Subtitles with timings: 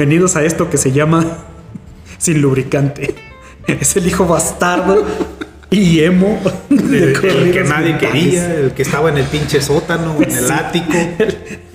[0.00, 1.44] bienvenidos a esto que se llama
[2.18, 3.14] Sin lubricante.
[3.66, 5.04] Es el hijo bastardo
[5.68, 10.30] y emo de el que nadie quería, el que estaba en el pinche sótano, en
[10.30, 11.58] el ático, El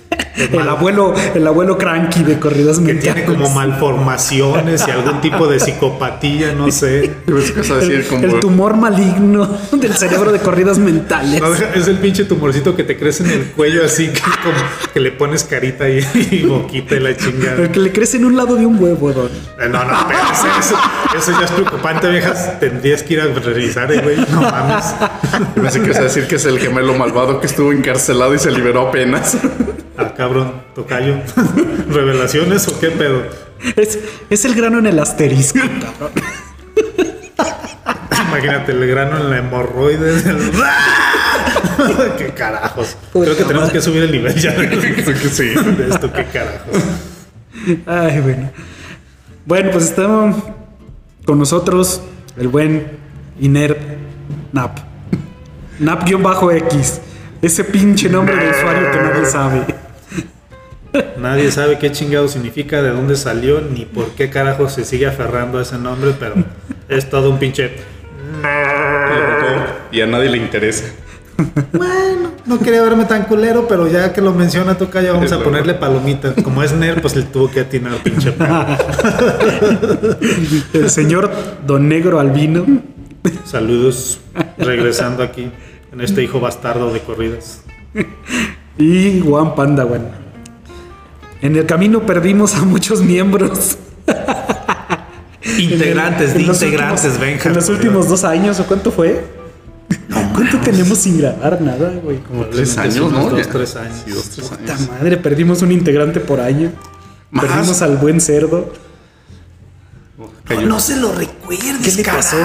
[0.68, 3.14] abuelo, el abuelo cranky de corridas que mentales.
[3.14, 7.14] tiene como malformaciones y algún tipo de psicopatía, no sé.
[7.26, 11.40] Decir el, el tumor maligno del cerebro de corridas mentales.
[11.40, 14.56] No, es el pinche tumorcito que te crece en el cuello así que, como
[14.92, 16.00] que le pones carita y,
[16.30, 17.62] y boquita y la chingada.
[17.62, 19.26] El que le crece en un lado de un huevo, don.
[19.26, 20.76] Eh, No, no, espérate, eso,
[21.16, 22.58] eso ya es preocupante, viejas.
[22.60, 24.16] Tendrías que ir a revisar, eh, güey.
[24.30, 24.84] No mames.
[25.54, 28.50] Pensé que ibas a decir que es el gemelo malvado que estuvo encarcelado y se
[28.50, 29.36] liberó apenas.
[29.98, 31.18] Ah, cabrón, tocayo.
[31.88, 33.22] ¿Revelaciones o qué pedo?
[33.76, 33.96] Es,
[34.28, 36.10] es el grano en el asterisco, cabrón.
[38.28, 40.20] Imagínate el grano en la hemorroide.
[42.18, 42.96] ¿Qué carajos?
[43.12, 43.72] Puta Creo que tenemos madre.
[43.78, 45.44] que subir el nivel ya de, sí.
[45.54, 46.12] de esto.
[46.12, 46.82] ¿Qué carajos?
[47.86, 48.50] Ay, bueno.
[49.44, 50.34] Bueno, pues está
[51.24, 52.02] con nosotros
[52.36, 52.98] el buen
[53.38, 53.78] Inert
[54.52, 54.76] Nap.
[55.78, 57.00] Nap-X.
[57.42, 59.75] Ese pinche nombre de usuario que nadie sabe.
[61.18, 65.58] Nadie sabe qué chingado significa, de dónde salió, ni por qué carajos se sigue aferrando
[65.58, 66.34] a ese nombre, pero
[66.88, 67.72] es todo un pinche.
[69.90, 70.84] Y a nadie le interesa.
[71.72, 75.74] Bueno, no quería verme tan culero, pero ya que lo menciona Tocayo, vamos a ponerle
[75.74, 76.34] palomita.
[76.42, 78.32] Como es nerd, pues le tuvo que atinar pinche.
[80.72, 81.30] El señor
[81.66, 82.64] Don Negro Albino.
[83.44, 84.20] Saludos,
[84.56, 85.50] regresando aquí,
[85.92, 87.62] en este hijo bastardo de corridas.
[88.78, 90.25] Y Juan Panda, bueno.
[91.42, 93.76] En el camino perdimos a muchos miembros.
[95.58, 97.48] Integrantes, de En integrantes, últimos- Benja.
[97.48, 99.24] En los últimos dos años, ¿o cuánto fue?
[100.34, 102.18] ¿Cuánto tenemos sin grabar nada, güey?
[102.18, 103.30] Como Tres años, ¿no?
[103.30, 104.02] Dos, tres años.
[104.04, 104.88] Sí, dos, tres Puta años.
[104.90, 106.72] madre, perdimos un integrante por año.
[107.30, 107.44] Más.
[107.46, 108.72] Perdimos al buen cerdo.
[110.44, 110.66] Cayó.
[110.66, 112.36] No se lo recuerdes, ¿Qué le pasó?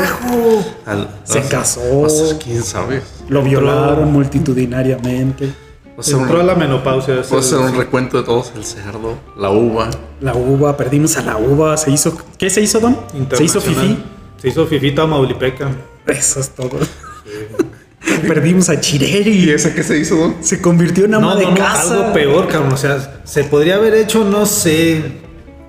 [0.85, 1.81] Al- Se al- casó.
[2.01, 3.01] o sea, ¿Quién sabe?
[3.29, 5.53] Lo violaron multitudinariamente.
[5.97, 7.19] Va a ser un, Entró a va la menopausia.
[7.19, 9.89] ese- a ser un recuento de todos: el cerdo, la uva.
[10.21, 11.75] La uva, perdimos a la uva.
[11.77, 12.17] Se hizo.
[12.37, 12.97] ¿Qué se hizo, Don?
[13.33, 13.97] Se hizo fifí.
[14.41, 15.69] Se hizo fifí Tamaulipeca.
[16.07, 16.79] Eso es todo.
[18.27, 19.45] perdimos a Chireri.
[19.45, 20.35] ¿Y esa qué se hizo, Don?
[20.41, 21.93] Se convirtió en ama No, de no, no, casa.
[21.93, 22.73] algo peor, cabrón.
[22.73, 25.01] O sea, se podría haber hecho, no sé.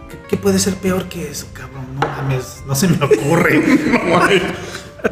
[0.09, 1.87] ¿Qué, qué puede ser peor que eso, cabrón?
[1.94, 3.62] No mames, no se me ocurre.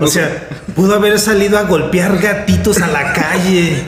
[0.00, 3.82] o sea, pudo haber salido a golpear gatitos a la calle.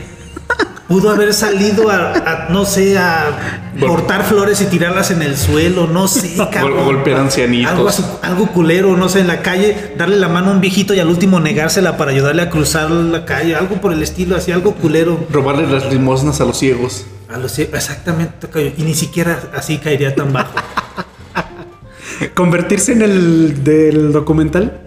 [0.89, 5.87] Pudo haber salido a, a, no sé, a cortar flores y tirarlas en el suelo,
[5.87, 6.85] no sé, cabrón.
[6.85, 7.99] golpear ancianitos.
[8.01, 11.01] Algo, algo culero, no sé, en la calle, darle la mano a un viejito y
[11.01, 14.75] al último negársela para ayudarle a cruzar la calle, algo por el estilo, así, algo
[14.75, 15.25] culero.
[15.31, 17.07] Robarle las limosnas a los ciegos.
[17.33, 20.53] A los cie- exactamente, y ni siquiera así caería tan bajo.
[22.35, 24.81] Convertirse en el del documental.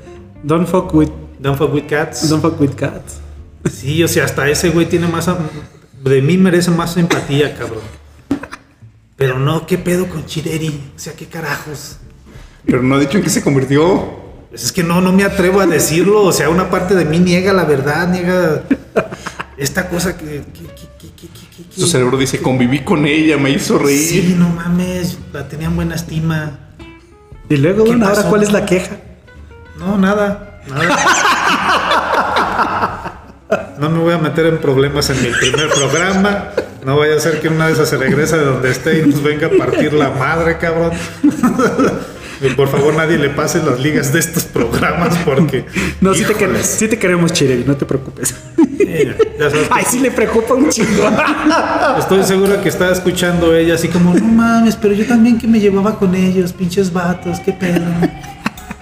[0.43, 2.29] Don't fuck with, Don't fuck with cats.
[2.29, 3.19] don't fuck with cats.
[3.73, 5.27] Sí, o sea, hasta ese güey tiene más.
[6.05, 7.81] De mí merece más empatía, cabrón.
[9.15, 10.91] Pero no, ¿qué pedo con Chireri?
[10.95, 11.97] O sea, ¿qué carajos?
[12.63, 14.23] Pero no ha dicho en qué se convirtió.
[14.51, 16.21] Pues es que no, no me atrevo a decirlo.
[16.23, 18.63] O sea, una parte de mí niega la verdad, niega
[19.57, 20.43] esta cosa que.
[21.75, 23.97] Su cerebro dice: conviví con ella, me hizo reír.
[23.99, 26.59] Sí, no mames, la tenían buena estima.
[27.49, 28.23] Y luego, ¿Qué Don, ahora?
[28.29, 28.97] ¿cuál es la queja?
[29.79, 30.97] No, nada, nada.
[33.79, 36.49] No me voy a meter en problemas en mi primer programa.
[36.85, 39.21] No vaya a ser que una de esas se regrese de donde esté y nos
[39.21, 40.91] venga a partir la madre, cabrón.
[42.55, 45.65] Por favor nadie le pase las ligas de estos programas porque...
[46.01, 48.35] No, sí te, queremos, sí te queremos, Chireri, no te preocupes.
[48.57, 51.09] Mira, ya sabes Ay, sí le preocupa un chingo.
[51.97, 55.59] Estoy seguro que está escuchando ella así como, no mames, pero yo también que me
[55.59, 57.81] llevaba con ellos, pinches vatos, qué pedo.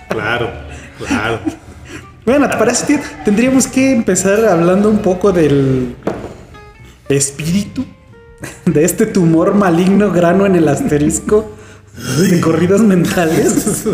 [0.10, 0.52] Claro,
[0.98, 1.40] claro.
[2.26, 3.00] Bueno, ¿te parece, tío?
[3.26, 5.96] Tendríamos que empezar hablando un poco del
[7.10, 7.86] espíritu
[8.66, 11.52] de este tumor maligno grano en el asterisco
[12.20, 13.86] de corridas mentales.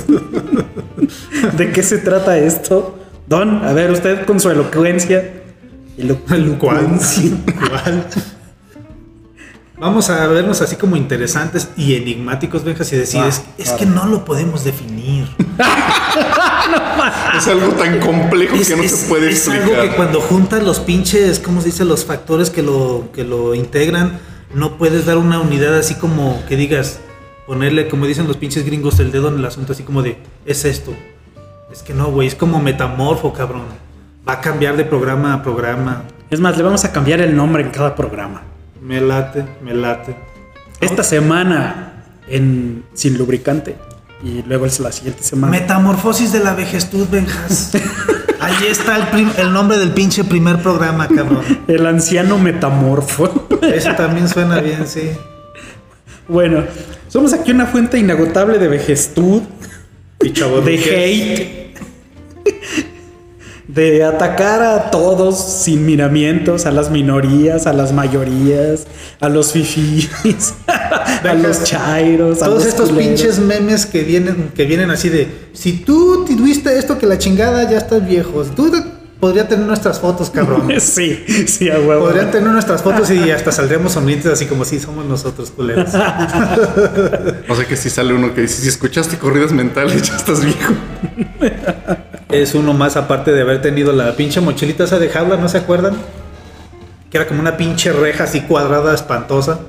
[1.58, 3.00] ¿De qué se trata esto?
[3.28, 5.44] Don, a ver, usted con su elocuencia.
[5.98, 7.32] Elocuencia.
[7.58, 8.06] ¿Cuál?
[9.80, 13.78] Vamos a vernos así como interesantes y enigmáticos, Benjas, y decir, Ah, es, es claro.
[13.78, 15.28] que no lo podemos definir.
[17.38, 19.80] Es algo tan complejo Es, que no es- se puede es explicar.
[19.80, 21.86] algo que cuando juntas los pinches, ¿cómo se dice?
[21.86, 24.20] Los factores que lo, que lo integran,
[24.54, 27.00] no puedes dar una unidad así como que digas,
[27.48, 30.66] ponerle, como dicen los pinches gringos, el dedo en el asunto, así como de, es
[30.66, 30.94] esto.
[31.72, 33.64] Es que no, güey, es como metamorfo, cabrón.
[34.28, 36.04] Va a cambiar de programa a programa.
[36.30, 38.44] Es más, le vamos a cambiar el nombre en cada programa.
[38.82, 40.16] Me late, me late.
[40.80, 43.76] Esta semana en Sin Lubricante.
[44.24, 45.52] Y luego es la siguiente semana.
[45.52, 47.72] Metamorfosis de la vejestud, Benjas.
[48.40, 48.96] Ahí está
[49.38, 51.44] el, nombre del pinche primer programa, cabrón.
[51.68, 53.48] El anciano metamorfo.
[53.62, 55.12] Eso también suena bien, sí.
[56.28, 56.64] bueno,
[57.10, 59.42] somos aquí una fuente inagotable de vejestud,
[60.22, 61.59] Y chavo de hate,
[63.80, 68.86] de atacar a todos sin miramientos, a las minorías, a las mayorías,
[69.22, 73.08] a los fifís, a los chairos, a Todos los estos culeros.
[73.22, 77.70] pinches memes que vienen, que vienen así de si tú tuviste esto que la chingada
[77.70, 78.44] ya estás viejo.
[78.44, 78.70] Si tú
[79.20, 80.70] podría tener nuestras fotos, cabrón.
[80.80, 82.06] Sí, sí, a huevo.
[82.06, 85.90] Podrían tener nuestras fotos y hasta saldríamos sonrientes así como si somos nosotros culeros.
[87.50, 90.74] O sea que si sale uno que dice, si escuchaste corridas mentales, ya estás viejo.
[92.30, 95.58] Es uno más aparte de haber tenido la pinche mochilita esa de jaula, ¿no se
[95.58, 95.96] acuerdan?
[97.10, 99.60] Que era como una pinche reja así cuadrada, espantosa.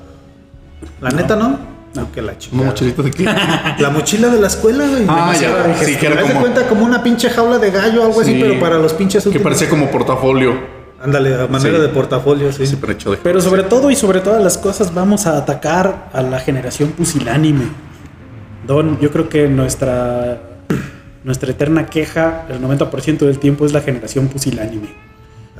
[1.00, 1.58] La neta, ¿no?
[1.94, 2.68] No, que la ¿Una chingada.
[2.70, 3.24] mochilita de qué?
[3.78, 5.04] La mochila de la escuela, güey.
[5.08, 5.74] Ah, ya.
[5.82, 8.38] Sí, que era como- cuenta como una pinche jaula de gallo, algo así, Sí.
[8.40, 10.54] pero para los pinches Que parecía como portafolio.
[11.02, 11.82] Ándale, a manera Sí.
[11.82, 12.66] de portafolio, sí.
[12.66, 13.16] Siempre hecho de.
[13.16, 17.64] Pero sobre todo y sobre todas las cosas vamos a atacar a la generación pusilánime.
[18.66, 20.38] Don, yo creo que nuestra
[21.24, 24.88] nuestra eterna queja el 90% del tiempo es la generación pusilánime.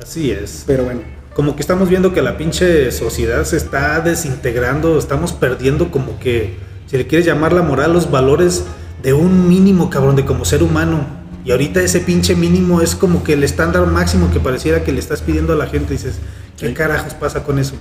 [0.01, 0.63] Así es.
[0.65, 1.01] Pero bueno,
[1.35, 6.57] Como que estamos viendo que la pinche sociedad se está desintegrando, estamos perdiendo como que,
[6.87, 8.65] si le quieres llamar la moral, los valores
[9.01, 11.05] de un mínimo, cabrón, de como ser humano.
[11.45, 14.99] Y ahorita ese pinche mínimo es como que el estándar máximo que pareciera que le
[14.99, 15.93] estás pidiendo a la gente.
[15.93, 16.15] Dices,
[16.57, 16.73] ¿qué Sí.
[16.73, 17.75] carajos pasa con eso?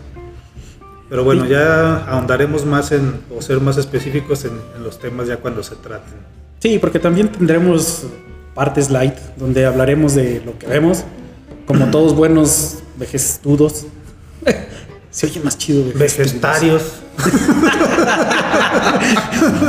[1.08, 5.38] Pero bueno, ya ahondaremos más en, o ser más específicos en, en los temas ya
[5.38, 6.14] cuando se traten.
[6.60, 8.04] Sí, porque también tendremos
[8.54, 11.04] partes light donde hablaremos de lo que vemos,
[11.66, 13.86] como todos buenos vejestudos.
[15.10, 15.84] Se oye más chido.
[15.94, 16.82] Vegetarios.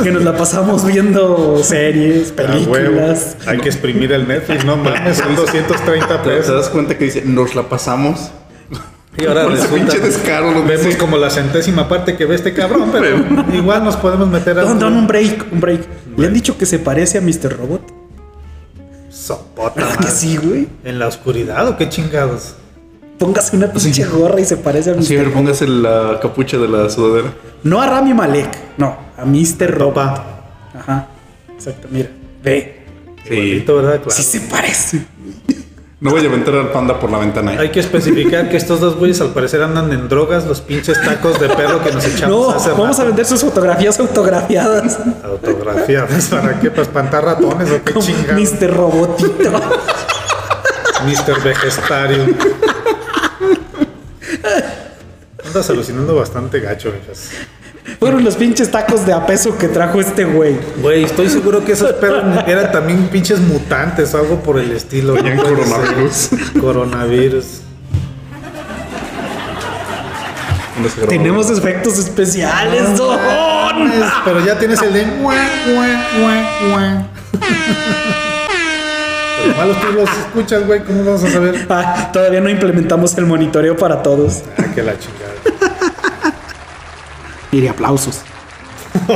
[0.02, 3.36] Que nos la pasamos viendo series, películas.
[3.46, 6.54] Hay que exprimir el Netflix, no mames, son 230 ¿Te, te pesos.
[6.54, 8.30] das cuenta que dice, nos la pasamos?
[9.18, 10.98] Y ahora Con ese resulta pinche descaro lo vemos dice.
[10.98, 13.16] como la centésima parte que ve este cabrón, pero
[13.54, 15.80] igual nos podemos meter a Don, don, un break, un break.
[16.16, 17.56] ¿Le han dicho que se parece a Mr.
[17.56, 17.82] Robot?
[19.10, 20.68] sopota ¿Verdad que sí, güey?
[20.84, 22.54] en la oscuridad o qué chingados.
[23.18, 25.04] Póngase una pinche gorra y se parece a Mr.
[25.04, 27.32] Sí, a ver, póngase la capucha de la sudadera.
[27.62, 28.48] No a Rami Malek,
[28.78, 29.70] no, a Mr.
[29.70, 30.20] Robot.
[30.74, 31.08] Ajá,
[31.54, 32.08] exacto, mira,
[32.42, 32.80] ve.
[33.24, 33.34] Sí.
[33.34, 33.96] Igualito, ¿verdad?
[34.02, 34.10] Claro.
[34.10, 35.06] Sí se parece.
[36.02, 37.52] No voy a aventar al panda por la ventana.
[37.52, 41.38] Hay que especificar que estos dos güeyes al parecer andan en drogas, los pinches tacos
[41.38, 44.98] de perro que nos echamos No, hace vamos a vender sus fotografías autografiadas.
[45.22, 46.70] Autografiadas, ¿para qué?
[46.70, 48.52] ¿Para espantar ratones o qué Como chingados?
[48.52, 48.76] Mr.
[48.76, 49.52] Robotito.
[51.06, 51.40] Mr.
[51.44, 52.26] Vegestario.
[55.46, 57.30] Andas alucinando bastante gacho, hijas.
[57.98, 60.56] Fueron los pinches tacos de a peso que trajo este güey.
[60.80, 65.14] Güey, estoy seguro que esos perros eran también pinches mutantes o algo por el estilo.
[65.14, 66.30] Tenían No coronavirus.
[66.60, 67.44] Coronavirus.
[71.08, 73.92] Tenemos efectos especiales, don.
[74.24, 75.06] Pero ya tienes el de.
[79.56, 80.84] Malos tú los escuchas, güey.
[80.84, 81.66] ¿Cómo vamos a saber?
[81.68, 84.42] Ah, todavía no implementamos el monitoreo para todos.
[84.56, 85.32] Ah, que la chingada.
[87.52, 88.22] Y aplausos.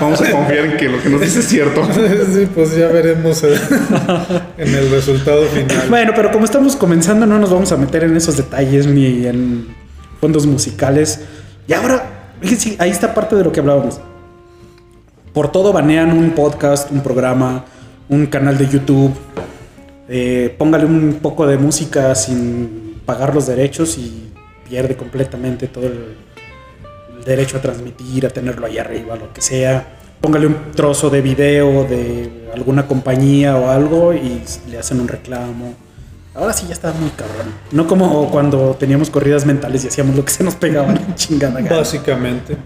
[0.00, 1.82] Vamos a confiar en que lo que nos dice es cierto.
[2.32, 5.88] Sí, pues ya veremos en el resultado final.
[5.88, 9.68] Bueno, pero como estamos comenzando, no nos vamos a meter en esos detalles ni en
[10.20, 11.20] fondos musicales.
[11.66, 14.00] Y ahora, fíjense, ahí está parte de lo que hablábamos.
[15.32, 17.64] Por todo banean un podcast, un programa,
[18.08, 19.12] un canal de YouTube.
[20.08, 24.29] Eh, póngale un poco de música sin pagar los derechos y
[24.70, 26.16] pierde completamente todo el,
[27.18, 29.96] el derecho a transmitir, a tenerlo ahí arriba, lo que sea.
[30.20, 35.74] Póngale un trozo de video de alguna compañía o algo y le hacen un reclamo.
[36.34, 37.52] Ahora sí ya está muy cabrón.
[37.72, 41.60] No como cuando teníamos corridas mentales y hacíamos lo que se nos pegaba la chingada
[41.60, 41.78] gana.
[41.78, 42.56] Básicamente.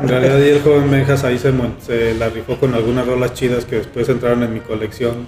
[0.00, 1.52] En realidad, y el joven Menjas ahí se,
[1.84, 5.26] se la rifó con algunas rolas chidas que después entraron en mi colección.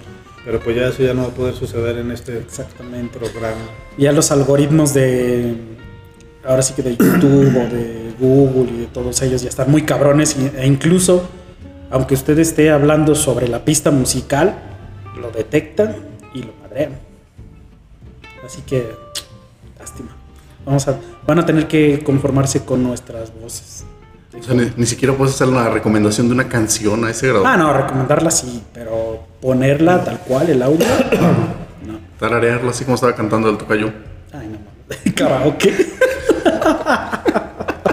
[0.51, 3.21] Pero pues ya eso ya no va a poder suceder en este Exactamente.
[3.21, 3.61] programa.
[3.97, 5.55] Ya los algoritmos de.
[6.45, 9.83] Ahora sí que de YouTube o de Google y de todos ellos ya están muy
[9.83, 10.37] cabrones.
[10.57, 11.23] E incluso,
[11.93, 14.59] aunque usted esté hablando sobre la pista musical,
[15.21, 15.95] lo detectan
[16.35, 16.99] y lo madrean.
[18.45, 18.91] Así que.
[19.79, 20.17] Lástima.
[20.67, 23.85] Vamos a, van a tener que conformarse con nuestras voces.
[24.39, 27.47] O sea, ni, ni siquiera puedes hacer una recomendación de una canción a ese grado.
[27.47, 30.87] Ah, no, recomendarla sí, pero ponerla tal cual, el audio.
[31.87, 31.99] No.
[32.19, 33.93] Tararearla así como estaba cantando el tocayo.
[34.33, 34.59] Ay, no.
[35.15, 35.75] Karaoke.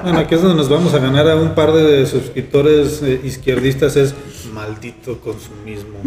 [0.03, 3.95] Bueno, aquí es donde nos vamos a ganar a un par de suscriptores eh, izquierdistas.
[3.95, 4.15] Es
[4.53, 5.99] maldito consumismo.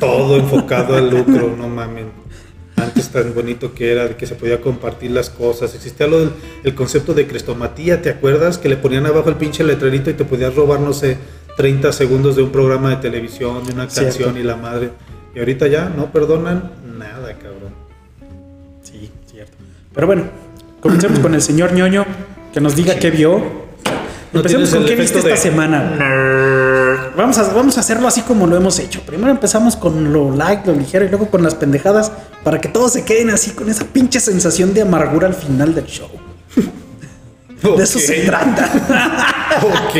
[0.00, 2.10] Todo enfocado al lucro, no mamen.
[2.76, 5.74] Antes tan bonito que era, de que se podía compartir las cosas.
[5.74, 6.30] Existía lo del
[6.62, 8.58] el concepto de crestomatía, ¿te acuerdas?
[8.58, 11.16] Que le ponían abajo el pinche letrerito y te podías robar, no sé,
[11.56, 14.10] 30 segundos de un programa de televisión, de una Cierto.
[14.18, 14.90] canción y la madre.
[15.34, 17.72] Y ahorita ya no perdonan nada, cabrón.
[18.82, 19.52] Sí, cierto.
[19.94, 20.24] Pero bueno,
[20.80, 22.04] comencemos con el señor ñoño
[22.52, 23.38] que nos diga qué vio.
[24.32, 25.94] No Empecemos con el qué viste esta semana.
[27.16, 29.00] Vamos a, vamos a hacerlo así como lo hemos hecho.
[29.02, 32.12] Primero empezamos con lo light, lo ligero y luego con las pendejadas
[32.44, 35.86] para que todos se queden así con esa pinche sensación de amargura al final del
[35.86, 36.08] show.
[37.62, 38.70] De eso se trata.
[39.62, 39.96] Ok.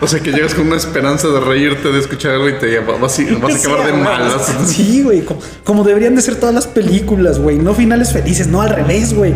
[0.00, 3.18] O sea que llegas con una esperanza de reírte, de escuchar algo y te vas,
[3.18, 4.42] a- vas a acabar de malas.
[4.66, 5.22] Sí, güey.
[5.24, 7.58] Como, como deberían de ser todas las películas, güey.
[7.58, 9.34] No finales felices, no al revés, güey.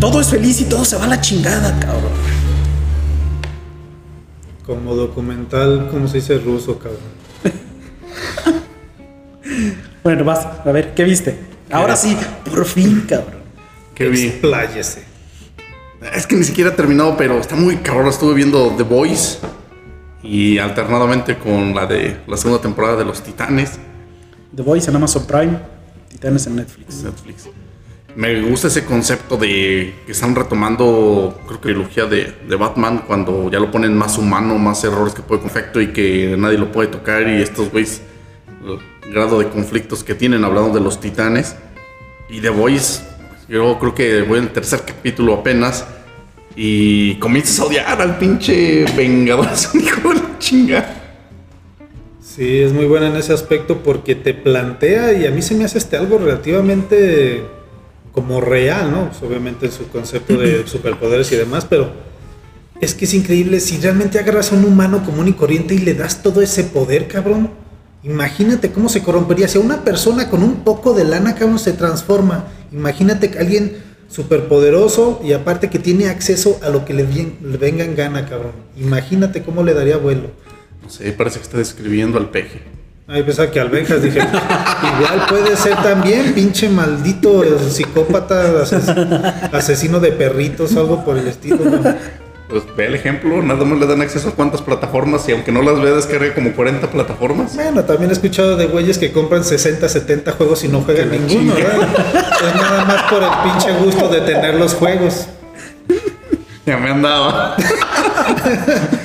[0.00, 2.10] Todo es feliz y todo se va a la chingada, cabrón.
[4.66, 7.00] Como documental, ¿cómo se dice ruso, cabrón?
[10.02, 11.38] Bueno, vas, a ver, ¿qué viste?
[11.70, 13.40] Ahora sí, por fin, cabrón.
[13.94, 14.26] Que vi.
[14.26, 15.02] Expláyese.
[16.14, 18.08] Es que ni siquiera ha terminado, pero está muy cabrón.
[18.08, 19.38] Estuve viendo The Voice
[20.22, 23.78] y alternadamente con la de la segunda temporada de Los Titanes.
[24.54, 25.58] The Voice en Amazon Prime,
[26.08, 27.02] Titanes en Netflix.
[27.02, 27.48] Netflix.
[28.16, 33.50] Me gusta ese concepto de que están retomando, creo que la trilogía de, Batman, cuando
[33.50, 36.88] ya lo ponen más humano, más errores que puede confecto y que nadie lo puede
[36.88, 37.28] tocar.
[37.28, 38.02] Y estos güeyes,
[39.04, 41.56] el grado de conflictos que tienen, hablando de los titanes.
[42.28, 43.02] Y The Voice,
[43.48, 45.84] yo creo que voy en el tercer capítulo apenas.
[46.54, 51.00] Y comienzas a odiar al pinche Vengador, es un hijo de la chinga.
[52.20, 55.64] Sí, es muy buena en ese aspecto porque te plantea y a mí se me
[55.64, 57.44] hace este algo relativamente
[58.14, 59.08] como real, ¿no?
[59.10, 61.90] Pues, obviamente en su concepto de superpoderes y demás, pero
[62.80, 65.94] es que es increíble si realmente agarras a un humano común y corriente y le
[65.94, 67.50] das todo ese poder, cabrón.
[68.04, 69.48] Imagínate cómo se corrompería.
[69.48, 72.44] Si a una persona con un poco de lana, cabrón, se transforma.
[72.70, 73.78] Imagínate que alguien
[74.08, 78.26] superpoderoso y aparte que tiene acceso a lo que le, bien- le venga en gana,
[78.28, 78.52] cabrón.
[78.76, 80.30] Imagínate cómo le daría vuelo.
[80.82, 82.60] No sé, parece que está describiendo al peje.
[83.06, 88.88] Ay, pensaba que alvejas, dije, igual puede ser también, pinche maldito psicópata, ases-
[89.52, 91.58] asesino de perritos, algo por el estilo.
[91.64, 91.94] ¿no?
[92.48, 95.60] Pues ve el ejemplo, nada más le dan acceso a cuántas plataformas y aunque no
[95.60, 97.54] las vea descarga como 40 plataformas.
[97.54, 101.18] Bueno, también he escuchado de güeyes que compran 60, 70 juegos y no juegan Que
[101.18, 101.54] ninguno.
[101.54, 101.88] ¿verdad?
[102.48, 105.26] Es nada más por el pinche gusto de tener los juegos.
[106.64, 107.56] Ya me andaba.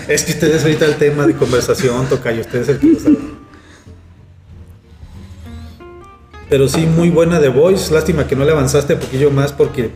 [0.07, 3.39] Es que ustedes ahorita el tema de conversación, tocayo, ustedes el que lo saben.
[6.49, 7.93] Pero sí, muy buena de Voice.
[7.93, 9.91] Lástima que no le avanzaste un poquillo más porque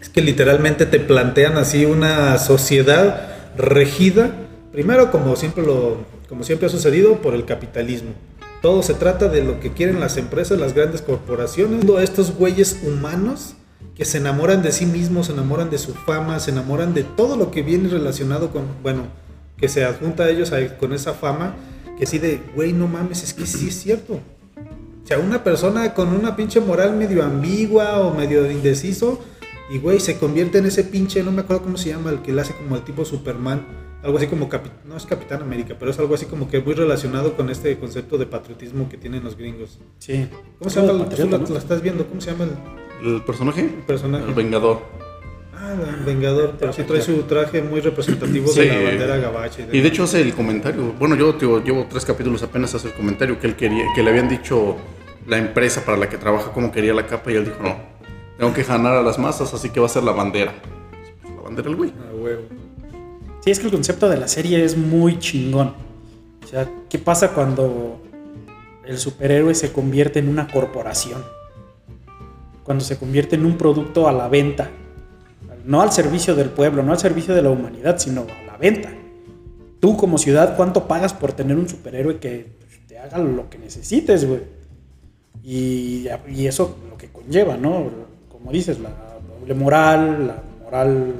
[0.00, 4.30] es que literalmente te plantean así una sociedad regida,
[4.70, 5.96] primero como siempre, lo,
[6.28, 8.10] como siempre ha sucedido, por el capitalismo.
[8.62, 13.54] Todo se trata de lo que quieren las empresas, las grandes corporaciones, estos güeyes humanos
[13.96, 17.36] que se enamoran de sí mismos, se enamoran de su fama, se enamoran de todo
[17.36, 19.06] lo que viene relacionado con, bueno,
[19.56, 21.56] que se adjunta a ellos con esa fama,
[21.98, 24.20] que sí de, güey, no mames, es que sí es cierto.
[25.10, 29.20] O sea, una persona con una pinche moral medio ambigua o medio indeciso,
[29.68, 32.32] y güey, se convierte en ese pinche, no me acuerdo cómo se llama, el que
[32.32, 33.66] le hace como el tipo Superman,
[34.04, 36.74] algo así como, capi- no es Capitán América, pero es algo así como que muy
[36.74, 39.80] relacionado con este concepto de patriotismo que tienen los gringos.
[39.98, 40.28] Sí.
[40.60, 40.92] ¿Cómo se llama?
[41.02, 41.44] El- Tú la, ¿no?
[41.54, 42.44] la estás viendo, ¿cómo se llama
[43.02, 43.64] el ¿El personaje?
[43.88, 44.24] personaje?
[44.28, 44.78] El Vengador.
[45.56, 48.60] Ah, el Vengador, pero sí trae su traje muy representativo Sí.
[48.60, 49.62] de la bandera gabacha.
[49.62, 49.86] Y de demás.
[49.90, 50.94] hecho hace el comentario.
[51.00, 54.10] Bueno, yo tío, llevo tres capítulos apenas hace el comentario que él quería, que le
[54.10, 54.76] habían dicho
[55.30, 57.76] la empresa para la que trabaja cómo quería la capa y él dijo no,
[58.36, 60.52] tengo que ganar a las masas, así que va a ser la bandera.
[61.22, 61.92] Pues, la bandera el güey.
[62.00, 62.10] Ah.
[63.40, 65.72] Sí, es que el concepto de la serie es muy chingón.
[66.42, 68.02] O sea, ¿qué pasa cuando
[68.84, 71.24] el superhéroe se convierte en una corporación?
[72.64, 74.68] Cuando se convierte en un producto a la venta.
[75.64, 78.90] No al servicio del pueblo, no al servicio de la humanidad, sino a la venta.
[79.78, 82.52] Tú como ciudad, ¿cuánto pagas por tener un superhéroe que
[82.88, 84.59] te haga lo que necesites, güey?
[85.42, 87.90] Y, y eso lo que conlleva, ¿no?
[88.28, 88.90] Como dices, la
[89.38, 91.14] doble moral, la moral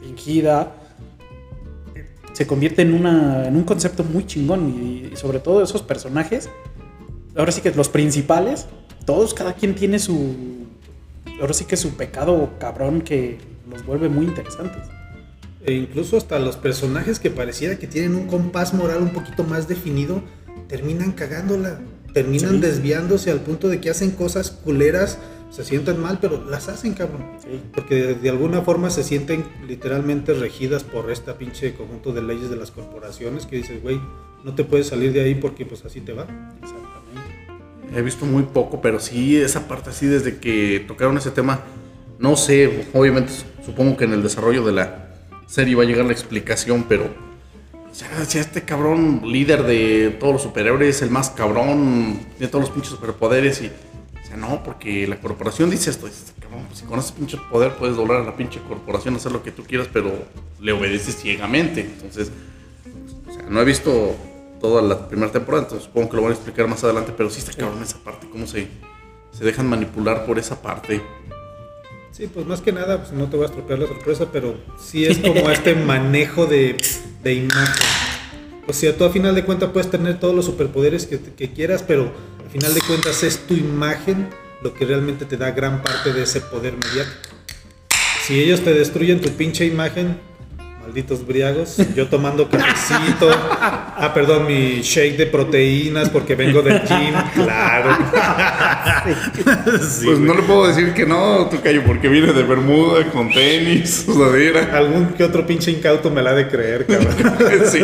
[0.00, 0.74] fingida,
[2.32, 6.48] se convierte en, una, en un concepto muy chingón y, y sobre todo esos personajes,
[7.36, 8.66] ahora sí que los principales,
[9.04, 10.34] todos, cada quien tiene su,
[11.40, 13.38] ahora sí que su pecado cabrón que
[13.68, 14.82] los vuelve muy interesantes.
[15.64, 19.66] E incluso hasta los personajes que pareciera que tienen un compás moral un poquito más
[19.66, 20.22] definido,
[20.68, 21.80] terminan cagándola.
[22.14, 22.60] Terminan Sí.
[22.60, 25.18] desviándose al punto de que hacen cosas culeras
[25.50, 27.26] se sienten mal, pero las hacen, cabrón.
[27.40, 27.60] Sí.
[27.74, 32.48] Porque de, de alguna forma se sienten literalmente regidas por esta pinche conjunto de leyes
[32.50, 34.00] de las corporaciones que dices, güey,
[34.42, 36.22] no te puedes salir de ahí porque pues así te va.
[36.62, 37.98] Exactamente.
[37.98, 41.60] He visto muy poco, pero sí, esa parte así, desde que tocaron ese tema,
[42.18, 43.32] no sé, obviamente
[43.64, 45.10] supongo que en el desarrollo de la
[45.46, 47.08] serie va a llegar la explicación, pero
[47.94, 52.70] o sea, este cabrón líder de todos los superhéroes, el más cabrón, tiene todos los
[52.70, 53.66] pinches superpoderes y...
[53.68, 57.38] O sea, no, porque la corporación dice esto, dice, cabrón, pues, si con ese pinche
[57.52, 60.10] poder puedes doblar a la pinche corporación, hacer lo que tú quieras, pero
[60.60, 61.82] le obedeces ciegamente.
[61.82, 62.32] Entonces,
[63.28, 64.16] o sea, no he visto
[64.60, 67.38] toda la primera temporada, entonces supongo que lo van a explicar más adelante, pero sí
[67.38, 68.66] está cabrón esa parte, cómo se,
[69.30, 71.00] se dejan manipular por esa parte.
[72.10, 75.04] Sí, pues más que nada, pues no te voy a estropear la sorpresa, pero sí
[75.04, 76.76] es como este manejo de,
[77.24, 77.86] de imagen.
[78.66, 81.82] O sea, tú a final de cuentas puedes tener todos los superpoderes que, que quieras,
[81.82, 82.12] pero
[82.42, 84.28] al final de cuentas es tu imagen
[84.62, 87.36] lo que realmente te da gran parte de ese poder mediático.
[88.26, 90.18] Si ellos te destruyen tu pinche imagen,
[90.84, 97.14] malditos briagos, yo tomando cafecito, ah, perdón, mi shake de proteínas porque vengo del gym,
[97.34, 97.96] claro.
[99.80, 100.18] Sí, pues güey.
[100.20, 104.76] no le puedo decir que no, tu callo, porque viene de Bermuda, con tenis, sudadera.
[104.76, 107.14] Algún que otro pinche incauto me la ha de creer, cabrón.
[107.70, 107.80] sí.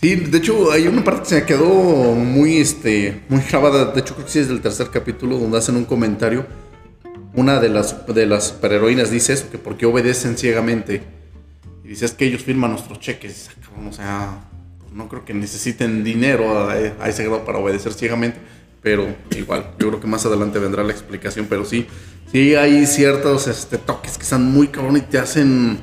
[0.00, 1.64] Sí, de hecho hay una parte que se me quedó
[2.14, 3.86] muy, este, muy grabada.
[3.86, 6.46] De hecho creo que sí es del tercer capítulo donde hacen un comentario.
[7.38, 11.02] Una de las, de las superheroínas dice eso, que por qué obedecen ciegamente.
[11.84, 13.48] Y dice, es que ellos firman nuestros cheques.
[13.62, 14.38] Ah, O sea,
[14.80, 18.40] pues no creo que necesiten dinero a, a ese grado para obedecer ciegamente.
[18.82, 21.46] Pero igual, yo creo que más adelante vendrá la explicación.
[21.48, 21.86] Pero sí,
[22.32, 25.78] sí hay ciertos este, toques que están muy cabrón y te hacen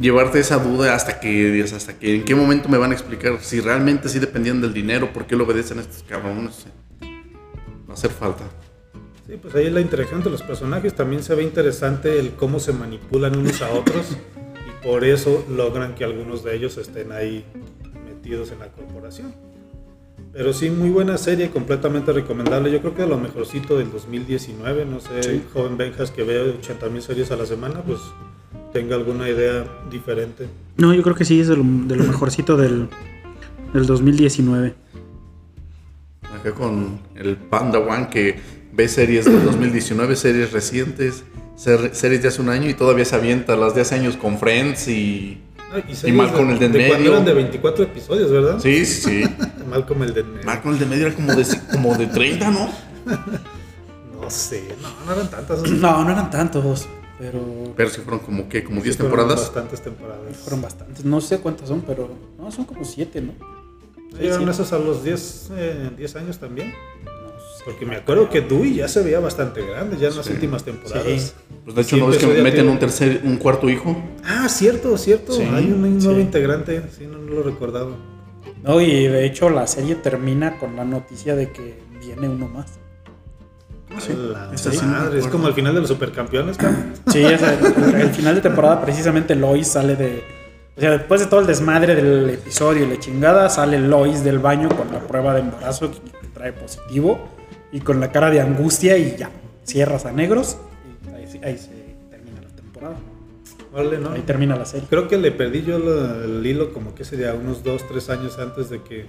[0.00, 3.60] llevarte esa duda hasta que hasta que en qué momento me van a explicar si
[3.60, 6.66] realmente sí dependían del dinero, por qué lo obedecen estos cabrones.
[7.02, 8.44] Va a hacer falta.
[9.26, 12.72] Sí, pues ahí la interacción entre los personajes también se ve interesante el cómo se
[12.72, 14.16] manipulan unos a otros
[14.66, 17.44] y por eso logran que algunos de ellos estén ahí
[18.06, 19.32] metidos en la corporación.
[20.32, 22.72] Pero sí, muy buena serie, completamente recomendable.
[22.72, 25.42] Yo creo que de lo mejorcito del 2019, no sé, Sí.
[25.52, 28.00] joven Benjas que ve 80 mil series a la semana, pues
[28.72, 30.46] tenga alguna idea diferente.
[30.78, 32.88] No, yo creo que sí es de lo, de lo mejorcito del,
[33.74, 34.74] del 2019.
[36.34, 38.40] Acá con el Panda One que
[38.72, 41.24] ve series del 2019, series recientes,
[41.56, 44.38] ser- series de hace un año y todavía se avienta las de hace años con
[44.38, 45.40] Friends y...
[45.74, 47.12] Ah, series Malcolm de- el de cuando medio.
[47.12, 48.58] eran de 24 episodios, ¿verdad?
[48.60, 49.22] Sí, sí, sí.
[49.70, 50.44] Malcolm el de medio.
[50.44, 52.68] Malcolm el de medio era como de, como de 30, ¿no?
[54.20, 55.62] No sé, no, no eran tantas.
[55.68, 56.86] No, no eran tantos,
[57.18, 57.40] pero
[57.76, 59.40] Pero sí fueron como que, como 10 Fueron temporadas.
[59.46, 60.36] Bastantes temporadas.
[60.36, 61.04] fueron bastantes.
[61.04, 62.08] No sé cuántas son, pero
[62.38, 63.32] no, son como siete, ¿no?
[64.18, 64.50] ¿Llegaron sí.
[64.50, 66.72] esos a los 10, eh, 10 años también?
[67.64, 70.32] Porque me acuerdo que Dewey ya se veía bastante grande, ya en las Sí.
[70.32, 71.04] últimas temporadas.
[71.06, 71.32] Sí.
[71.64, 73.96] Pues de hecho, ¿no ves que meten tiene- un tercer, un cuarto hijo?
[74.24, 75.32] Ah, cierto, cierto.
[75.32, 76.20] Sí, Hay un nuevo sí.
[76.20, 77.90] integrante, sí, no, no lo recordaba.
[78.64, 82.66] No, y de hecho la serie termina con la noticia de que viene uno más.
[84.00, 84.12] Sí.
[84.16, 86.94] La madre, es como el final de los supercampeones, cabrón.
[87.12, 90.22] Sí, es el, el final de temporada precisamente Lois sale de...
[90.76, 94.38] O sea, después de todo el desmadre del episodio y la chingada, sale Lois del
[94.38, 95.98] baño con la prueba de embarazo que
[96.32, 97.28] trae positivo
[97.72, 99.30] y con la cara de angustia y ya,
[99.64, 100.56] cierras a negros
[101.10, 101.70] y ahí, ahí se
[102.10, 102.96] termina la temporada.
[103.72, 104.10] Vale, ¿no?
[104.12, 104.86] Ahí termina la serie.
[104.90, 108.38] Creo que le perdí yo la- el hilo como que sería unos 2, 3 años
[108.38, 109.06] antes de que,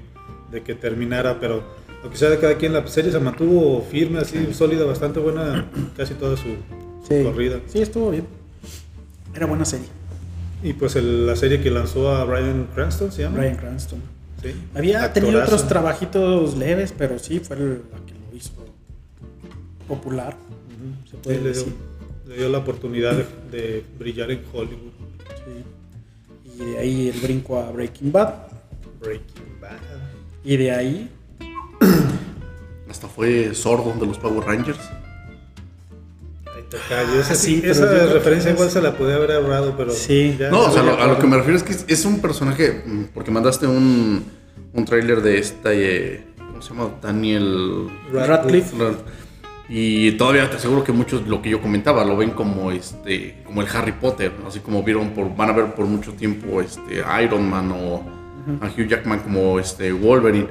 [0.52, 1.64] de que terminara, pero
[2.04, 5.70] lo que sea de cada quien, la serie se mantuvo firme, así, sólida, bastante buena,
[5.98, 7.60] casi toda su, su Sí, corrida.
[7.68, 8.26] sí, estuvo bien.
[9.36, 9.88] Era buena serie.
[10.62, 13.40] Y pues el- la serie que lanzó a Brian Cranston, ¿se llama?
[13.40, 14.00] Brian Cranston.
[14.42, 14.54] Sí.
[14.76, 17.82] Había tenido otros trabajitos leves, pero sí fue el-
[19.84, 20.36] popular.
[21.10, 21.74] Se puede Sí, le, dio, decir.
[22.28, 23.26] le dio la oportunidad de,
[23.58, 24.92] de brillar en Hollywood.
[25.46, 26.52] Sí.
[26.62, 28.34] Y de ahí el brinco a Breaking Bad.
[29.02, 29.78] Breaking Bad.
[30.44, 31.10] Y de ahí,
[32.90, 34.80] Hasta fue sordo de los Power Rangers.
[36.56, 39.92] Ahí te Ah, sí, esa referencia igual se la podía haber ahorrado, pero.
[39.92, 40.36] Sí.
[40.38, 42.06] ya No, o se sea, lo- a lo que me refiero es que es- es
[42.06, 44.24] un personaje, mm, porque mandaste un,
[44.74, 46.92] un tráiler de esta, eh, ¿cómo se llama?
[47.02, 48.76] Daniel Radcliffe.
[48.78, 48.96] Rad-
[49.70, 53.62] Y todavía te aseguro que muchos, lo que yo comentaba, lo ven como este, como
[53.62, 57.50] el Harry Potter, así como vieron por, van a ver por mucho tiempo este Iron
[57.50, 58.04] Man o
[58.62, 60.48] a Hugh Jackman como este Wolverine.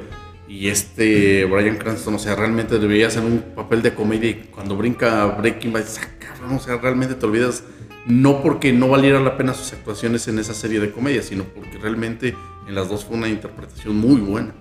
[0.48, 4.76] Y este Brian Cranston, o sea, realmente debería hacer un papel de comedia y cuando
[4.76, 7.64] brinca Breaking Bad, "Ah, cabrón, o sea, realmente te olvidas,
[8.06, 11.78] no porque no valiera la pena sus actuaciones en esa serie de comedia, sino porque
[11.78, 12.34] realmente
[12.68, 14.52] en las dos fue una interpretación muy buena.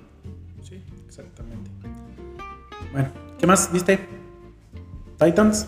[0.61, 1.69] Sí, exactamente.
[2.93, 3.09] Bueno,
[3.41, 3.99] ¿Qué más viste?
[5.23, 5.67] Titans.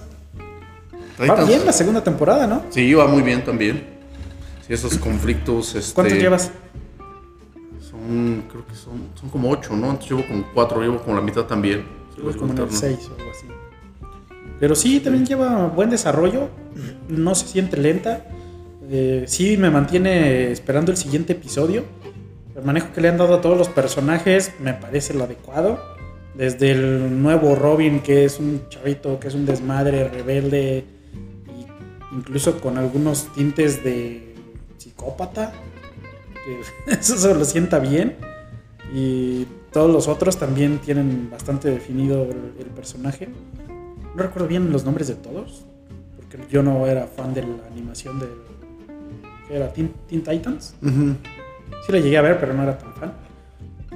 [1.19, 1.47] Va Titans.
[1.47, 2.63] bien la segunda temporada, ¿no?
[2.71, 3.83] Sí, iba muy bien también.
[4.65, 5.75] Sí, esos conflictos.
[5.75, 6.51] Este, ¿Cuántos llevas?
[7.79, 9.91] Son, creo que son, son como ocho, ¿no?
[9.91, 11.85] Entonces llevo como cuatro, llevo como la mitad también.
[12.21, 12.53] Voy como.
[12.55, 13.47] 6 o algo así.
[14.59, 16.49] Pero sí, también lleva buen desarrollo.
[17.07, 18.25] No se siente lenta.
[18.89, 21.83] Eh, sí, me mantiene esperando el siguiente episodio.
[22.55, 25.92] El manejo que le han dado a todos los personajes me parece lo adecuado.
[26.35, 30.83] Desde el nuevo Robin, que es un chavito, que es un desmadre, rebelde,
[32.11, 34.33] incluso con algunos tintes de
[34.77, 35.53] psicópata.
[36.45, 38.15] que eso se lo sienta bien.
[38.93, 43.29] Y todos los otros también tienen bastante definido el, el personaje.
[44.15, 45.65] No recuerdo bien los nombres de todos,
[46.15, 48.27] porque yo no era fan de la animación de...
[49.47, 49.73] ¿Qué era?
[49.73, 50.75] ¿Teen, Teen Titans?
[50.81, 51.15] Ujú.
[51.85, 53.13] Sí la llegué a ver, pero no era tan fan.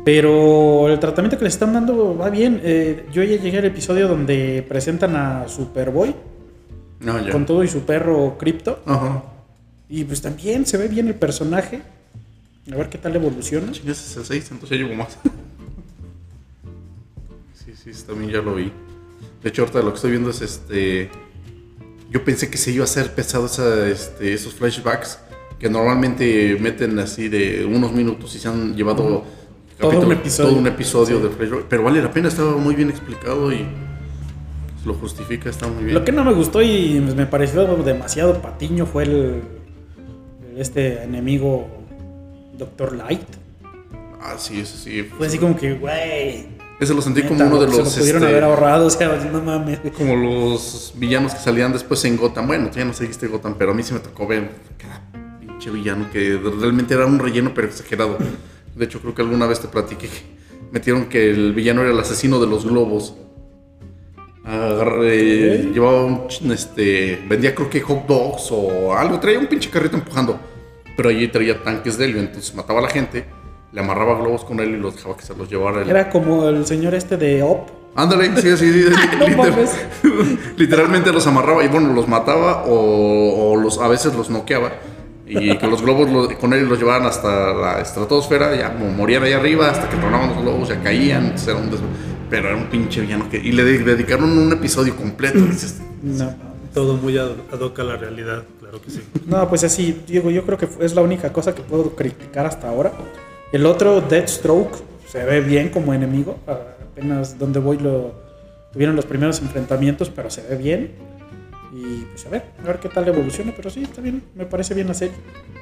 [0.07, 2.61] Pero el tratamiento que le están dando va bien.
[2.63, 6.15] Eh, yo ya llegué al episodio donde presentan a Superboy
[7.01, 7.29] No, ya.
[7.29, 8.79] con todo y su perro Crypto.
[8.85, 9.21] Ajá.
[9.89, 11.81] Y pues también se ve bien el personaje.
[12.71, 13.69] A ver qué tal evoluciona.
[13.73, 15.17] Chingas, es el 6, entonces ya llevo más.
[17.53, 18.71] sí, sí, también ya lo vi.
[19.43, 21.09] De hecho, ahorita lo que estoy viendo es este.
[22.09, 25.19] Yo pensé que se iba a hacer pesado esa, este, esos flashbacks
[25.59, 29.25] que normalmente meten así de unos minutos y se han llevado
[29.79, 30.49] Todo un episodio.
[30.49, 31.23] todo un episodio Sí.
[31.23, 31.63] de.
[31.69, 33.65] Pero vale la pena, estaba muy bien explicado y
[34.85, 35.93] lo justifica, está muy bien.
[35.93, 39.41] Lo que no me gustó y me pareció demasiado patiño fue el,
[40.57, 41.67] este enemigo
[42.57, 43.21] Doctor Light.
[44.21, 45.03] Ah, sí, eso sí.
[45.03, 46.47] Fue así como que, güey.
[46.79, 47.87] Ese lo sentí como uno de se los.
[47.87, 49.79] lo pudieron este, haber ahorrado, o sea, no mames.
[49.97, 52.47] como los villanos que salían después en Gotham.
[52.47, 55.01] Bueno, tú ya no seguiste Gotham, pero a mí sí me tocó ver cada
[55.39, 58.17] pinche villano que realmente era un relleno pero exagerado.
[58.77, 60.37] De hecho, creo que alguna vez te platiqué que
[60.71, 63.15] metieron que el villano era el asesino de los globos.
[64.49, 65.71] Eh.
[65.73, 70.39] Llevaba un, este, vendía creo que hot dogs o algo, traía un pinche carrito empujando.
[70.95, 73.25] Pero allí traía tanques de helio, entonces mataba a la gente,
[73.71, 75.83] le amarraba globos con él y los dejaba que se los llevara.
[75.83, 77.69] Era como el señor este de Op.
[77.95, 78.89] Ándale, sí, sí, sí.
[79.19, 79.75] No mames.
[80.57, 84.71] literalmente los amarraba y bueno, los mataba o, o los, a veces los noqueaba.
[85.29, 89.23] Y que los globos lo- con él los llevaban hasta la estratosfera, ya como morían
[89.23, 91.23] ahí arriba, hasta que tronaban los globos, ya caían.
[91.25, 91.79] entonces era un des-
[92.29, 93.37] Pero era un pinche villano que.
[93.37, 95.39] Y le de- dedicaron un episodio completo.
[95.39, 96.33] dices, No,
[96.73, 99.01] Todo muy ad hoc a la realidad, claro que sí.
[99.25, 102.69] no, pues así, digo, yo creo que es la única cosa que puedo criticar hasta
[102.69, 102.91] ahora.
[103.51, 104.75] El otro, Deathstroke,
[105.07, 106.37] se ve bien como enemigo.
[106.45, 108.13] Apenas donde voy lo
[108.73, 110.91] tuvieron los primeros enfrentamientos, pero se ve bien.
[111.73, 114.73] Y pues a ver, a ver qué tal evoluciona, pero sí, está bien, me parece
[114.73, 115.15] bien la serie.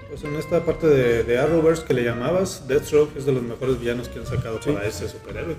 [0.10, 3.80] Pues en esta parte de, de Arrowverse que le llamabas, Deathstroke es de los mejores
[3.80, 4.72] villanos que han sacado Sí.
[4.72, 5.56] para ese superhéroe.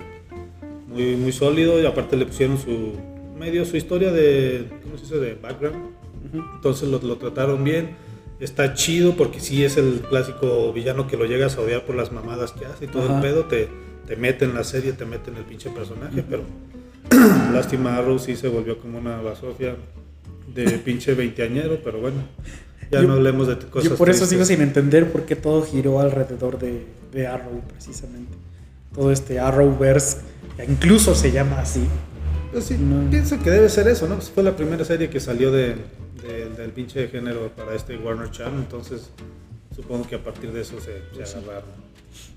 [0.87, 2.93] Muy, muy sólido y aparte le pusieron su
[3.37, 5.17] medio su historia de, ¿cómo se dice?
[5.17, 5.91] De background.
[6.55, 7.95] Entonces lo, lo trataron bien.
[8.39, 12.11] Está chido porque sí es el clásico villano que lo llegas a odiar por las
[12.11, 13.45] mamadas que hace y todo el pedo.
[13.45, 13.67] Te,
[14.07, 16.43] te mete en la serie, te mete en el pinche personaje, pero
[17.53, 19.75] lástima Arrow sí se volvió como una basofia
[20.65, 22.17] de pinche veinteañero, pero bueno.
[22.91, 24.47] Ya Yo- no hablemos de cosas Yo por eso sigo tristes.
[24.57, 28.31] sin entender por qué todo giró alrededor de, de Arrow, precisamente.
[28.95, 30.19] Todo este Arrowverse,
[30.55, 31.85] que incluso se llama así.
[32.51, 33.09] Pues sí, No.
[33.09, 34.15] pienso que debe ser eso, ¿no?
[34.15, 35.75] Pues fue la primera serie que salió de,
[36.23, 39.09] de- del pinche género para este Warner Channel, entonces
[39.75, 41.69] supongo que a partir de eso se, se agarraron.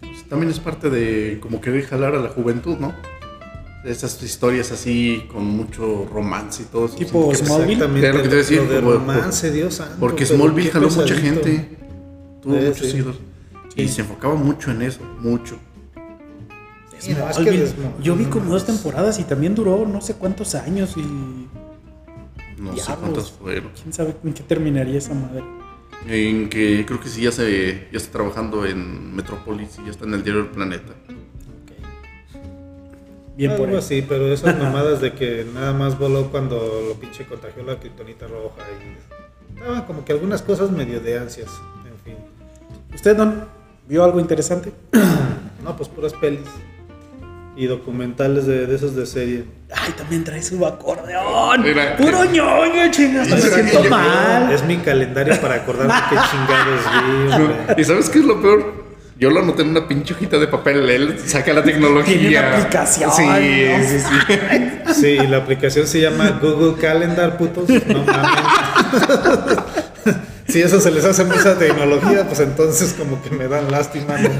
[0.00, 2.92] pues, también es parte de como querer jalar a la juventud, ¿no?
[3.84, 6.96] Esas historias así con mucho romance y todo eso.
[6.96, 7.72] Tipo Smallville.
[7.72, 8.06] Exactamente.
[8.08, 9.96] Era lo que te decir, lo de por- romance, Dios santo.
[9.98, 11.76] Porque Smallville jaló mucha gente.
[12.42, 12.90] Tuvo muchos sí.
[12.90, 13.20] seguidores.
[13.76, 15.56] Y se enfocaba mucho en eso, mucho.
[16.98, 19.86] Sí, no, es que Smallville, de Smallville, yo vi como dos temporadas y también duró
[19.86, 21.00] no sé cuántos años y
[22.60, 22.96] No sé Diablos.
[23.00, 23.70] cuántas fueron.
[23.80, 25.42] quién sabe en qué terminaría esa madre.
[26.06, 30.04] En que creo que sí ya se ya está trabajando en Metrópolis y ya está
[30.04, 30.92] en el diario del planeta.
[33.40, 33.86] Bien por Algo eso.
[33.86, 36.56] así, pero esas mamadas de que nada más voló cuando
[36.88, 41.48] lo pinche contagió la kriptonita roja y estaban como que algunas cosas medio de ansias,
[41.86, 42.14] en fin.
[42.94, 43.44] ¿Usted, Don,
[43.88, 44.72] vio algo interesante?
[45.64, 46.40] No, pues puras pelis
[47.54, 49.44] y documentales de, de esos de serie.
[49.74, 51.62] Ay, también trae su acordeón.
[51.62, 53.28] Mira, Puro ñoño, chingas.
[53.28, 54.50] Me siento yo- mal.
[54.50, 57.80] Es mi calendario para acordarme qué chingados vi.
[57.82, 58.79] ¿Y sabes qué es lo peor?
[59.20, 60.88] Yo lo anoté en una pinche hojita de papel.
[60.88, 62.18] Él saca la tecnología.
[62.18, 63.36] Tiene una aplicación, Sí, ¿no?
[63.86, 64.08] sí, sí.
[65.00, 67.68] Sí, y la aplicación se llama Google Calendar, putos.
[67.68, 68.30] No mames.
[70.48, 74.18] Si eso se les hace mucha tecnología, pues entonces como que me dan lástima.
[74.18, 74.30] No,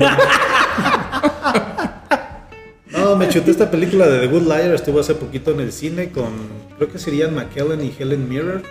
[2.90, 6.10] No, me chuté esta película de The Good Liar, estuvo hace poquito en el cine
[6.10, 6.32] con,
[6.78, 8.62] creo que serían McKellen y Helen Mirror.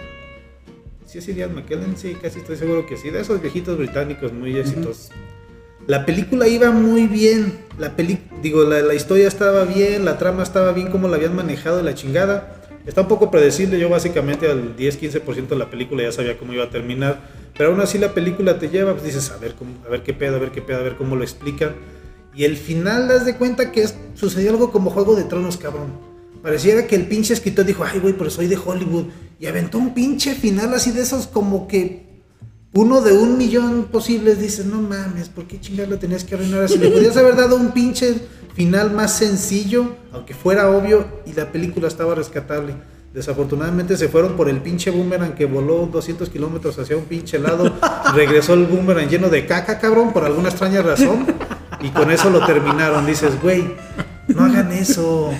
[1.06, 1.95] ¿Sí serían McKellen?
[1.95, 5.10] Sí, casi estoy seguro que sí, de esos viejitos británicos muy exitosos.
[5.89, 10.71] La película iba muy bien, la peli digo, la, historia estaba bien, la trama estaba
[10.71, 12.62] bien, como la habían manejado la chingada.
[12.86, 16.65] Está un poco predecible, yo básicamente al 10-15% de la película ya sabía cómo iba
[16.65, 17.19] a terminar,
[17.58, 20.13] pero aún así la película te lleva, pues dices, a ver, cómo, a ver qué
[20.13, 21.71] pedo, a ver qué pedo, a ver cómo lo explican.
[22.36, 25.88] Y el final das de cuenta que es- sucedió algo como Juego de Tronos, cabrón.
[26.43, 29.06] Pareciera que el pinche escritor dijo, ay, güey, pero soy de Hollywood.
[29.39, 32.09] Y aventó un pinche final así de esos como que
[32.73, 34.39] uno de un millón posibles.
[34.39, 36.77] Dices, no mames, ¿por qué chingados lo tenías que arruinar así?
[36.77, 38.15] Le podías haber dado un pinche
[38.53, 42.75] final más sencillo, aunque fuera obvio, y la película estaba rescatable.
[43.13, 47.73] Desafortunadamente se fueron por el pinche boomerang que voló 200 kilómetros hacia un pinche lado.
[48.13, 51.25] Regresó el boomerang lleno de caca, cabrón, por alguna extraña razón.
[51.82, 53.05] Y con eso lo terminaron.
[53.08, 53.73] Dices, güey,
[54.27, 55.32] no hagan eso.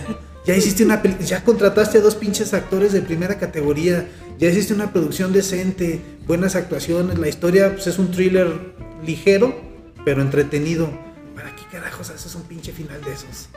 [0.50, 4.10] Ya hiciste una peli- ya contrataste a dos pinches actores de primera categoría.
[4.40, 7.20] Ya hiciste una producción decente, buenas actuaciones.
[7.20, 8.74] La historia pues, es un thriller
[9.06, 9.56] ligero,
[10.04, 10.90] pero entretenido.
[11.36, 13.50] ¿Para qué carajos haces un pinche final de esos?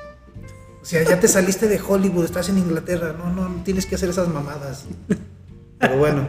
[0.83, 3.15] O sea, ya te saliste de Hollywood, estás en Inglaterra.
[3.17, 4.85] No, no, no tienes que hacer esas mamadas.
[5.79, 6.29] Pero bueno.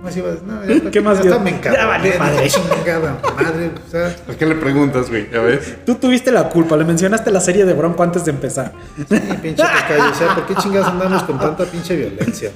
[0.00, 0.42] ¿Qué más ibas?
[0.42, 1.78] No, ya ¿Qué más ya me encanta.
[1.78, 2.48] Ya vale madre.
[2.48, 3.70] Chingada madre.
[3.86, 5.30] O sea, ¿Por qué le preguntas, güey?
[5.30, 5.84] ¿Ya ves?
[5.84, 8.72] Tú tuviste la culpa, le mencionaste la serie de Bronco antes de empezar.
[8.96, 10.10] Sí, pinche tocayo.
[10.10, 12.50] O sea, ¿por qué chingados andamos con tanta pinche violencia?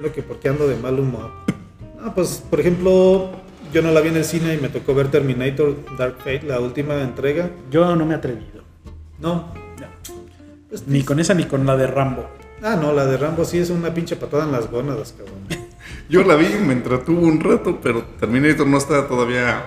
[0.00, 1.30] Lo que porque ando de mal humor.
[2.02, 3.32] No, pues, por ejemplo,
[3.72, 6.60] yo no la vi en el cine y me tocó ver Terminator Dark Fate, la
[6.60, 7.50] última entrega.
[7.70, 8.62] Yo no me he atrevido.
[9.18, 9.52] No.
[10.86, 12.26] Ni con esa ni con la de Rambo.
[12.62, 15.65] Ah, no, la de Rambo sí es una pinche patada en las gónadas, cabrón.
[16.08, 19.64] Yo la vi, me entretuvo un rato, pero Terminator no está todavía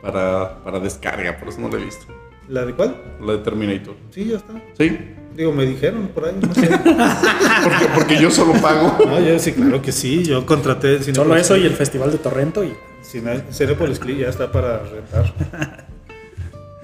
[0.00, 2.06] para, para descarga, por eso no la he visto.
[2.48, 2.96] ¿La de cuál?
[3.20, 3.94] La de Terminator.
[4.10, 4.54] Sí, ya está.
[4.76, 4.98] ¿Sí?
[5.36, 6.68] Digo, me dijeron por ahí, no sé.
[7.64, 8.96] Porque, porque yo solo pago.
[9.06, 10.24] No, yo sí, claro que sí.
[10.24, 14.50] Yo contraté el Solo eso y el Festival de Torrento y Cinepolis Click ya está
[14.50, 15.86] para rentar.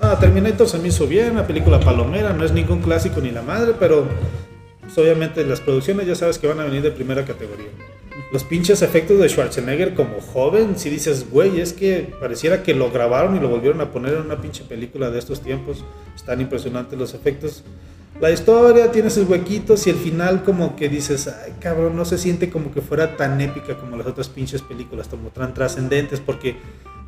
[0.00, 3.42] No, Terminator se me hizo bien, una película palomera, no es ningún clásico ni la
[3.42, 4.06] madre, pero
[4.82, 7.68] pues, obviamente las producciones ya sabes que van a venir de primera categoría.
[8.32, 12.90] Los pinches efectos de Schwarzenegger como joven, si dices, güey, es que pareciera que lo
[12.90, 15.84] grabaron y lo volvieron a poner en una pinche película de estos tiempos.
[16.14, 17.62] Están impresionantes los efectos.
[18.20, 22.18] La historia tiene sus huequitos y el final como que dices, ay cabrón, no se
[22.18, 26.56] siente como que fuera tan épica como las otras pinches películas, como tan trascendentes, porque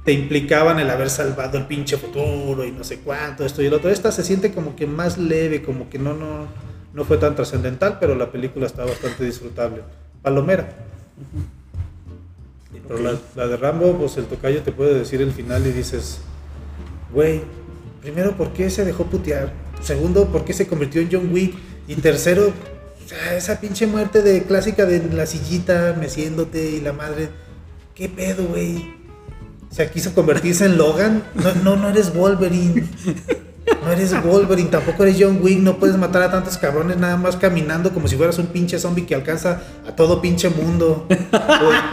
[0.05, 3.75] te implicaban el haber salvado el pinche futuro y no sé cuánto, esto y el
[3.75, 3.91] otro.
[3.91, 6.47] Esta se siente como que más leve, como que no, no,
[6.95, 9.83] no fue tan trascendental, pero la película está bastante disfrutable.
[10.23, 10.69] Palomera.
[12.87, 13.01] Pero
[13.35, 16.19] la, de Rambo, pues el tocayo te puede decir el final y dices,
[17.13, 17.43] güey,
[18.01, 19.53] primero, ¿por qué se dejó putear?
[19.83, 21.55] Segundo, ¿por qué se convirtió en John Wick?
[21.87, 22.53] Y tercero,
[23.35, 27.31] esa pinche muerte de clásica de la sillita meciéndote y la madre.
[27.95, 28.95] ¿Qué pedo, güey?
[29.71, 31.25] O quiso convertirse en Logan.
[31.35, 32.87] No, no, no eres Wolverine.
[33.85, 37.37] No eres Wolverine, tampoco eres John Wick, no puedes matar a tantos cabrones nada más
[37.37, 41.07] caminando como si fueras un pinche zombie que alcanza a todo pinche mundo.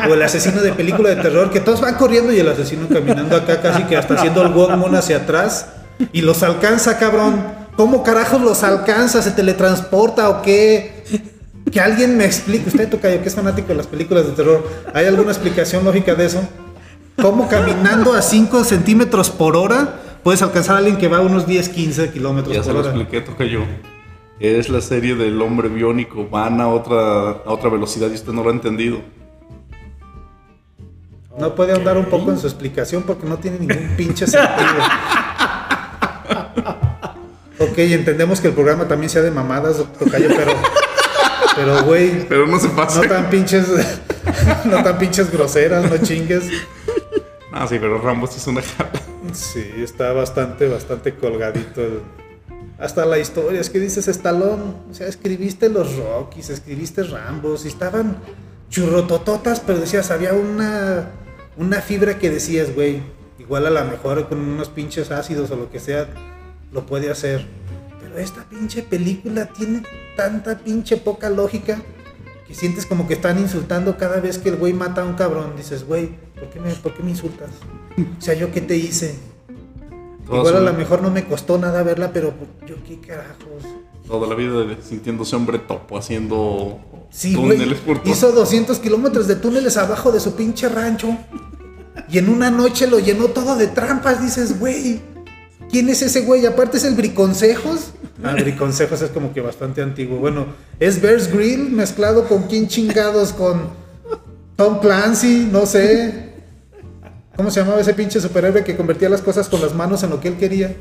[0.08, 3.36] O, el asesino de película de terror, que todos van corriendo y el asesino caminando
[3.36, 5.68] acá casi que hasta haciendo el Walkman hacia atrás
[6.12, 7.66] y los alcanza, cabrón.
[7.76, 9.22] ¿Cómo carajos los alcanza?
[9.22, 11.04] ¿Se teletransporta o qué?
[11.72, 15.08] Que alguien me explique, usted Tocayo, que es fanático de las películas de terror, ¿hay
[15.08, 16.42] alguna explicación lógica de eso?
[17.22, 21.46] ¿Cómo caminando a 5 centímetros por hora puedes alcanzar a alguien que va a unos
[21.46, 22.90] 10, 15 kilómetros Ya se por lo hora?
[22.90, 23.60] expliqué, toca yo.
[24.40, 28.42] Es la serie del hombre biónico, van a otra, a otra velocidad y usted no
[28.42, 29.02] lo ha entendido.
[31.38, 34.50] No puede ahondar un poco en su explicación porque no tiene ningún pinche sentido.
[37.60, 40.54] ok, entendemos que el programa también sea de mamadas, Tocayo, pero.
[41.56, 43.00] Pero, güey, Pero no se pase.
[43.00, 43.68] no tan pinches.
[44.66, 46.50] no tan pinches groseras, no chingues.
[47.54, 48.90] Ah, sí, pero Rambo sí es una jala.
[49.36, 52.02] Sí, está bastante, bastante colgadito.
[52.78, 57.70] Hasta la historia, es que dices Estalón, o sea, escribiste los Rockies, escribiste Rambos, y
[57.70, 58.18] estaban
[58.70, 61.12] churrotototas, pero decías, había una,
[61.58, 63.02] una fibra que decías, güey,
[63.40, 66.08] igual a lo mejor con unos pinches ácidos o lo que sea,
[66.72, 67.46] lo puede hacer.
[68.02, 69.84] Pero esta pinche película tiene
[70.16, 71.82] tanta pinche poca lógica
[72.48, 75.54] que sientes como que están insultando cada vez que el güey mata a un cabrón.
[75.58, 77.50] Dices, güey, ¿por qué me, por qué me insultas?
[77.98, 79.16] O sea, ¿yo qué te hice?
[80.26, 82.34] Toda, Igual a lo mejor no me costó nada verla, pero
[82.68, 83.64] yo qué carajos.
[84.08, 86.80] toda la vida sintiéndose hombre topo, haciendo
[87.12, 88.12] Sí, túneles por todo.
[88.12, 91.16] Hizo 200 kilómetros de túneles abajo de su pinche rancho.
[92.10, 94.22] Y en una noche lo llenó todo de trampas.
[94.22, 95.02] Dices, güey,
[95.72, 96.46] ¿Quién es ese güey?
[96.46, 97.92] Aparte es el Briconsejos.
[98.24, 100.20] Ah, Briconsejos es como que bastante antiguo.
[100.20, 100.48] Bueno,
[100.80, 103.70] es Bears Grill mezclado con quién chingados, con
[104.56, 106.34] Tom Clancy, no sé.
[107.36, 110.22] ¿Cómo se llamaba ese pinche superhéroe que convertía las cosas con las manos en lo
[110.22, 110.74] que él quería?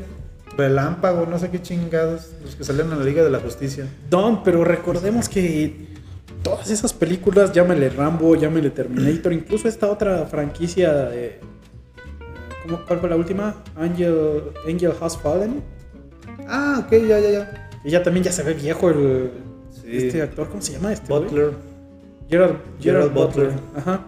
[0.56, 2.28] Relámpago, no sé qué chingados.
[2.44, 3.88] Los que salían en la Liga de la Justicia.
[4.08, 5.88] Don, pero recordemos que
[6.44, 11.40] todas esas películas, llámele Rambo, llámele Terminator, incluso esta otra franquicia de...
[12.64, 13.54] ¿cómo, ¿Cuál fue la última?
[13.76, 15.62] Angel, Angel Has Fallen.
[16.48, 17.70] Ah, ok, ya, ya, ya.
[17.84, 19.30] Y ya también ya se ve viejo el...
[19.70, 20.06] Sí.
[20.06, 21.08] Este actor, ¿cómo se llama este?
[21.08, 21.24] güey?
[21.24, 21.52] Butler.
[22.28, 23.50] Gerald Gerald Butler.
[23.50, 23.60] Butler.
[23.76, 24.00] Ajá.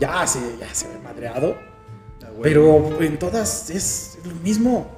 [0.00, 1.54] Ya se, ya se ve madreado.
[2.22, 2.42] Ah, güey.
[2.42, 4.88] Pero en todas es lo mismo.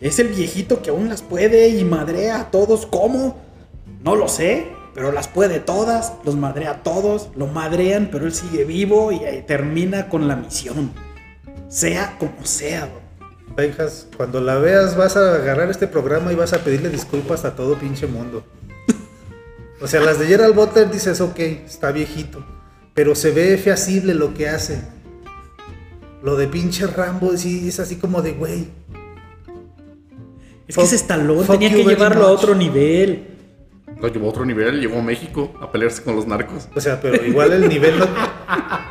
[0.00, 2.86] Es el viejito que aún las puede y madrea a todos.
[2.86, 3.38] ¿Cómo?
[4.02, 6.14] No lo sé, pero las puede todas.
[6.24, 7.30] Los madrea a todos.
[7.36, 10.92] Lo madrean, pero él sigue vivo y ahí termina con la misión.
[11.70, 12.86] Sea como sea.
[12.86, 13.00] bro.
[13.56, 17.54] Benjas, cuando la veas vas a agarrar este programa y vas a pedirle disculpas a
[17.56, 18.44] todo pinche mundo.
[19.80, 22.44] O sea, las de Gerald Butler dices, ok, está viejito,
[22.92, 24.82] pero se ve feasible lo que hace.
[26.22, 28.68] Lo de pinche Rambo sí es así como de, güey,
[30.68, 32.38] Es que ese estalón fuck tenía you que very llevarlo a much.
[32.40, 33.26] otro nivel.
[34.00, 36.68] Lo llevó a otro nivel, llegó a México a pelearse con los narcos.
[36.74, 38.06] o sea, pero igual el nivel, no-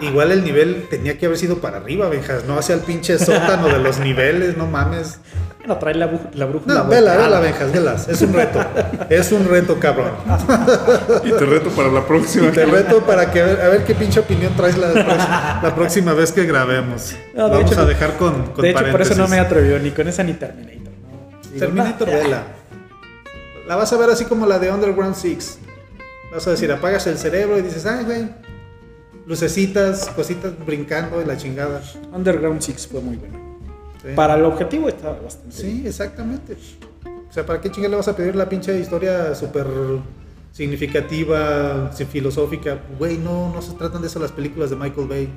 [0.01, 3.67] igual el nivel tenía que haber sido para arriba, Benjas, no hacia el pinche sótano
[3.67, 5.19] de los niveles, no mames.
[5.59, 6.73] Bueno, trae la, la brújula.
[6.75, 8.59] No, vela, vela, Benjas, velas, es un reto,
[9.09, 10.11] es un reto, cabrón.
[11.23, 12.49] Y te reto para la próxima.
[12.51, 15.75] Te reto para que a ver, a ver qué pinche opinión traes la, próxima- la
[15.75, 17.13] próxima vez que grabemos.
[17.35, 19.91] No, Vamos hecho, a dejar con, con de hecho, por eso no me atrevió ni
[19.91, 20.93] con esa ni Terminator.
[21.53, 21.59] ¿no?
[21.59, 22.43] Terminator, vela.
[23.67, 25.59] La vas a ver así como la de Underground Six.
[26.33, 28.29] Vas a decir, apagas el cerebro y dices, ay, güey.
[29.29, 31.83] Lucecitas, cositas brincando y la chingada.
[32.11, 33.37] Underground Six fue muy bueno.
[34.01, 34.07] Sí.
[34.15, 35.81] Para el objetivo estaba bastante bien.
[35.83, 36.57] Sí, exactamente.
[37.29, 39.67] O sea, ¿para qué chingada le vas a pedir la pinche historia súper
[40.51, 42.79] significativa, filosófica?
[42.97, 45.29] Güey, no, no se tratan de eso las películas de Michael Bay.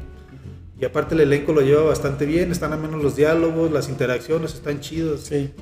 [0.81, 4.55] Y aparte el elenco lo lleva bastante bien, están a menos los diálogos, las interacciones
[4.55, 5.25] están chidos.
[5.25, 5.53] Sí.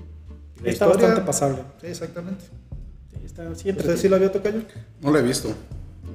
[0.62, 1.59] La Está historia- bastante pasable.
[1.81, 2.45] Sí, exactamente.
[3.11, 4.61] Sí, está, sí, ¿Usted sí la vio tocayo?
[5.03, 5.53] No lo he visto.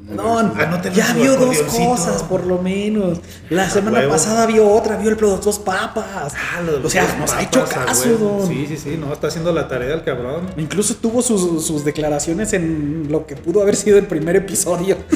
[0.07, 0.37] No.
[0.39, 3.19] Anótelo ya vio dos cosas, por lo menos.
[3.49, 4.11] La semana huevo.
[4.11, 6.33] pasada vio otra, vio el los dos papas.
[6.35, 8.47] Ah, de los o sea, nos ha hecho caso, don.
[8.47, 10.47] Sí, sí, sí, no, está haciendo la tarea el cabrón.
[10.57, 14.97] Incluso tuvo sus, sus declaraciones en lo que pudo haber sido el primer episodio.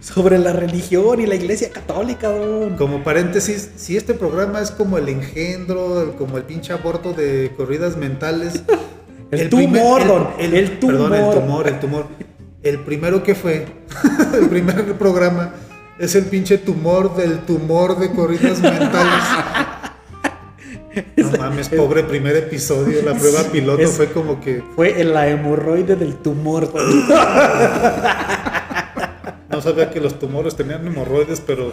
[0.00, 2.76] Sobre la religión y la iglesia católica, don.
[2.76, 7.96] Como paréntesis, si este programa es como el engendro, como el pinche aborto de corridas
[7.96, 8.62] mentales.
[9.30, 11.34] El tumor, don, el Perdón, el tumor.
[11.34, 12.06] tumor, el tumor.
[12.62, 13.66] El primero que fue,
[14.34, 15.54] el primer programa,
[15.98, 19.14] es el pinche tumor del tumor de corridas mentales.
[21.16, 25.28] No mames, pobre primer episodio, la prueba piloto Es- fue como que Fue en la
[25.28, 26.68] hemorroide del tumor.
[29.48, 31.72] no sabía que los tumores tenían hemorroides, pero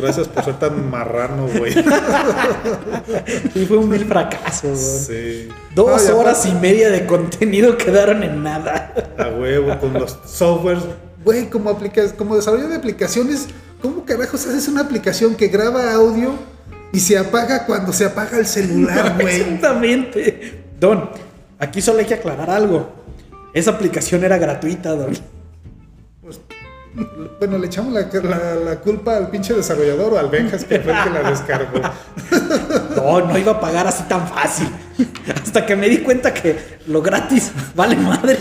[0.00, 1.74] gracias por ser tan marrano, güey.
[3.54, 4.76] Y fue un vil fracaso, don.
[4.76, 5.48] Sí.
[5.74, 8.94] Dos No, horas y media de contenido quedaron en nada.
[9.18, 10.82] A huevo, con los softwares.
[11.24, 13.46] Güey, como, aplicas, como desarrollo de aplicaciones,
[13.82, 16.32] ¿cómo carajos haces una aplicación que graba audio
[16.92, 19.40] y se apaga cuando se apaga el celular, güey?
[19.40, 20.64] Exactamente.
[20.78, 21.10] Don,
[21.58, 22.90] aquí solo hay que aclarar algo.
[23.52, 25.12] Esa aplicación era gratuita, Don.
[27.38, 30.92] Bueno, le echamos la, la- la culpa al pinche desarrollador o al Benjas que fue
[30.92, 31.80] el que la descargó.
[32.96, 34.68] No, no iba a pagar así tan fácil.
[35.42, 38.36] Hasta que me di cuenta que lo gratis vale madre.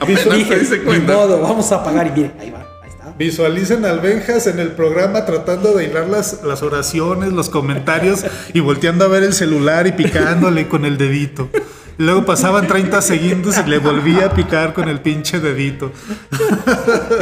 [0.00, 1.12] Apenas Dije, ni cuenta.
[1.14, 2.08] modo, vamos a pagar.
[2.08, 3.14] Y mire, ahí va, ahí está.
[3.16, 8.60] Visualicen al Benjas en el programa tratando de hilar las, las oraciones, los comentarios y
[8.60, 11.48] volteando a ver el celular y picándole con el dedito.
[11.96, 15.92] Luego pasaban 30 segundos y le volvía a picar con el pinche dedito.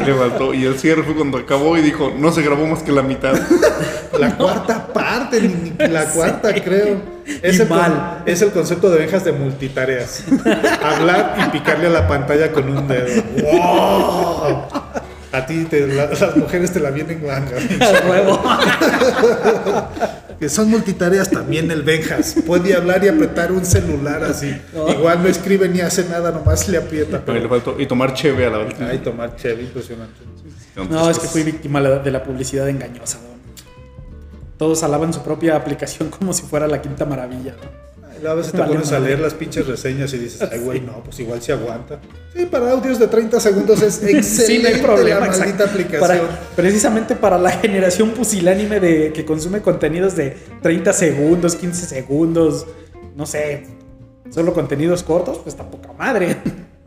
[0.00, 0.54] Y levantó.
[0.54, 3.34] Y el cierre fue cuando acabó y dijo, no se grabó más que la mitad.
[4.18, 7.00] La cuarta parte, ni, ni la cuarta creo.
[7.42, 8.22] Es el, mal.
[8.26, 10.24] es el concepto de Benjas de multitareas.
[10.82, 13.22] Hablar y picarle a la pantalla con un dedo.
[13.42, 14.91] ¡Wow!
[15.32, 17.56] A ti te- la- las mujeres te la vienen manga.
[18.08, 18.42] Huevo.
[20.38, 22.34] Que son multitareas también el Benjas.
[22.44, 24.52] Puede hablar y apretar un celular así.
[24.88, 27.20] Igual no escribe ni hace nada, nomás le aprieta.
[27.24, 27.48] Pero le Pero...
[27.48, 27.80] faltó.
[27.80, 28.74] Y tomar cheve a la vez.
[28.80, 30.14] Ay, tomar Chevy, impresionante.
[30.90, 33.38] No, es que fui víctima de la publicidad engañosa, Don.
[34.58, 37.70] Todos alaban su propia aplicación como si fuera la quinta maravilla, Don.
[38.26, 41.02] A veces te Vale pones a leer las pinches reseñas y dices, ay, güey, no,
[41.04, 42.00] pues igual se aguanta.
[42.34, 45.20] Sí, para audios de 30 segundos es excelente Sí, no hay problema.
[45.20, 45.64] la maldita exacto.
[45.64, 46.00] aplicación.
[46.00, 52.66] Para- precisamente para la generación pusilánime de que consume contenidos de 30 segundos, 15 segundos,
[53.16, 53.64] no sé,
[54.30, 56.36] solo contenidos cortos, pues está poca madre.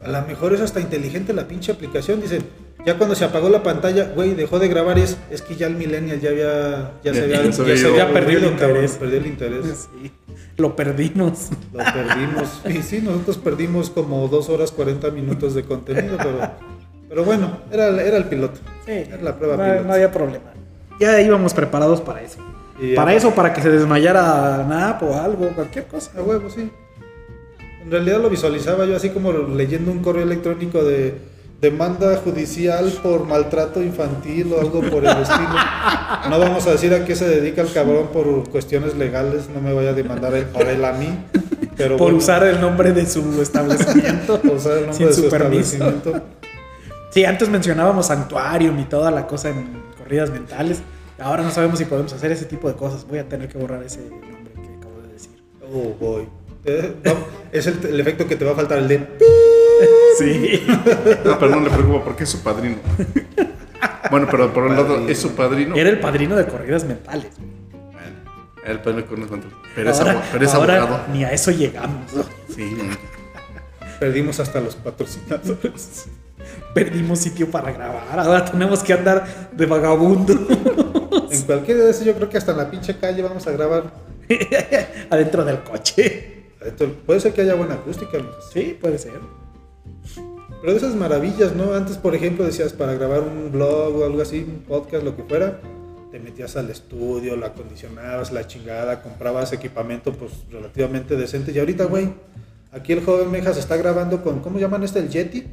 [0.02, 2.22] A lo mejor es hasta inteligente la pinche aplicación.
[2.22, 2.44] Dicen,
[2.86, 5.66] ya cuando se apagó la pantalla, güey, dejó de grabar y es, es que ya
[5.68, 7.98] el millennial ya había, ya se Ya había, se había ido.
[7.98, 8.92] Ya perdió el cabrón, interés.
[8.98, 9.66] perdió el interés.
[10.02, 10.12] Sí,
[10.58, 11.50] lo perdimos.
[11.74, 12.62] Lo perdimos.
[12.70, 16.40] Y sí, nosotros perdimos como 2 horas 40 minutos de contenido, pero,
[17.10, 18.60] pero bueno, era, era el piloto.
[18.86, 19.84] Sí, Era la prueba no, piloto.
[19.88, 20.46] no había problema.
[21.00, 22.40] Ya íbamos preparados para eso.
[22.82, 26.12] Y ya- Para eso, para que se desmayara NAP o algo, cualquier cosa.
[26.18, 26.70] A huevo, sí.
[27.84, 31.16] En realidad lo visualizaba yo así como leyendo un correo electrónico de
[31.62, 35.49] demanda judicial por maltrato infantil o algo por el estilo.
[36.30, 39.74] No vamos a decir a qué se dedica el cabrón por cuestiones legales, no me
[39.74, 41.18] vaya a demandar él, por él a mí.
[41.78, 44.39] Pero Por bueno, usar el nombre de su establecimiento.
[44.41, 46.22] por usar el nombre sin de su establecimiento.
[47.10, 50.82] Sí, antes mencionábamos Sanctuarium y toda la cosa en corridas mentales.
[51.20, 53.06] Ahora no sabemos si podemos hacer ese tipo de cosas.
[53.08, 55.32] Voy a tener que borrar ese nombre que acabo de decir.
[55.74, 56.28] Oh, boy.
[56.66, 57.14] Eh, no,
[57.51, 59.08] es el, el efecto que te va a faltar, el de...
[60.18, 60.66] Sí.
[61.26, 62.78] No, pero no le preocupa porque es su padrino.
[64.10, 65.76] Bueno, pero por un lado es su padrino.
[65.76, 67.32] Era el padrino de corridas mentales.
[67.72, 68.16] Bueno,
[68.66, 69.44] el padrino con el
[69.76, 71.04] Pero es, ahora abo- pero es ahora abogado.
[71.12, 72.12] ni a eso llegamos.
[72.56, 72.78] Sí.
[74.00, 76.06] Perdimos hasta los patrocinadores.
[76.74, 78.20] Perdimos sitio para grabar.
[78.20, 80.34] Ahora tenemos que andar de vagabundo
[81.32, 83.92] En cualquier de esos yo creo que hasta en la pinche calle vamos a grabar.
[85.10, 86.32] adentro del coche.
[87.06, 88.18] Puede ser que haya buena acústica.
[88.18, 88.30] ¿no?
[88.54, 89.14] Sí, puede ser.
[90.66, 91.76] Pero de esas maravillas, ¿no?
[91.76, 95.22] Antes, por ejemplo, decías para grabar un blog o algo así, un podcast, lo que
[95.22, 95.61] fuera,
[96.11, 101.51] te metías al estudio, lo acondicionabas, la chingada, comprabas equipamiento pues relativamente decente.
[101.51, 102.09] Y ahorita, güey,
[102.72, 104.97] aquí el joven Mejas está grabando con, ¿cómo llaman este?
[104.97, 105.45] El Yeti.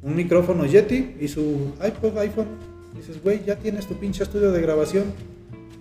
[0.00, 2.46] Un micrófono Yeti y su iPod, iPhone.
[2.96, 5.12] Dices, güey, ya tienes tu pinche estudio de grabación.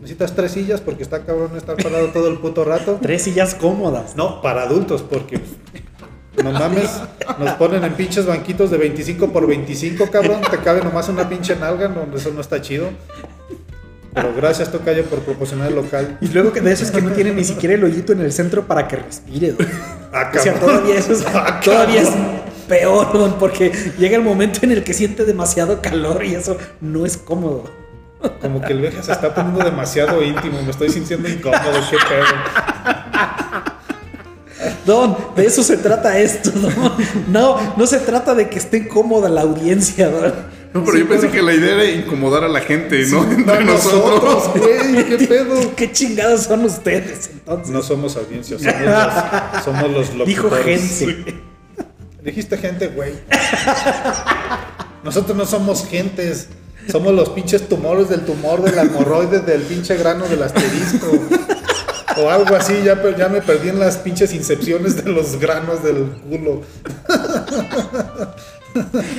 [0.02, 3.00] Necesitas tres sillas porque está cabrón estar parado todo el puto rato.
[3.02, 4.18] Tres sillas cómodas.
[4.18, 5.40] No, para adultos, porque
[6.44, 6.90] no mames,
[7.40, 10.42] nos ponen en pinches banquitos de 25 por 25, cabrón.
[10.50, 12.90] Te cabe nomás una pinche nalga, no, eso no está chido.
[14.14, 16.18] Pero gracias, Tocayo, por proporcionar el local.
[16.22, 18.66] Y luego que de esos que no tienen ni siquiera el hoyito en el centro
[18.66, 19.52] para que respire.
[19.52, 19.68] don.
[20.14, 22.10] Ah, O sea, todavía eso es, Ah, todavía es
[22.70, 27.06] peor, don, porque llega el momento en el que siente demasiado calor y eso no
[27.06, 27.70] es cómodo.
[28.42, 31.62] Como que el viejo se está poniendo demasiado íntimo, me estoy sintiendo incómodo,
[31.92, 33.75] qué pedo.
[34.86, 36.74] Don, de eso se trata esto, don.
[37.28, 40.34] No, no se trata de que esté cómoda la audiencia, don.
[40.74, 43.24] No, pero yo pensé que la idea era incomodar a la gente, ¿no?
[43.24, 44.22] Entre No, nosotros.
[44.24, 45.76] nosotros, güey, qué pedo.
[45.76, 47.70] ¿Qué chingados son ustedes entonces?
[47.70, 50.82] No somos audiencia, somos los, somos los Dijo locutores.
[51.00, 51.36] gente.
[52.24, 53.14] Dijiste gente, güey.
[55.04, 56.48] Nosotros no somos gentes.
[56.92, 61.08] Somos los pinches tumores del tumor del hemorroide del pinche grano del asterisco.
[62.18, 66.06] O algo así, ya, ya me perdí en las pinches incepciones de los granos del
[66.30, 66.62] culo.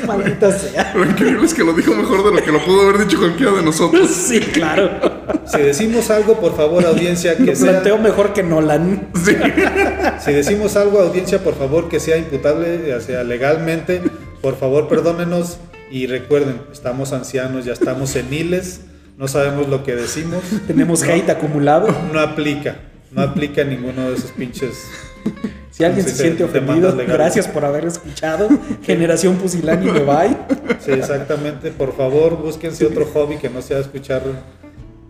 [0.07, 0.93] Maldita sea.
[0.95, 3.53] Lo increíble es que lo dijo mejor de lo que lo pudo haber dicho cualquiera
[3.53, 4.11] de nosotros.
[4.27, 4.91] Sí, claro.
[5.47, 7.71] Si decimos algo, por favor, audiencia, Lo que sea.
[7.73, 9.09] planteo mejor que Nolan.
[10.25, 14.03] Si decimos algo, audiencia, por favor, que sea imputable, ya sea legalmente,
[14.43, 15.59] por favor, perdónenos.
[15.91, 18.81] Y recuerden, estamos ancianos, ya estamos seniles,
[19.17, 20.43] no sabemos lo que decimos.
[20.67, 21.13] Tenemos No.
[21.13, 21.89] hate acumulado.
[22.13, 22.77] No aplica,
[23.11, 24.85] no aplica ninguno de esos pinches.
[25.77, 28.49] Si alguien se siente ofendido, gracias por haber escuchado.
[28.83, 30.35] Generación Pusilánime, bye.
[30.83, 31.71] Sí, exactamente.
[31.71, 34.23] Por favor, búsquense otro hobby que no sea escuchar.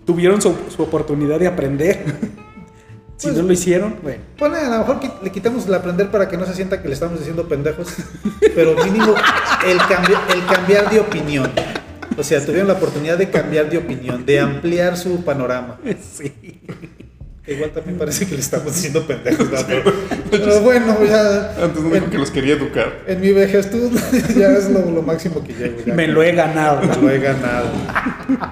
[0.04, 2.02] Tuvieron su, su oportunidad de aprender.
[3.16, 4.22] Si Pues- no lo hicieron, bueno.
[4.40, 6.94] Bueno, a lo mejor le quitamos el aprender para que no se sienta que le
[6.94, 7.86] estamos diciendo pendejos,
[8.57, 9.14] pero mínimo
[9.68, 11.48] el, cambi- el cambiar de opinión.
[12.17, 15.79] O sea, tuvieron la oportunidad de cambiar de opinión, de ampliar su panorama.
[16.17, 16.33] Sí.
[17.49, 19.57] Igual también parece que le estamos diciendo pendejos, ¿no?
[19.69, 19.93] pero,
[20.33, 23.05] pero bueno, ya Antes no dijo que los quería educar.
[23.07, 23.93] en mi vejestud
[24.37, 25.77] ya es lo, lo máximo que llego.
[25.87, 25.95] ya.
[25.95, 26.83] Me lo he ganado.
[26.85, 27.69] Me lo he ganado.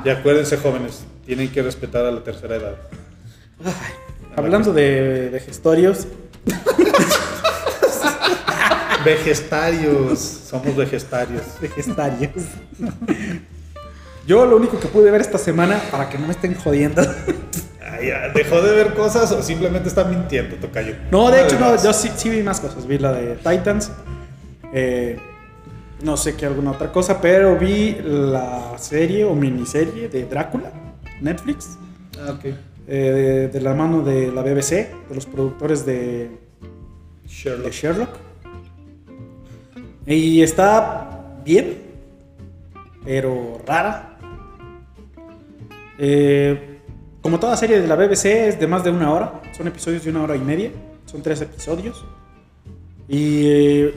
[0.05, 2.75] Y acuérdense, jóvenes, tienen que respetar a la tercera edad.
[4.37, 6.07] Hablando de, gestorios,
[9.05, 11.43] Vegetarios, somos vegetarios.
[11.61, 12.31] de gestarios.
[14.27, 17.03] Yo lo único que pude ver esta semana, para que no me estén jodiendo.
[17.83, 20.95] Ay, ¿Dejó de ver cosas o simplemente está mintiendo, Tocayo?
[21.11, 22.87] No, de hecho, no, yo sí, sí vi más cosas.
[22.87, 23.91] Vi la de Titans.
[24.73, 25.19] eh,
[26.03, 30.71] no sé qué alguna otra cosa, pero vi la serie o miniserie de Drácula,
[31.21, 31.79] Netflix.
[32.19, 32.45] Ah, ok.
[32.47, 32.55] eh,
[32.89, 34.71] de, de la mano de la BBC,
[35.09, 36.31] de los productores de.
[37.27, 38.09] Sherlock.
[40.07, 41.79] Y está bien,
[43.05, 44.14] pero rara.
[45.99, 46.81] Eh,
[47.23, 50.11] como toda serie de la BBC es de más de una hora, son episodios de
[50.11, 50.71] una hora y media,
[51.07, 52.05] son tres episodios.
[53.09, 53.95] Y eh,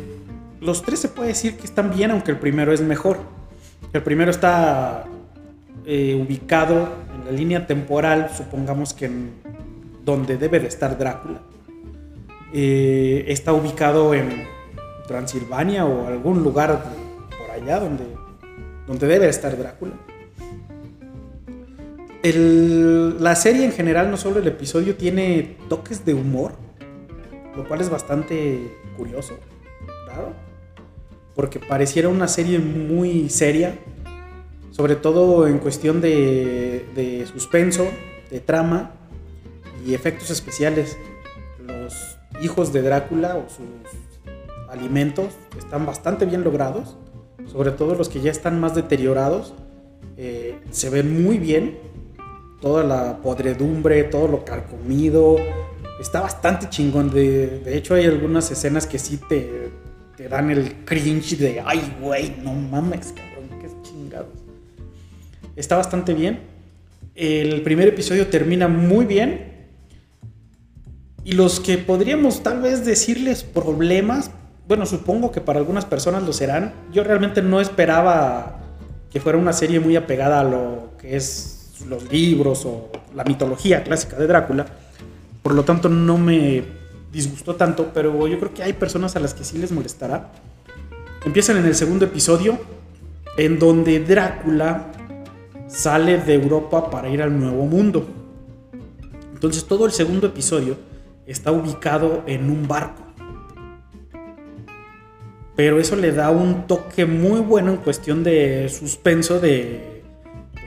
[0.61, 3.17] los tres se puede decir que están bien, aunque el primero es mejor.
[3.93, 5.05] El primero está
[5.85, 9.31] eh, ubicado en la línea temporal, supongamos que en
[10.03, 11.41] donde debe de estar Drácula.
[12.53, 14.47] Eh, está ubicado en
[15.07, 16.83] Transilvania o algún lugar
[17.37, 18.05] por allá donde,
[18.87, 19.93] donde debe estar Drácula.
[22.23, 26.53] La serie en general, no solo el episodio, tiene toques de humor,
[27.55, 29.37] lo cual es bastante curioso,
[30.05, 30.33] claro,
[31.35, 33.75] porque pareciera una serie muy seria,
[34.71, 37.87] sobre todo en cuestión de, de suspenso,
[38.29, 38.91] de trama
[39.85, 40.97] y efectos especiales.
[41.65, 43.97] Los hijos de Drácula o sus
[44.69, 46.97] alimentos están bastante bien logrados,
[47.45, 49.53] sobre todo los que ya están más deteriorados,
[50.17, 51.77] eh, se ven muy bien,
[52.61, 55.37] toda la podredumbre, todo lo carcomido,
[55.99, 57.09] está bastante chingón.
[57.09, 59.71] De, de hecho, hay algunas escenas que sí te,
[60.15, 64.33] te dan el cringe de, ay, güey, no mames, cabrón, qué chingados.
[65.55, 66.39] Está bastante bien.
[67.15, 69.53] El primer episodio termina muy bien.
[71.23, 74.31] Y los que podríamos tal vez decirles problemas,
[74.67, 76.73] bueno, supongo que para algunas personas lo serán.
[76.93, 78.59] Yo realmente no esperaba
[79.11, 83.83] que fuera una serie muy apegada a lo que es los libros o la mitología
[83.83, 84.65] clásica de Drácula.
[85.43, 86.63] Por lo tanto, no me
[87.11, 90.31] disgustó tanto, pero yo creo que hay personas a las que sí les molestará.
[91.25, 92.59] Empiezan en el segundo episodio,
[93.37, 94.91] en donde Drácula
[95.67, 98.07] sale de Europa para ir al Nuevo Mundo.
[99.33, 100.77] Entonces todo el segundo episodio
[101.25, 103.03] está ubicado en un barco.
[105.55, 109.96] Pero eso le da un toque muy bueno en cuestión de suspenso de...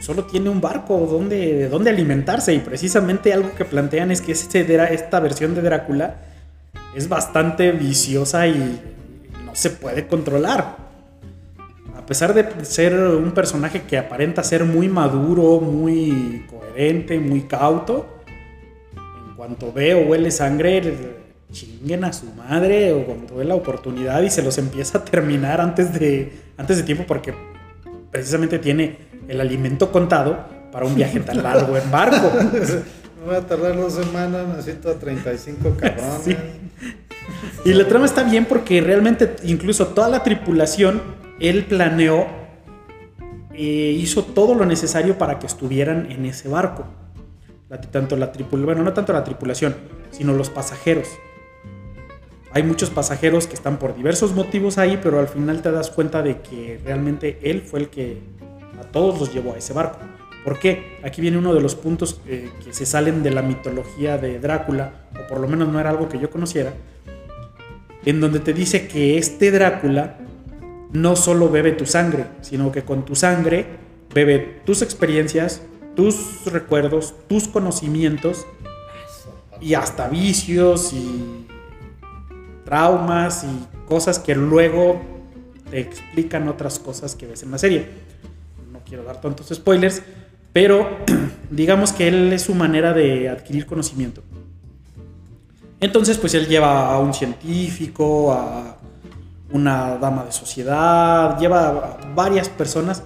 [0.00, 4.32] solo tiene un barco donde, de dónde alimentarse y precisamente algo que plantean es que
[4.32, 6.16] este, esta versión de Drácula
[6.94, 8.80] es bastante viciosa y
[9.44, 10.90] no se puede controlar.
[11.96, 18.06] A pesar de ser un personaje que aparenta ser muy maduro, muy coherente, muy cauto,
[18.96, 21.20] en cuanto ve o huele sangre,
[21.52, 25.60] chinguen a su madre o cuando ve la oportunidad y se los empieza a terminar
[25.60, 27.34] antes de, antes de tiempo porque
[28.10, 30.38] precisamente tiene el alimento contado
[30.72, 32.30] para un viaje tan largo en barco.
[33.20, 36.22] Me voy a tardar dos semanas, necesito a 35 cabrones.
[36.24, 36.36] Sí.
[37.64, 41.00] Y la trama está bien porque realmente incluso toda la tripulación,
[41.38, 42.26] él planeó,
[43.52, 46.84] eh, hizo todo lo necesario para que estuvieran en ese barco.
[47.68, 49.76] La- tanto la tripulación, bueno, no tanto la tripulación,
[50.10, 51.08] sino los pasajeros.
[52.52, 56.20] Hay muchos pasajeros que están por diversos motivos ahí, pero al final te das cuenta
[56.22, 58.18] de que realmente él fue el que
[58.92, 59.98] todos los llevó a ese barco.
[60.44, 60.98] ¿Por qué?
[61.04, 64.92] Aquí viene uno de los puntos eh, que se salen de la mitología de Drácula,
[65.12, 66.72] o por lo menos no era algo que yo conociera,
[68.04, 70.16] en donde te dice que este Drácula
[70.92, 73.66] no solo bebe tu sangre, sino que con tu sangre
[74.14, 75.62] bebe tus experiencias,
[75.94, 78.46] tus recuerdos, tus conocimientos
[79.60, 81.46] y hasta vicios y
[82.64, 85.00] traumas y cosas que luego
[85.70, 88.09] te explican otras cosas que ves en la serie.
[88.90, 90.02] Quiero dar tantos spoilers,
[90.52, 90.98] pero
[91.50, 94.20] digamos que él es su manera de adquirir conocimiento.
[95.78, 98.78] Entonces, pues él lleva a un científico, a
[99.52, 103.04] una dama de sociedad, lleva a varias personas.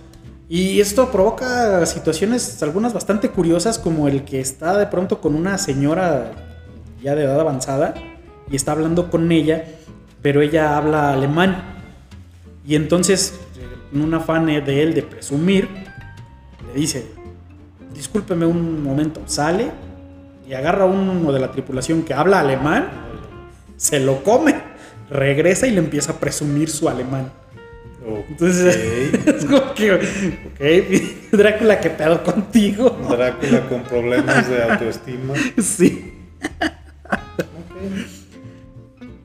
[0.48, 5.58] Y esto provoca situaciones, algunas bastante curiosas, como el que está de pronto con una
[5.58, 6.32] señora
[7.02, 7.92] ya de edad avanzada
[8.50, 9.66] y está hablando con ella,
[10.22, 11.62] pero ella habla alemán.
[12.66, 13.34] Y entonces,
[13.94, 15.68] en un afán de él de presumir,
[16.66, 17.06] le dice,
[17.94, 19.70] discúlpeme un momento, sale
[20.48, 22.88] y agarra a uno de la tripulación que habla alemán,
[23.76, 24.56] se lo come,
[25.10, 27.30] regresa y le empieza a presumir su alemán.
[28.28, 28.76] Entonces,
[29.26, 32.90] es como que, ok, Drácula, ¿qué pedo contigo?
[33.08, 35.34] Drácula con problemas de autoestima.
[35.62, 36.10] Sí.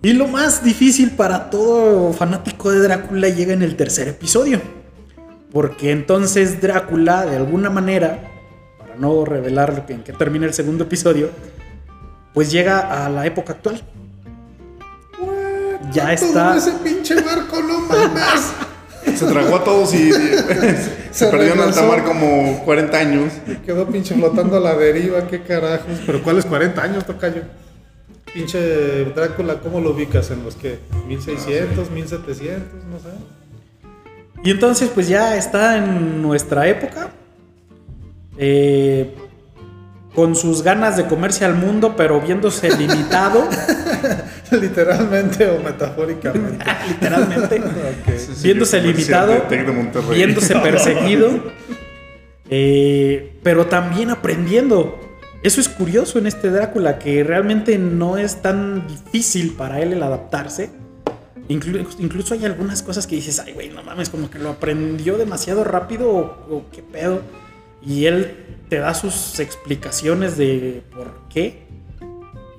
[0.02, 4.62] Y lo más difícil para todo fanático de Drácula llega en el tercer episodio.
[5.52, 8.24] Porque entonces Drácula, de alguna manera,
[8.78, 11.32] para no revelar en qué termina el segundo episodio,
[12.34, 13.82] pues llega a la época actual.
[15.92, 16.58] Ya Todo está.
[16.58, 18.54] ese pinche barco, no mames.
[19.18, 20.12] Se tragó a todos y.
[21.12, 23.34] Se, perdió en alta mar como 40 años.
[23.48, 26.00] y quedó pinche flotando a la deriva, qué carajos.
[26.06, 27.42] Pero ¿cuáles 40 años, tocayo?
[28.34, 30.30] Pinche Drácula, ¿cómo lo ubicas?
[30.32, 30.80] ¿En los que?
[31.08, 32.84] ¿1600, 1700?
[32.92, 33.10] No sé.
[34.44, 37.12] Y entonces, pues ya está en nuestra época.
[38.38, 39.14] eh,
[40.16, 43.48] con sus ganas de comerse al mundo, pero viéndose limitado,
[44.52, 46.66] Literalmente o metafóricamente.
[46.90, 48.18] literalmente, Ok.
[48.18, 49.44] Sí, sí, viéndose limitado,
[50.10, 51.30] viéndose perseguido,
[52.50, 55.00] eh, pero también aprendiendo.
[55.42, 60.04] Eso es curioso en este Drácula, que realmente no es tan difícil para él el
[60.04, 60.70] adaptarse.
[61.48, 65.18] Inclu- incluso hay algunas cosas que dices, ay, güey, no mames, como que lo aprendió
[65.18, 66.22] demasiado rápido o,
[66.56, 67.22] o qué pedo.
[67.86, 68.36] Y él
[68.68, 71.64] te da sus explicaciones de por qué.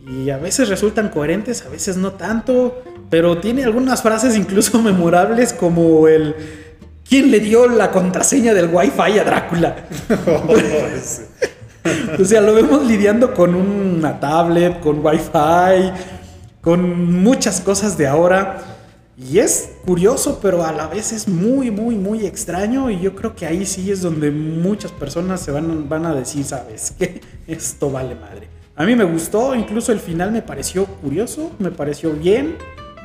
[0.09, 2.83] Y a veces resultan coherentes, a veces no tanto.
[3.11, 6.35] Pero tiene algunas frases incluso memorables como el...
[7.07, 9.77] ¿Quién le dio la contraseña del Wi-Fi a Drácula?
[12.21, 15.93] O sea, lo vemos lidiando con una tablet, con Wi-Fi,
[16.61, 18.59] con muchas cosas de ahora.
[19.17, 22.91] Y es curioso, pero a la vez es muy, muy, muy extraño.
[22.91, 26.45] Y yo creo que ahí sí es donde muchas personas se van, van a decir,
[26.45, 27.21] ¿sabes qué?
[27.47, 28.49] Esto vale madre.
[28.77, 32.57] A mí me gustó, incluso el final me pareció curioso, me pareció bien.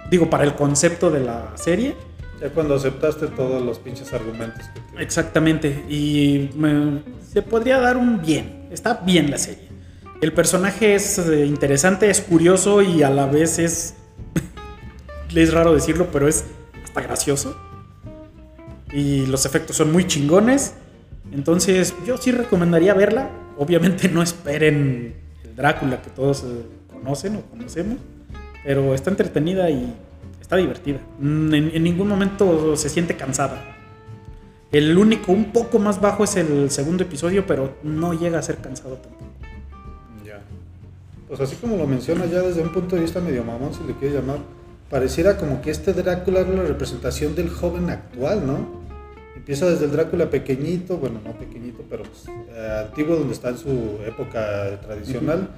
[0.10, 1.96] Digo, para el concepto de la serie.
[2.42, 5.04] Ya cuando aceptaste todos los pinches argumentos que te...
[5.04, 5.86] Exactamente.
[5.90, 7.02] Y me-
[7.34, 8.65] se podría dar un bien.
[8.76, 9.70] Está bien la serie.
[10.20, 13.96] El personaje es eh, interesante, es curioso y a la vez es.
[15.34, 16.44] es raro decirlo, pero es
[16.84, 17.56] hasta gracioso.
[18.92, 20.74] Y los efectos son muy chingones.
[21.32, 23.30] Entonces, yo sí recomendaría verla.
[23.58, 25.16] Obviamente, no esperen
[25.46, 28.00] el Drácula que todos eh, conocen o conocemos.
[28.66, 29.96] Pero está entretenida y
[30.42, 31.00] está divertida.
[31.20, 33.75] Mm, En, en ningún momento se siente cansada.
[34.76, 38.58] El único un poco más bajo es el segundo episodio, pero no llega a ser
[38.58, 39.32] cansado tampoco.
[40.26, 40.42] Ya.
[41.30, 43.94] Pues así como lo mencionas ya desde un punto de vista medio mamón, si le
[43.94, 44.40] quieres llamar,
[44.90, 48.84] pareciera como que este Drácula es la representación del joven actual, ¿no?
[49.38, 53.58] Empieza desde el Drácula pequeñito, bueno, no pequeñito, pero pues, eh, antiguo, donde está en
[53.58, 55.52] su época tradicional,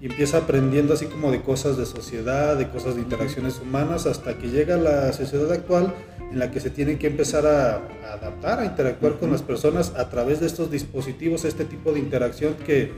[0.00, 4.36] y empieza aprendiendo así como de cosas de sociedad, de cosas de interacciones humanas, hasta
[4.38, 5.94] que llega a la sociedad actual
[6.30, 9.92] en la que se tiene que empezar a, a adaptar, a interactuar con las personas
[9.96, 12.90] a través de estos dispositivos, este tipo de interacción que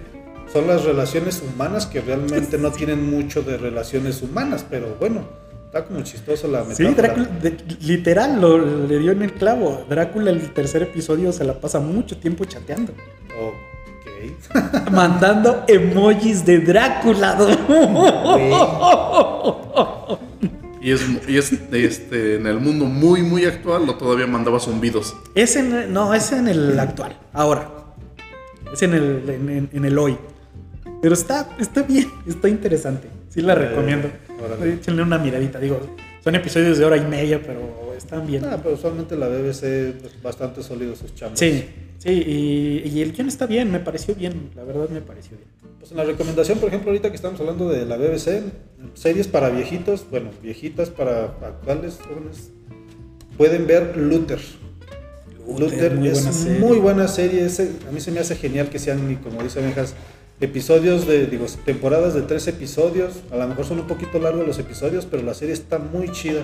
[0.53, 5.23] son las relaciones humanas que realmente no tienen mucho de relaciones humanas, pero bueno,
[5.67, 6.89] está como chistoso la metáfora.
[6.89, 9.85] Sí, Drácula, de- literal, lo, le dio en el clavo.
[9.89, 12.93] Drácula, el tercer episodio, se la pasa mucho tiempo chateando.
[14.93, 17.37] Mandando emojis de Drácula.
[20.81, 25.17] Y es, y es este, en el mundo muy, muy actual o todavía mandaba zumbidos.
[25.35, 27.69] es en, no, es en el actual, ahora.
[28.73, 30.17] Es en el, en, en- en el hoy.
[31.03, 33.09] Pero está, está bien, está interesante.
[33.31, 34.09] Sí la Eh, recomiendo.
[34.45, 34.75] órale.
[34.75, 35.59] Échenle una miradita.
[35.59, 35.81] Digo,
[36.23, 37.61] son episodios de hora y media, pero
[37.99, 38.45] están bien.
[38.45, 39.63] Ah, pero usualmente la BBC
[40.05, 41.39] es bastante sólido sus chambas.
[41.39, 41.65] Sí,
[41.99, 45.49] sí, y, y el guion está bien, me pareció bien, la verdad me pareció bien.
[45.79, 48.43] Pues en la recomendación, por ejemplo, ahorita que estamos hablando de la BBC,
[48.95, 52.51] series para viejitos, bueno, viejitas para actuales, jóvenes,
[53.37, 54.41] pueden ver Luther.
[55.59, 56.59] Luther, muy es buena serie.
[56.59, 57.45] muy buena serie.
[57.47, 59.95] ese- a mí se me hace genial que sean, y como dice Benjas,
[60.41, 63.21] episodios de, digo, temporadas de tres episodios.
[63.31, 66.43] A lo mejor son un poquito largos los episodios, pero la serie está muy chida.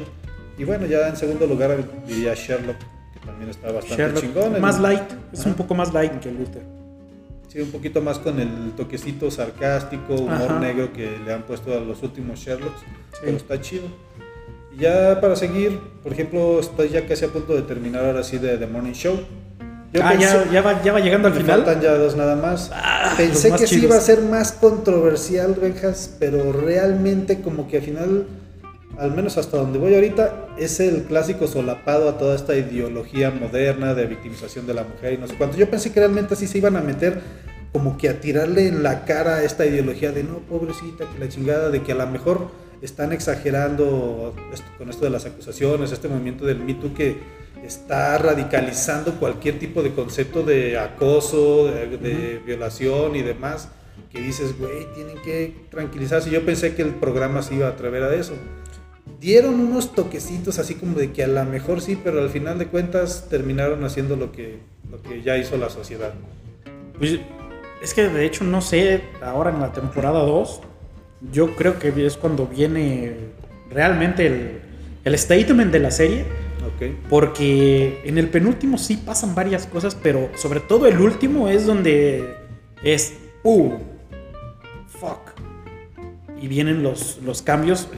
[0.59, 1.76] Y bueno, ya en segundo lugar
[2.07, 2.76] diría Sherlock,
[3.14, 4.61] que también está bastante Sherlock, chingón.
[4.61, 5.48] más El- light, es Ajá.
[5.50, 6.62] un poco más light que Luther.
[7.48, 10.59] Sí, un poquito más con el toquecito sarcástico, humor Ajá.
[10.61, 13.18] negro que le han puesto a los últimos Sherlocks, Sí.
[13.24, 13.84] pero está chido.
[14.74, 18.38] Y ya para seguir, por ejemplo, estoy ya casi a punto de terminar ahora sí
[18.38, 19.20] de The Morning Show.
[19.92, 21.62] Yo ah, ya, pensé- ya, va, ya va llegando al final.
[21.64, 22.70] faltan ya dos nada más.
[22.72, 27.76] Ah, Pensé más que sí iba a ser más controversial, Benjas, pero realmente como que
[27.76, 28.26] al final,
[28.99, 33.95] al menos hasta donde voy ahorita, es el clásico solapado a toda esta ideología moderna
[33.95, 35.57] de victimización de la mujer y no sé cuánto.
[35.57, 37.20] Yo pensé que realmente así se iban a meter
[37.72, 41.28] como que a tirarle en la cara a esta ideología de no, pobrecita, que la
[41.28, 42.49] chingada, de que a lo mejor
[42.82, 47.16] están exagerando esto- con esto de las acusaciones, este movimiento del Me Too que
[47.64, 53.68] está radicalizando cualquier tipo de concepto de acoso, de, de violación y demás,
[54.11, 56.28] que dices, güey, tienen que tranquilizarse.
[56.28, 58.32] Yo pensé que el programa se iba a atrever a eso.
[59.23, 62.66] Dieron unos toquecitos así como de que a lo mejor sí, pero al final de
[62.66, 64.59] cuentas terminaron haciendo lo que,
[64.91, 66.12] lo que ya hizo la sociedad.
[66.99, 67.20] Pues,
[67.81, 70.61] es que de hecho no sé, ahora en la temporada 2,
[71.33, 73.14] yo creo que es cuando viene
[73.70, 74.61] realmente el,
[75.05, 76.25] el statement de la serie,
[76.62, 77.09] Ok.
[77.09, 82.37] Porque en el penúltimo sí pasan varias cosas, pero sobre todo el último es donde
[82.85, 83.14] es.
[83.43, 83.73] ¡Uh!
[84.87, 85.33] ¡Fuck!
[86.41, 87.89] Y vienen los, los cambios.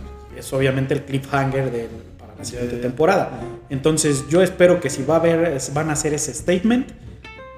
[0.44, 1.88] Es obviamente el cliffhanger del-
[2.18, 3.40] para la siguiente temporada.
[3.70, 6.88] Entonces yo espero que si va a haber, van a hacer ese statement,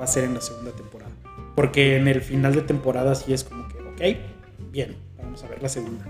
[0.00, 1.10] va a ser en la segunda temporada.
[1.56, 5.60] Porque en el final de temporada sí es como que, ok, bien, vamos a ver
[5.62, 6.04] la segunda.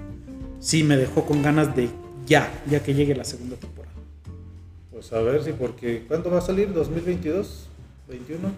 [0.61, 1.89] Sí me dejó con ganas de
[2.27, 3.95] ya, ya que llegue la segunda temporada.
[4.93, 6.05] Pues a ver si, porque.
[6.09, 6.75] ¿Cuándo va a salir?
[6.75, 7.47] ¿2022?
[8.11, 8.51] ¿21?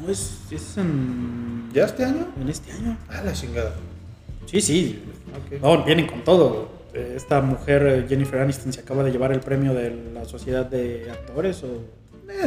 [0.00, 2.26] No, es, es en, ¿Ya este año?
[2.40, 2.96] en este año.
[3.08, 3.74] Ah, la chingada.
[4.46, 5.02] Sí, sí.
[5.30, 5.60] Ok.
[5.60, 6.79] No, vienen con todo.
[6.94, 11.10] Esta mujer, eh, Jennifer Aniston, se acaba de llevar el premio de la Sociedad de
[11.10, 11.82] Actores o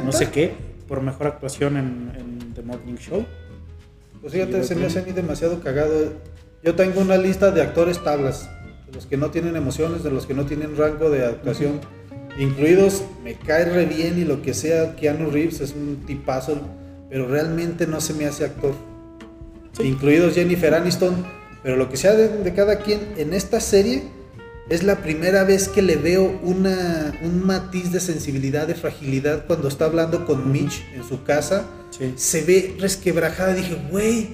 [0.03, 0.53] no sé qué,
[0.87, 3.25] por mejor actuación en, en The Morning Show.
[4.21, 6.13] Pues fíjate, se me hace a mí demasiado cagado.
[6.63, 8.49] Yo tengo una lista de actores tablas,
[8.87, 11.81] de los que no tienen emociones, de los que no tienen rango de actuación,
[12.37, 16.57] incluidos, me cae re bien y lo que sea, Keanu Reeves es un tipazo,
[17.09, 18.73] pero realmente no se me hace actor.
[19.73, 19.83] Sí.
[19.83, 21.25] Incluidos Jennifer Aniston,
[21.61, 24.03] pero lo que sea de, de cada quien en esta serie
[24.69, 29.67] es la primera vez que le veo una, un matiz de sensibilidad, de fragilidad cuando
[29.67, 32.13] está hablando con Mitch en su casa Sí.
[32.15, 33.53] se ve resquebrajada.
[33.53, 34.29] Dije, güey,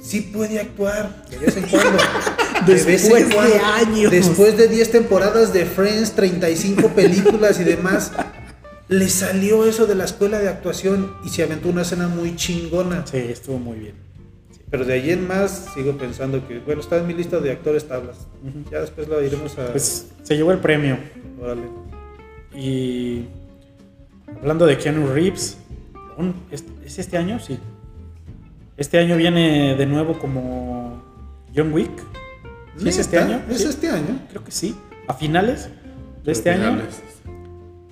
[0.00, 1.98] sí puede actuar de vez en cuando.
[2.66, 3.64] De vez en Después de cuando.
[3.64, 4.10] años.
[4.12, 8.12] Después de 10 temporadas de Friends, 35 películas y demás,
[8.88, 13.04] le salió eso de la escuela de actuación y se aventó una escena muy chingona.
[13.04, 13.94] Sí, estuvo muy bien.
[14.72, 17.86] Pero de ahí en más sigo pensando que, bueno, está en mi lista de actores
[17.86, 18.26] tablas.
[18.70, 19.70] Ya después lo iremos a...
[19.70, 20.96] Pues se llevó el premio.
[21.40, 21.62] órale.
[22.56, 23.26] Y
[24.40, 25.58] hablando de Keanu Reeves,
[26.16, 27.38] ¿un- ¿es, es este año?
[27.38, 27.58] Sí.
[28.78, 31.02] Este año viene de nuevo como
[31.54, 31.92] John Wick.
[32.78, 33.42] ¿Sí ¿Es este año?
[33.50, 34.18] ¿Es Sí, este año?
[34.30, 34.74] Creo que sí.
[35.06, 35.68] A finales
[36.24, 36.70] de este año.
[36.72, 37.02] Finales.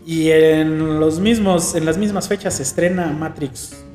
[0.07, 3.90] Y en los mismos, en las mismas fechas se estrena Matrix 4.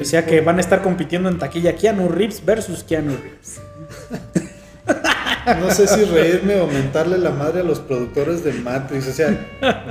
[0.00, 3.60] O sea que van a estar compitiendo en taquilla Keanu Reeves versus Keanu Reeves.
[5.58, 9.08] No sé si reírme o mentarle la madre a los productores de Matrix.
[9.08, 9.46] O sea,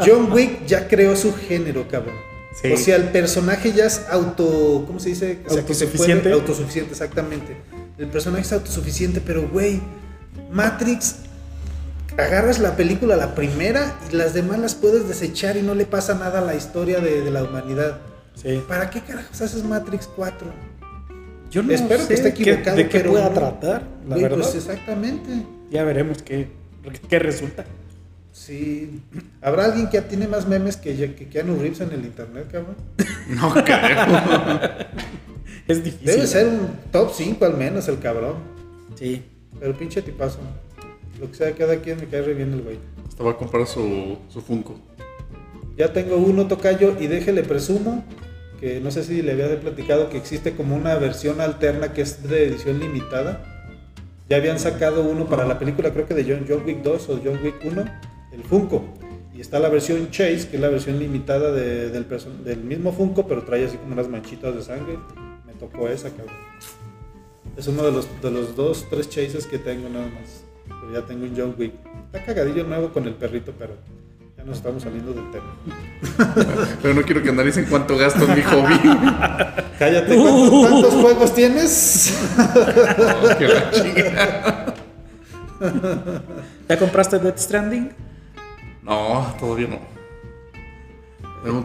[0.06, 2.16] John Wick ya creó su género, cabrón.
[2.62, 2.72] Sí.
[2.72, 4.84] O sea, el personaje ya es auto.
[4.88, 5.40] ¿Cómo se dice?
[5.48, 6.32] O sea, que se puede- Autosuficiente.
[6.34, 7.58] autosuficiente, exactamente.
[7.98, 9.82] El personaje es autosuficiente, pero güey,
[10.52, 11.16] Matrix.
[12.18, 16.16] Agarras la película, la primera, y las demás las puedes desechar y no le pasa
[16.16, 18.00] nada a la historia de, de la humanidad.
[18.42, 18.62] Sí.
[18.68, 20.48] ¿Para qué carajos haces Matrix 4?
[21.52, 22.78] Yo no Espero sé que esté qué- equivocado.
[22.78, 23.34] de qué pero pueda no.
[23.36, 24.38] tratar, la Güey, verdad.
[24.38, 25.30] Pues exactamente.
[25.72, 26.48] Ya veremos qué,
[27.10, 27.66] qué resulta.
[28.32, 29.02] Sí.
[29.42, 32.76] ¿Habrá alguien que tiene más memes que, que Keanu Reeves en el internet, cabrón?
[33.30, 33.68] No creo.
[35.68, 36.08] Es difícil.
[36.08, 38.36] Debe ser un top 5 al menos el cabrón.
[38.96, 39.24] Sí.
[39.60, 40.40] Pero pinche tipazo.
[41.20, 42.80] Lo que sea, cada quien me cae re bien el güey.
[43.08, 44.80] Hasta va a comprar su, su Funko.
[45.78, 48.04] Ya tengo uno tocayo y déjele presumo
[48.60, 52.24] que no sé si le había platicado que existe como una versión alterna que es
[52.28, 53.44] de edición limitada.
[54.30, 57.40] Ya habían sacado uno para la película, creo que de John, Wick 2 o John
[57.44, 57.86] Wick 1,
[58.34, 58.84] el Funko.
[59.34, 62.06] Y está la versión Chase, que es la versión limitada de- del,
[62.44, 64.98] del mismo Funko, pero trae así como unas manchitas de sangre.
[65.48, 66.36] Me tocó esa, cabrón.
[67.58, 70.44] Es uno de los, de los dos, tres Chases que tengo nada más.
[70.68, 71.74] Pero ya tengo un John Wick.
[72.14, 73.74] Está cagadillo nuevo con el perrito, pero
[74.40, 75.54] ya nos estamos saliendo del tema.
[76.82, 78.80] Pero no quiero que analicen cuánto gasto en mi hobby.
[79.78, 82.18] Cállate, ¿cuántos, cuántos juegos tienes?
[82.40, 84.76] Oh, que la chinga.
[86.70, 87.92] ¿Ya compraste Death Stranding?
[88.84, 89.80] No, todavía no.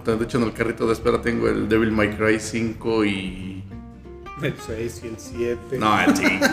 [0.04, 3.64] De hecho, en el carrito de espera tengo el Devil May Cry 5 y.
[4.42, 5.78] El 6 y el 7.
[5.78, 6.46] No, el 5.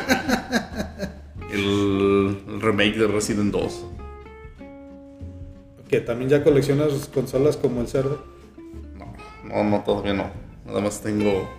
[1.51, 3.85] El, el remake de Resident 2.
[5.91, 8.23] Que también ya coleccionas consolas como el cerdo.
[8.97, 9.13] No,
[9.43, 10.31] no, no, todavía no.
[10.65, 11.49] Nada más tengo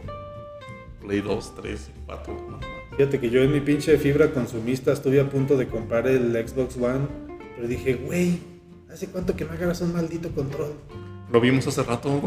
[1.02, 2.34] Play 2, 3 y 4.
[2.34, 2.66] nada más.
[2.96, 6.76] Fíjate que yo en mi pinche fibra consumista estuve a punto de comprar el Xbox
[6.78, 7.06] One.
[7.56, 8.38] Pero dije, güey,
[8.90, 10.72] ¿hace cuánto que no agarras un maldito control?
[11.30, 12.20] Lo vimos hace rato.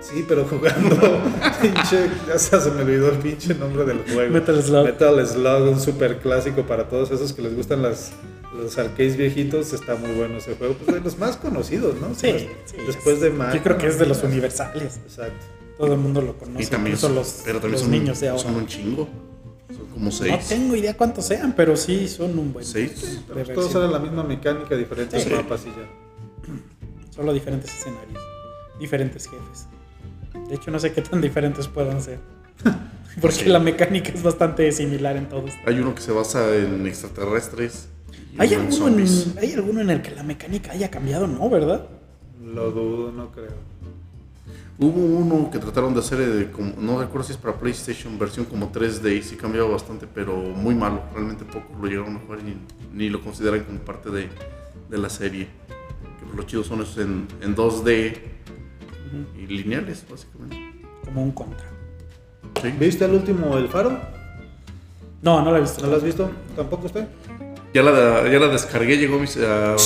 [0.00, 0.96] Sí, pero jugando.
[1.62, 4.30] pinche, ya se me olvidó el pinche nombre del juego.
[4.32, 4.84] Metal Slug.
[4.84, 8.12] Metal Slug, un super clásico para todos esos que les gustan las,
[8.56, 9.72] los arcades viejitos.
[9.72, 10.74] Está muy bueno ese juego.
[10.74, 12.14] Pues de los más conocidos, ¿no?
[12.14, 12.48] Sí.
[12.64, 13.56] Sí, Después es- de Mario.
[13.56, 14.98] Yo creo que es de los universales.
[15.04, 15.46] Exacto.
[15.78, 16.62] Todo el mundo lo conoce.
[16.62, 18.42] y también son, los, pero también los son, niños de ahora.
[18.42, 19.08] son un chingo.
[19.74, 20.48] Son como No 6.
[20.48, 22.64] tengo idea cuántos sean, pero sí son un buen.
[22.64, 23.00] 6.
[23.00, 23.56] de Pero versión.
[23.56, 25.30] todos eran la misma mecánica, diferentes Sí.
[25.30, 27.10] mapas y ya.
[27.10, 28.22] Solo diferentes escenarios,
[28.78, 29.66] diferentes jefes.
[30.48, 32.18] De hecho, no sé qué tan diferentes puedan ser.
[33.20, 33.44] Porque Sí.
[33.46, 35.50] la mecánica es bastante similar en todos.
[35.66, 37.88] Hay uno que se basa en extraterrestres.
[38.38, 39.06] ¿Hay alguno, en,
[39.38, 41.26] ¿Hay alguno en el que la mecánica haya cambiado?
[41.26, 41.86] No, ¿verdad?
[42.44, 43.72] Lo dudo, no creo.
[44.78, 48.46] Hubo uno que trataron de hacer, de como- no recuerdo si es para PlayStation, versión
[48.46, 51.02] como 3D, y sí cambiaba bastante, pero muy malo.
[51.14, 52.56] Realmente pocos lo llegaron a jugar y
[52.96, 54.28] ni lo consideran como parte de,
[54.90, 55.44] de la serie.
[56.18, 58.16] Que pues, los chidos son esos en, en 2D
[59.38, 60.56] y lineales, básicamente.
[61.04, 61.66] Como un contra.
[62.60, 62.72] Sí.
[62.80, 63.98] ¿Viste el último, El Faro?
[65.20, 65.82] No, no la he visto.
[65.82, 66.30] ¿No lo has visto?
[66.56, 67.06] ¿Tampoco usted?
[67.74, 69.26] Ya la, ya la descargué, llegó mi...
[69.46, 69.76] a-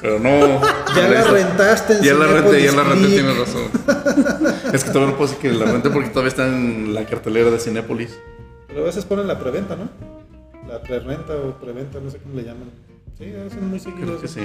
[0.00, 0.60] pero no...
[0.96, 3.62] Ya la rentaste en Ya la renté, ya la renté, tienes razón.
[4.72, 7.50] es que todavía no puedo decir que la renté porque todavía está en la cartelera
[7.50, 8.18] de Cinépolis.
[8.66, 9.88] Pero a veces ponen la preventa, ¿no?
[10.68, 12.70] La prerenta o preventa, no sé cómo le llaman.
[13.18, 14.40] Sí, hacen muy seguido Creo que sí.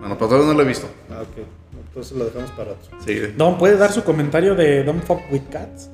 [0.00, 0.88] Bueno, pero todavía no lo he visto.
[1.10, 1.44] Ah, ok.
[1.88, 2.98] Entonces lo dejamos para otro.
[3.04, 3.18] Sí.
[3.36, 5.90] Don, ¿puede dar su comentario de Don't Fuck With Cats?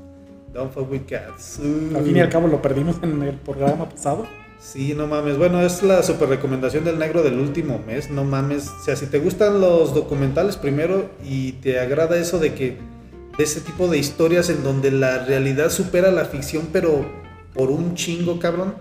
[0.54, 1.58] Don't fuck with cats.
[1.94, 4.26] Al fin y al cabo lo perdimos en el programa pasado.
[4.60, 5.36] Sí, no mames.
[5.36, 8.08] Bueno, es la super recomendación del negro del último mes.
[8.08, 8.68] No mames.
[8.68, 12.78] O sea, si te gustan los documentales primero y te agrada eso de que
[13.36, 17.04] de ese tipo de historias en donde la realidad supera la ficción, pero
[17.52, 18.74] por un chingo, cabrón,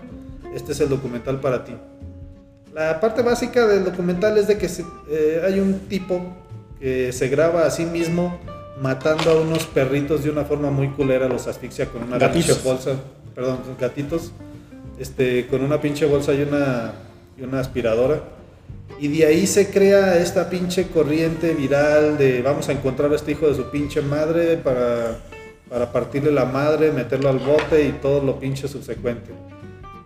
[0.54, 1.72] este es el documental para ti.
[2.72, 6.20] La parte básica del documental es de que se- eh, hay un tipo
[6.80, 8.38] que se graba a sí mismo
[8.80, 12.58] matando a unos perritos de una forma muy culera, los asfixia con una Gatitos.
[12.58, 12.96] pinche bolsa,
[13.34, 14.32] perdón, gatitos,
[14.98, 16.92] este, con una pinche bolsa y una,
[17.38, 18.22] y una aspiradora.
[19.00, 23.32] Y de ahí se crea esta pinche corriente viral de vamos a encontrar a este
[23.32, 25.18] hijo de su pinche madre para,
[25.68, 29.32] para partirle la madre, meterlo al bote y todo lo pinche subsecuente.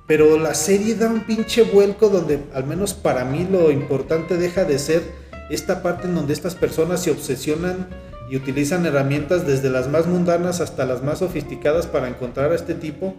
[0.06, 4.64] Pero la serie da un pinche vuelco donde, al menos para mí, lo importante deja
[4.64, 5.02] de ser
[5.50, 7.88] esta parte en donde estas personas se obsesionan
[8.30, 12.74] y utilizan herramientas desde las más mundanas hasta las más sofisticadas para encontrar a este
[12.74, 13.14] tipo.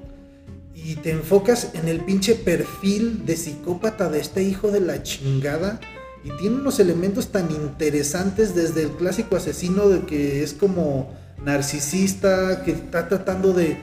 [0.76, 5.80] Y te enfocas en el pinche perfil de psicópata de este hijo de la chingada.
[6.24, 11.12] Y tiene unos elementos tan interesantes desde el clásico asesino de que es como
[11.44, 13.78] narcisista, que está tratando de,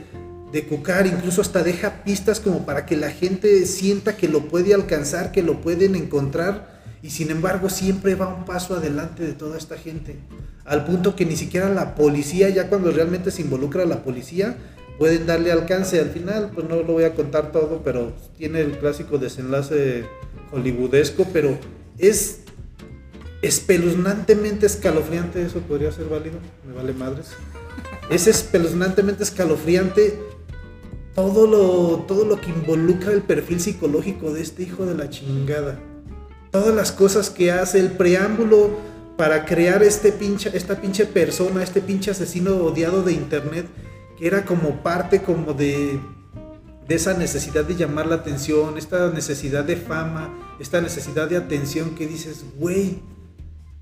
[0.51, 4.73] de cucar, incluso hasta deja pistas como para que la gente sienta que lo puede
[4.73, 6.76] alcanzar, que lo pueden encontrar.
[7.01, 10.17] Y sin embargo siempre va un paso adelante de toda esta gente.
[10.65, 14.57] Al punto que ni siquiera la policía, ya cuando realmente se involucra la policía,
[14.97, 15.99] pueden darle alcance.
[15.99, 20.05] Al final, pues no lo voy a contar todo, pero tiene el clásico desenlace
[20.51, 21.57] hollywoodesco, pero
[21.97, 22.39] es
[23.41, 27.27] espeluznantemente escalofriante, eso podría ser válido, me vale madres.
[28.09, 30.17] Es espeluznantemente escalofriante
[31.13, 35.79] todo lo, todo lo que involucra el perfil psicológico de este hijo de la chingada.
[36.51, 38.77] Todas las cosas que hace, el preámbulo
[39.17, 43.65] para crear este pinche, esta pinche persona, este pinche asesino odiado de internet,
[44.17, 45.99] que era como parte como de,
[46.87, 51.95] de esa necesidad de llamar la atención, esta necesidad de fama, esta necesidad de atención
[51.95, 52.99] que dices, güey,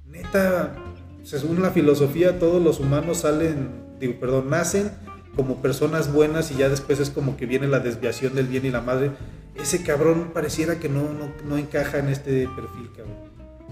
[0.07, 0.75] neta,
[1.23, 4.91] según la filosofía, todos los humanos salen, digo, perdón, nacen
[5.35, 8.71] como personas buenas y ya después es como que viene la desviación del bien y
[8.71, 9.11] la madre.
[9.55, 13.15] Ese cabrón pareciera que no, no, no encaja en este perfil, cabrón.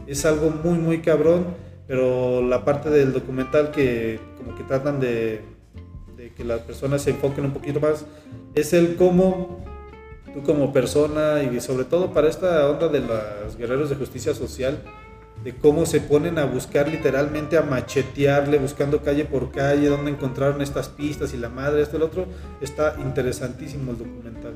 [0.07, 1.45] Es algo muy, muy cabrón,
[1.87, 5.41] pero la parte del documental que como que tratan de,
[6.35, 8.05] que las personas se enfoquen un poquito más
[8.55, 9.59] es el cómo
[10.33, 14.81] tú como persona y sobre todo para esta onda de los guerreros de justicia social,
[15.43, 20.61] de cómo se ponen a buscar literalmente a machetearle, buscando calle por calle, dónde encontraron
[20.61, 22.25] estas pistas y la madre, esto y el otro.
[22.61, 24.53] Está interesantísimo el documental.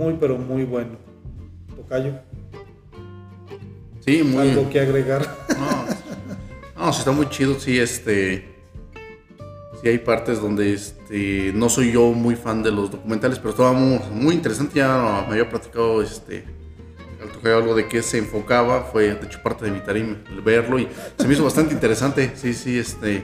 [0.00, 0.92] Muy, pero muy bueno.
[1.76, 2.14] Tocayo,
[4.00, 4.48] Sí, muy.
[4.48, 5.28] algo que agregar.
[6.78, 8.48] No, no, sí está muy chido, sí, este.
[9.82, 11.52] Sí hay partes donde este.
[11.54, 14.76] No soy yo muy fan de los documentales, pero estaba muy, muy interesante.
[14.78, 16.46] Ya me había platicado este.
[17.22, 20.40] Al tocar algo de qué se enfocaba, fue de hecho parte de mi tarea el
[20.40, 20.88] verlo y
[21.18, 22.32] se me hizo bastante interesante.
[22.36, 23.22] Sí, sí, este.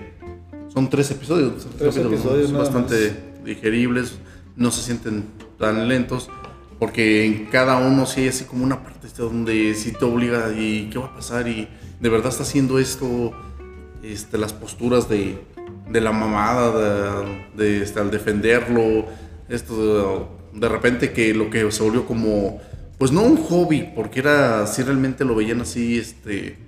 [0.68, 1.62] Son tres episodios.
[1.62, 3.16] Son tres episodios nada bastante
[3.46, 4.18] digeribles,
[4.56, 5.24] no se sienten
[5.58, 6.28] tan lentos.
[6.78, 10.52] Porque en cada uno sí hay así como una parte este, donde sí te obliga
[10.52, 11.68] y qué va a pasar y
[12.00, 13.32] de verdad está haciendo esto,
[14.02, 15.38] este, las posturas de,
[15.90, 17.24] de la mamada,
[17.56, 19.06] de, este, al defenderlo,
[19.48, 22.60] esto de, de repente que lo que se volvió como,
[22.98, 26.58] pues no un hobby, porque era, si realmente lo veían así, este,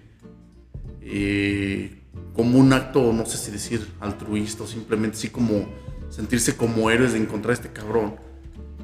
[1.03, 2.03] eh,
[2.33, 5.67] como un acto, no sé si decir altruista o simplemente así como
[6.09, 8.15] sentirse como héroes de encontrar a este cabrón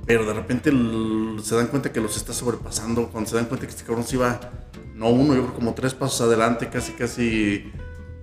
[0.06, 3.66] pero de repente l- se dan cuenta que los está sobrepasando, cuando se dan cuenta
[3.66, 4.40] que este cabrón se iba,
[4.94, 7.70] no uno, yo creo como tres pasos adelante, casi casi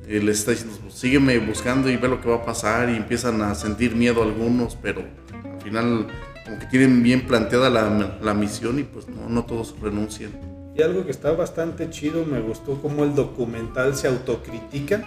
[0.08, 2.96] eh, les está diciendo, "Pues, sígueme buscando y ve lo que va a pasar y
[2.96, 5.02] empiezan a sentir miedo algunos, pero
[5.44, 6.08] al final
[6.46, 10.32] como que tienen bien planteada la, la misión y pues no, no todos renuncian.
[10.76, 15.06] Y algo que está bastante chido, me gustó cómo el documental se autocritica.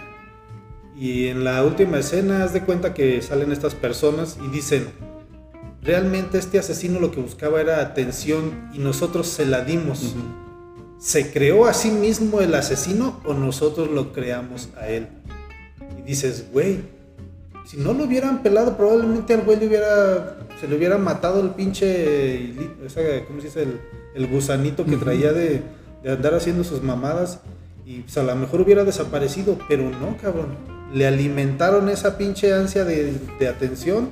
[0.95, 4.87] Y en la última escena, haz de cuenta que salen estas personas y dicen,
[5.85, 10.15] realmente este asesino lo que buscaba era atención y nosotros se la dimos.
[10.97, 15.07] ¿Se creó a sí mismo el asesino o nosotros lo creamos a él?
[15.99, 16.79] Y dices, güey,
[17.65, 21.51] si no lo hubieran pelado, probablemente al güey le hubiera, se le hubiera matado el
[21.51, 22.53] pinche,
[23.27, 23.63] ¿cómo se dice?
[23.63, 23.79] El,
[24.15, 25.61] el gusanito que traía de,
[26.03, 27.41] de, andar haciendo sus mamadas
[27.85, 30.55] y pues a lo mejor hubiera desaparecido, pero no, cabrón.
[30.93, 34.09] Le alimentaron esa pinche ansia de, de atención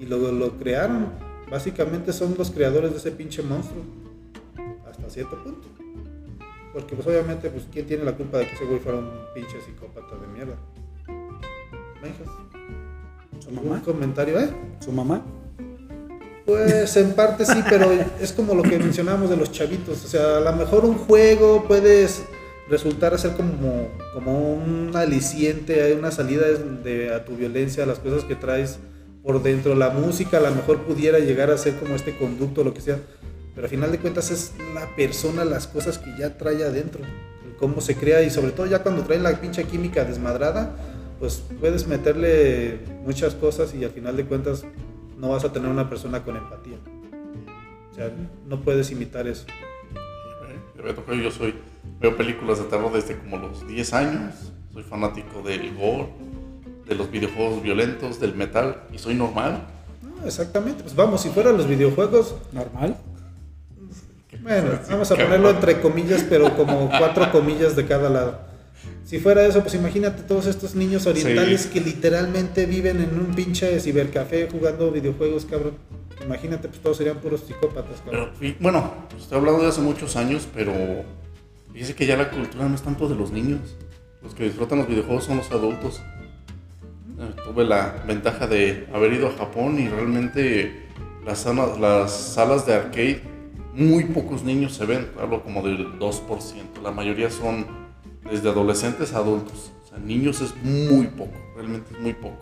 [0.00, 1.08] y luego lo crearon.
[1.50, 3.82] Básicamente son los creadores de ese pinche monstruo.
[4.88, 5.68] Hasta cierto punto.
[6.72, 9.60] Porque pues obviamente, pues ¿quién tiene la culpa de que ese güey fuera un pinche
[9.60, 10.56] psicópata de mierda?
[13.40, 13.74] ¿Su mamá?
[13.74, 14.48] ¿Un comentario, eh?
[14.78, 15.22] ¿Su mamá?
[16.46, 17.90] Pues en parte sí, pero
[18.20, 20.04] es como lo que mencionábamos de los chavitos.
[20.04, 22.22] O sea, a lo mejor un juego puedes
[22.68, 28.24] resultar ser como, como un aliciente, una salida de, a tu violencia, a las cosas
[28.24, 28.78] que traes
[29.22, 29.74] por dentro.
[29.74, 32.98] La música a lo mejor pudiera llegar a ser como este conducto, lo que sea.
[33.54, 37.02] Pero al final de cuentas es la persona, las cosas que ya trae adentro,
[37.58, 40.74] cómo se crea y sobre todo ya cuando trae la pinche química desmadrada,
[41.18, 44.64] pues puedes meterle muchas cosas y al final de cuentas
[45.18, 46.78] no vas a tener una persona con empatía.
[47.90, 48.10] O sea,
[48.46, 49.44] no puedes imitar eso.
[51.22, 51.54] Yo soy,
[52.00, 56.08] veo películas de terror desde como los 10 años, soy fanático del gore,
[56.90, 59.62] de los videojuegos violentos, del metal, y soy normal.
[60.02, 62.34] No, exactamente, pues vamos, si fueran los videojuegos...
[62.52, 62.96] ¿Normal?
[64.42, 68.40] Bueno, vamos a ponerlo entre comillas, pero como cuatro comillas de cada lado.
[69.04, 73.78] Si fuera eso, pues imagínate todos estos niños orientales que literalmente viven en un pinche
[73.78, 75.74] cibercafé jugando videojuegos, cabrón.
[76.24, 78.30] Imagínate, pues todos serían puros psicópatas, cabrón.
[78.40, 80.72] Pero, bueno, estoy hablando de hace muchos años, pero
[81.72, 83.76] dice que ya la cultura no es tanto de los niños.
[84.22, 86.00] Los que disfrutan los videojuegos son los adultos.
[87.20, 90.86] Eh, tuve la ventaja de haber ido a Japón y realmente
[91.26, 93.20] las salas, las salas de arcade,
[93.74, 96.82] muy pocos niños se ven, hablo como del 2%.
[96.82, 97.66] La mayoría son
[98.30, 99.70] desde adolescentes a adultos.
[99.84, 102.38] O sea, niños es muy poco, realmente es muy poco.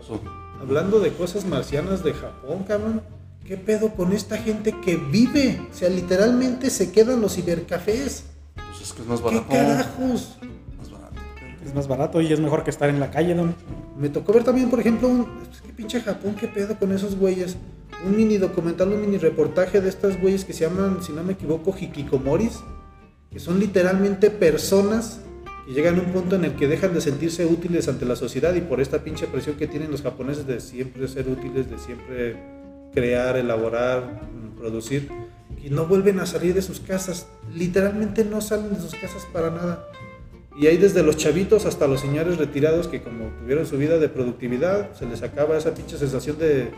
[0.00, 0.20] Son,
[0.58, 3.02] Hablando de cosas marcianas de Japón, cabrón.
[3.44, 5.60] ¿Qué pedo con esta gente que vive?
[5.70, 8.24] O sea, literalmente se quedan los cibercafés.
[8.54, 9.46] pues es que es más barato.
[9.48, 10.38] ¿Qué carajos?
[11.64, 13.54] Es más barato y es mejor que estar en la calle, ¿no?
[13.98, 15.26] Me tocó ver también, por ejemplo, un.
[15.50, 17.56] es que pinche Japón, ¿qué pedo con esos güeyes?
[18.06, 21.32] Un mini documental, un mini reportaje de estas güeyes que se llaman, si no me
[21.32, 22.60] equivoco, hikikomoris.
[23.30, 25.20] Que son literalmente personas
[25.66, 28.54] que llegan a un punto en el que dejan de sentirse útiles ante la sociedad
[28.54, 32.36] y por esta pinche presión que tienen los japoneses de siempre ser útiles, de siempre
[32.94, 35.08] crear, elaborar, mm, producir,
[35.62, 37.26] y no vuelven a salir de sus casas.
[37.54, 39.84] Literalmente no salen de sus casas para nada.
[40.56, 44.08] Y hay desde los chavitos hasta los señores retirados que como tuvieron su vida de
[44.08, 46.70] productividad, se les acaba esa pinche sensación de,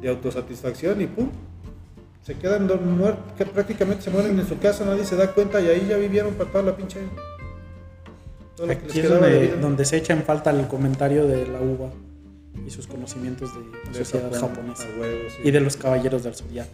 [0.00, 1.28] de autosatisfacción y pum,
[2.22, 5.68] se quedan muertos, que prácticamente se mueren en su casa, nadie se da cuenta y
[5.68, 7.00] ahí ya vivieron para toda la pinche...
[8.92, 11.90] que es donde, se echa en falta el comentario de la uva
[12.66, 15.48] y sus conocimientos de la De sociedad Japón, japonesa a huevo, sí.
[15.48, 16.70] y de los caballeros del zodiaco.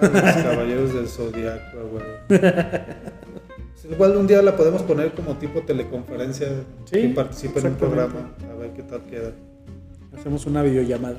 [0.00, 2.06] Ah, los caballeros del zodiaco, a huevo.
[3.90, 6.48] Igual un día la podemos poner como tipo teleconferencia
[6.84, 9.32] Sí, que participe en un programa, a ver qué tal queda.
[10.18, 11.18] Hacemos una videollamada.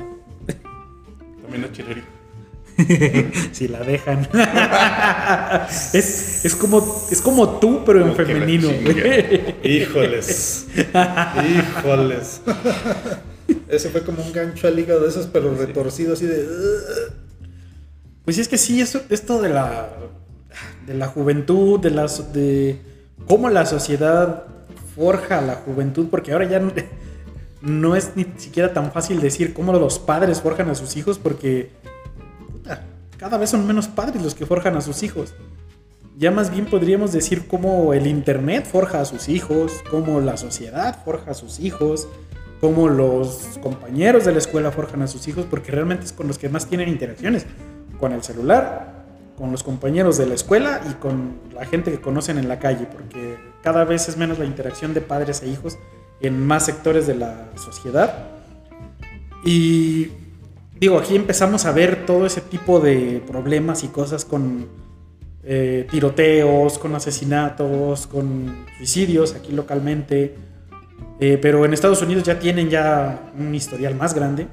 [1.42, 2.04] También la chilería.
[3.52, 4.28] si la dejan.
[5.94, 8.70] es, es como, es como tú, pero en femenino.
[9.64, 10.68] Híjoles.
[10.68, 12.42] Híjoles.
[13.68, 16.46] Ese fue como un gancho al hígado de esos, pero retorcido así de.
[18.26, 19.90] Pues sí, es que sí, eso, esto de la,
[20.88, 22.80] de la juventud, de, las, de
[23.28, 24.46] cómo la sociedad
[24.96, 26.62] forja la juventud, porque ahora ya
[27.62, 31.70] no, es ni siquiera tan fácil decir cómo los padres forjan a sus hijos, porque
[33.18, 35.34] cada vez son menos padres los que forjan a sus hijos.
[36.18, 41.04] Ya más bien podríamos decir cómo el Internet forja a sus hijos, cómo la sociedad
[41.04, 42.08] forja a sus hijos,
[42.62, 46.40] cómo los compañeros de la escuela forjan a sus hijos, porque realmente es con los
[46.40, 47.46] que más tienen interacciones,
[48.00, 48.97] con el celular,
[49.38, 52.88] con los compañeros de la escuela y con la gente que conocen en la calle,
[52.92, 55.78] porque cada vez es menos la interacción de padres e hijos
[56.22, 58.30] en más sectores de la sociedad.
[59.46, 60.10] Y
[60.80, 64.68] digo, aquí empezamos a ver todo ese tipo de problemas y cosas con
[65.44, 70.36] eh, tiroteos, con asesinatos, con suicidios aquí localmente.
[71.20, 74.48] Eh, pero en Estados Unidos ya tienen ya un historial más grande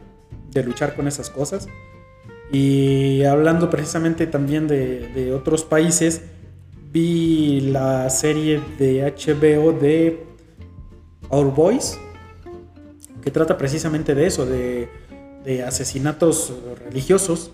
[0.51, 1.69] de luchar con esas cosas.
[2.55, 6.21] Y hablando precisamente también de, otros países,
[6.93, 10.25] vi la serie de HBO de
[11.31, 11.99] Our Boys,
[13.23, 14.89] que trata precisamente de eso, de,
[15.67, 16.53] asesinatos
[16.87, 17.51] religiosos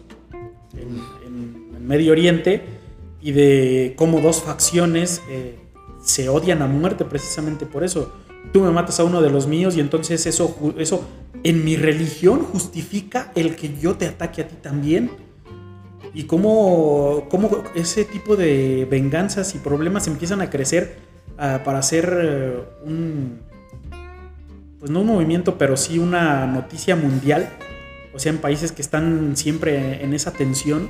[0.74, 2.62] en, en- en Medio Oriente
[3.22, 5.56] y de cómo dos facciones eh,
[6.04, 8.12] se odian a muerte precisamente por eso.
[8.52, 11.04] Tú me matas a uno de los míos y entonces eso, eso
[11.44, 15.10] en mi religión justifica el que yo te ataque a ti también.
[16.12, 20.96] Y cómo, cómo ese tipo de venganzas y problemas empiezan a crecer
[21.38, 23.40] ah, para hacer eh, un,
[24.80, 27.48] pues no un movimiento, pero sí una noticia mundial.
[28.12, 30.88] O sea, en países que están siempre en esa tensión,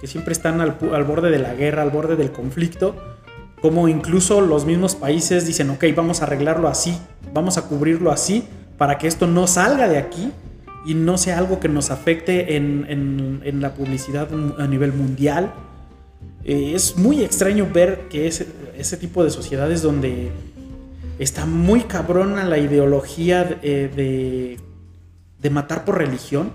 [0.00, 2.96] que siempre están al, al borde de la guerra, al borde del conflicto.
[3.62, 6.98] Como incluso los mismos países dicen, ok, vamos a arreglarlo así,
[7.32, 8.44] vamos a cubrirlo así,
[8.76, 10.32] para que esto no salga de aquí
[10.84, 15.52] y no sea algo que nos afecte en, en- en la publicidad a nivel mundial.
[16.44, 20.32] Eh, es muy extraño ver que ese, ese tipo de sociedades donde
[21.20, 24.60] está muy cabrona la ideología de, eh, de,
[25.40, 26.50] de matar por religión.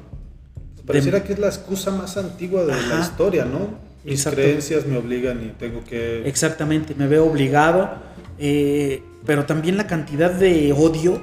[0.86, 3.87] Pareciera De- que es la excusa más antigua de la historia, ¿no?
[4.04, 6.28] Mis creencias me obligan y tengo que...
[6.28, 7.90] Exactamente, me veo obligado.
[8.40, 11.22] eh, pero también la cantidad de odio,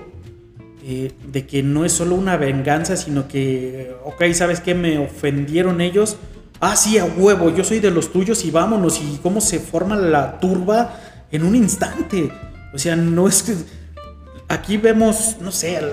[0.84, 4.74] eh, de que no es solo una venganza, sino que, ok, ¿sabes qué?
[4.74, 6.18] Me ofendieron ellos.
[6.60, 9.00] Ah, sí, a huevo, yo soy de los tuyos y vámonos.
[9.00, 10.98] Y cómo se forma la turba
[11.32, 12.30] en un instante.
[12.74, 13.54] O sea, no es que...
[14.48, 15.90] Aquí vemos, no sé, el-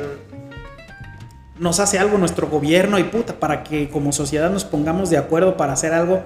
[1.58, 5.56] nos hace algo nuestro gobierno y puta, para que como sociedad nos pongamos de acuerdo
[5.56, 6.22] para hacer algo,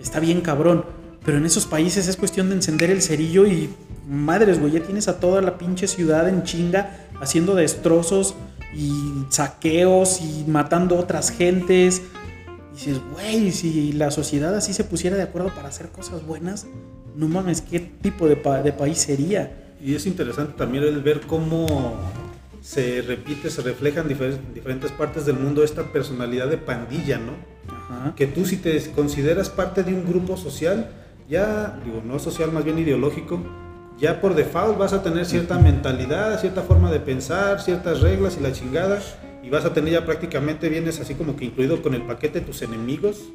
[0.00, 0.84] está bien cabrón.
[1.24, 3.68] Pero en esos países es cuestión de encender el cerillo y
[4.08, 8.34] madres, güey, ya tienes a toda la pinche ciudad en chinga haciendo destrozos
[8.74, 8.92] y
[9.28, 12.02] saqueos y matando otras gentes.
[12.72, 16.66] Y dices, güey, si la sociedad así se pusiera de acuerdo para hacer cosas buenas,
[17.16, 19.74] no mames, ¿qué tipo de, pa- de país sería?
[19.84, 21.96] Y es interesante también el ver cómo
[22.62, 27.32] se repite, se refleja en difer- diferentes partes del mundo esta personalidad de pandilla, ¿no?
[27.88, 28.14] Ajá.
[28.14, 30.90] Que tú si te consideras parte de un grupo social,
[31.28, 33.40] ya, digo, no social, más bien ideológico,
[33.98, 38.42] ya por default vas a tener cierta mentalidad, cierta forma de pensar, ciertas reglas y
[38.42, 39.00] la chingada,
[39.42, 42.46] y vas a tener ya prácticamente, vienes así como que incluido con el paquete de
[42.46, 43.30] tus enemigos,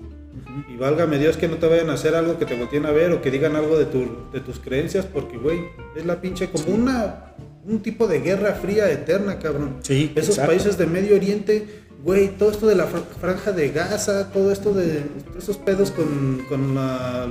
[0.73, 3.11] y válgame Dios que no te vayan a hacer algo que te volteen a ver
[3.11, 5.59] o que digan algo de, tu, de tus creencias, porque, güey,
[5.95, 7.33] es la pinche como una,
[7.65, 9.77] un tipo de guerra fría eterna, cabrón.
[9.81, 10.51] Sí, Esos exacto.
[10.51, 14.73] países de Medio Oriente, güey, todo esto de la fr- franja de Gaza, todo esto
[14.73, 15.03] de
[15.37, 17.27] esos pedos con, con la,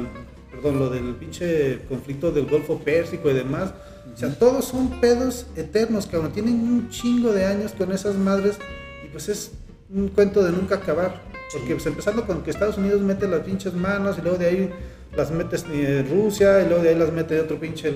[0.51, 3.75] perdón, lo del pinche conflicto del Golfo Pérsico y demás.
[4.15, 6.33] O sea, todos son pedos eternos, cabrón.
[6.33, 8.59] Tienen un chingo de años con esas madres
[9.05, 9.53] y pues es
[9.95, 11.23] un cuento de nunca acabar.
[11.53, 14.71] Porque pues, empezando con que Estados Unidos mete las pinches manos y luego de ahí
[15.15, 17.93] las mete eh, Rusia y luego de ahí las mete otro pinche,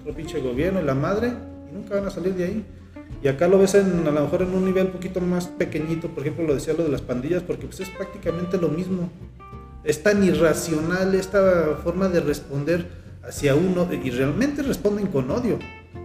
[0.00, 1.32] otro pinche gobierno y la madre
[1.70, 2.64] y nunca van a salir de ahí.
[3.22, 6.08] Y acá lo ves en, a lo mejor en un nivel un poquito más pequeñito,
[6.08, 9.10] por ejemplo lo decía lo de las pandillas, porque pues es prácticamente lo mismo.
[9.84, 12.86] Es tan irracional esta forma de responder
[13.22, 15.58] hacia uno y realmente responden con odio.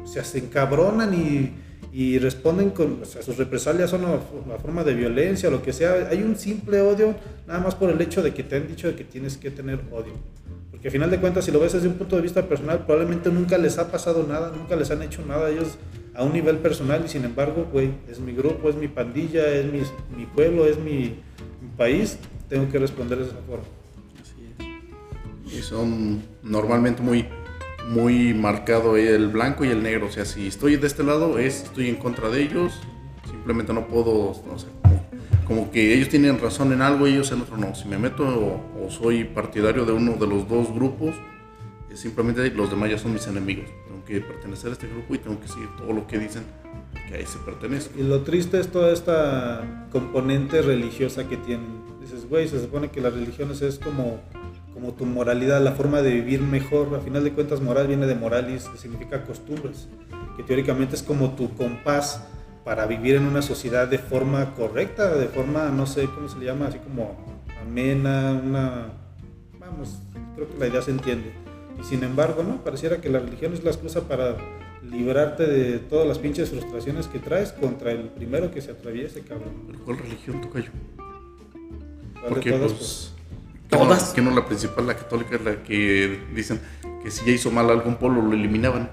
[0.04, 1.54] O sea, se encabronan y,
[1.92, 6.10] y responden con, sus represalias son la forma de violencia, lo que sea.
[6.12, 7.16] Hay un simple odio
[7.48, 10.14] nada más por el hecho de que te han dicho que tienes que tener odio.
[10.72, 13.30] Porque al final de cuentas, si lo ves desde un punto de vista personal, probablemente
[13.32, 15.78] nunca les ha pasado nada, nunca les han hecho nada ellos
[16.16, 19.66] a un nivel personal y sin embargo, güey, es mi grupo, es mi pandilla, es
[19.66, 19.82] mi,
[20.16, 21.16] mi pueblo, es mi,
[21.62, 22.18] mi país,
[22.48, 23.66] tengo que responder de esa forma.
[25.46, 27.26] Y son normalmente muy,
[27.90, 30.08] muy marcado el blanco y el negro.
[30.08, 32.74] O sea, si estoy de este lado, es estoy en contra de ellos.
[33.30, 35.06] Simplemente no puedo, no sé, como,
[35.46, 37.76] como que ellos tienen razón en algo y ellos en otro no.
[37.76, 41.16] Si me meto o, o soy partidario de uno de los dos grupos,
[41.92, 43.70] es simplemente los demás ya son mis enemigos.
[44.06, 46.44] Que pertenecer a este grupo y tengo que seguir todo lo que dicen
[47.08, 47.90] que ahí se pertenece.
[47.98, 51.84] Y lo triste es toda esta componente religiosa que tienen.
[52.02, 54.20] Dices, güey, se supone que las religiones es como,
[54.74, 56.94] como tu moralidad, la forma de vivir mejor.
[56.96, 59.88] A final de cuentas, moral viene de moralis, que significa costumbres,
[60.38, 62.24] que teóricamente es como tu compás
[62.64, 66.46] para vivir en una sociedad de forma correcta, de forma, no sé cómo se le
[66.46, 67.16] llama, así como
[67.62, 68.88] amena, una...
[69.60, 70.00] Vamos,
[70.36, 71.45] creo que la idea se entiende.
[71.80, 72.64] Y sin embargo, ¿no?
[72.64, 74.36] Pareciera que la religión es la excusa para
[74.90, 79.52] librarte de todas las pinches frustraciones que traes contra el primero que se atraviese, cabrón.
[79.68, 80.70] ¿Pero cuál religión toca yo?
[80.96, 83.12] ¿Cuál de Porque todas, pues...
[83.70, 84.14] Que no, Todas.
[84.14, 86.60] que no la principal, la católica, es la que dicen
[87.04, 88.92] que si ya hizo mal a algún pueblo lo eliminaban.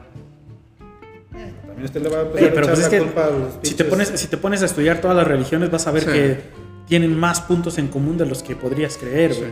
[1.30, 3.04] pues, También usted le va a empezar Oye, a pero echar pues es la que
[3.04, 5.86] culpa a los si te, pones, si te pones a estudiar todas las religiones vas
[5.86, 6.10] a ver Sí.
[6.10, 6.40] que
[6.88, 9.50] tienen más puntos en común de los que podrías creer, güey.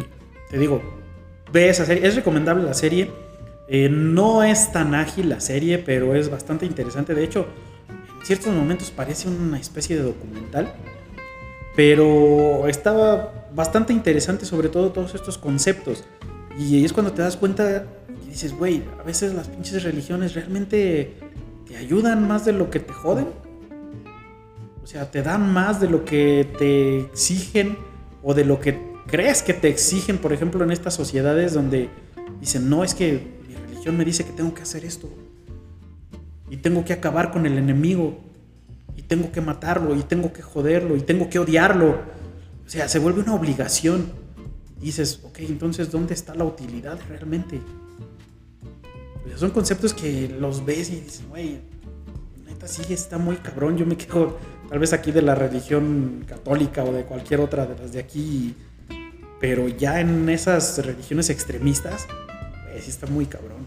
[0.00, 0.80] Y Te digo,
[1.52, 2.06] ve esa serie.
[2.06, 3.10] Es recomendable la serie.
[3.68, 7.14] Eh, no es tan ágil la serie, pero es bastante interesante.
[7.14, 7.46] De hecho,
[8.18, 10.72] en ciertos momentos parece una especie de documental.
[11.76, 16.04] Pero estaba bastante interesante, sobre todo todos estos conceptos.
[16.58, 17.84] Y es cuando te das cuenta
[18.24, 21.14] y dices, güey, a veces las pinches religiones realmente
[21.66, 23.28] te ayudan más de lo que te joden.
[24.82, 27.78] O sea, te dan más de lo que te exigen
[28.22, 31.88] o de lo que crees que te exigen, por ejemplo, en estas sociedades donde
[32.40, 35.08] dicen, no, es que mi religión me dice que tengo que hacer esto.
[36.50, 38.20] Y tengo que acabar con el enemigo.
[38.96, 39.96] Y tengo que matarlo.
[39.96, 40.96] Y tengo que joderlo.
[40.96, 42.00] Y tengo que odiarlo.
[42.64, 44.12] O sea, se vuelve una obligación.
[44.80, 47.60] Y dices, ok, entonces, ¿dónde está la utilidad realmente?
[49.36, 51.60] Son conceptos que los ves y dices, güey,
[52.46, 53.76] neta sí está muy cabrón.
[53.76, 57.78] Yo me quedo tal vez aquí de la religión católica o de cualquier otra de
[57.78, 58.54] las de aquí.
[59.40, 62.06] Pero ya en esas religiones extremistas,
[62.68, 63.66] güey, sí está muy cabrón.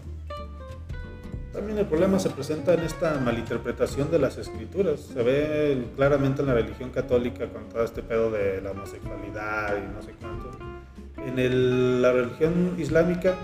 [1.52, 5.00] También el problema se presenta en esta malinterpretación de las escrituras.
[5.00, 9.94] Se ve claramente en la religión católica con todo este pedo de la homosexualidad y
[9.94, 10.50] no sé cuánto.
[11.26, 13.34] En el- la religión islámica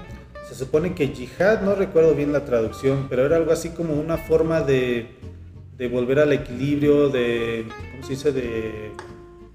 [0.49, 4.17] se supone que yihad, no recuerdo bien la traducción, pero era algo así como una
[4.17, 5.09] forma de,
[5.77, 8.33] de volver al equilibrio, de, ¿cómo se dice?
[8.33, 8.91] De,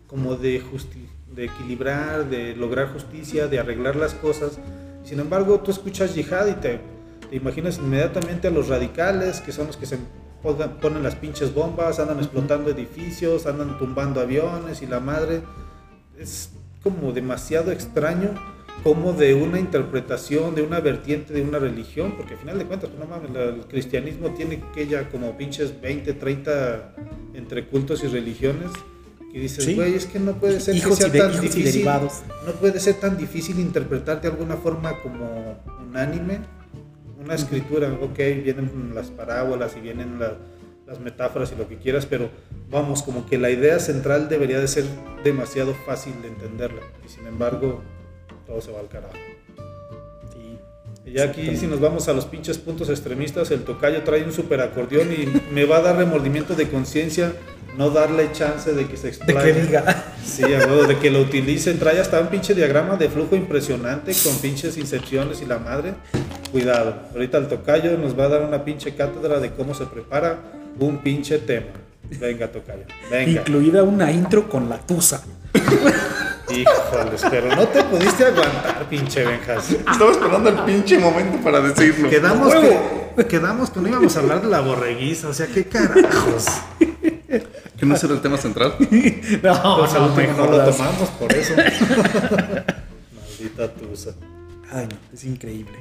[0.06, 4.60] como de, justi- de equilibrar, de lograr justicia, de arreglar las cosas.
[5.04, 6.80] Sin embargo, tú escuchas yihad y te,
[7.30, 9.98] te imaginas inmediatamente a los radicales, que son los que se
[10.44, 15.42] pongan- ponen las pinches bombas, andan explotando edificios, andan tumbando aviones y la madre.
[16.18, 16.52] Es
[16.84, 18.30] como demasiado extraño
[18.84, 22.90] como de una interpretación, de una vertiente de una religión, porque al final de cuentas,
[22.90, 26.94] pues, no mames, la- el cristianismo tiene que ya como pinches 20, 30
[27.34, 28.72] entre cultos y religiones,
[29.34, 29.74] que dices, Sí.
[29.74, 32.14] güey, es que no puede ser Hijos que sea y de- tan difícil, derivados.
[32.46, 36.40] no puede ser tan difícil interpretar de alguna forma como unánime
[37.20, 40.38] una escritura, ok, vienen las parábolas y vienen la-
[40.86, 42.30] las metáforas y lo que quieras, pero
[42.70, 44.84] vamos, como que la idea central debería de ser
[45.24, 47.82] demasiado fácil de entenderla, y sin embargo,
[48.46, 49.14] todo se va al carajo.
[50.34, 50.58] Sí.
[51.06, 54.34] Y ya aquí, si nos vamos a los pinches puntos extremistas, el tocayo trae un
[54.34, 57.34] super acordeón y me va a dar remordimiento de conciencia
[57.78, 59.54] no darle chance de que se De explaye.
[59.54, 60.06] que diga.
[60.24, 61.80] Sí, de que lo utilicen.
[61.80, 65.94] Trae hasta un pinche diagrama de flujo impresionante con pinches incepciones y la madre.
[66.52, 70.40] Cuidado, ahorita el tocayo nos va a dar una pinche cátedra de cómo se prepara
[70.80, 71.68] un pinche tema.
[72.20, 73.42] Venga, tocayo, venga.
[73.42, 75.24] Incluida una intro con la tusa.
[76.50, 79.72] Híjoles, pero no te pudiste aguantar, pinche Benjas.
[79.72, 82.10] Estaba esperando el pinche momento para decirlo.
[82.10, 86.46] Quedamos que, quedamos que no íbamos a hablar de la borreguiza, o sea, qué carajos.
[87.84, 88.76] ¿Que no será el tema central?
[88.80, 91.54] No, Pues no, último no lo tomamos por eso.
[93.16, 94.12] Maldita tusa.
[94.72, 95.78] Ay, no, es increíble.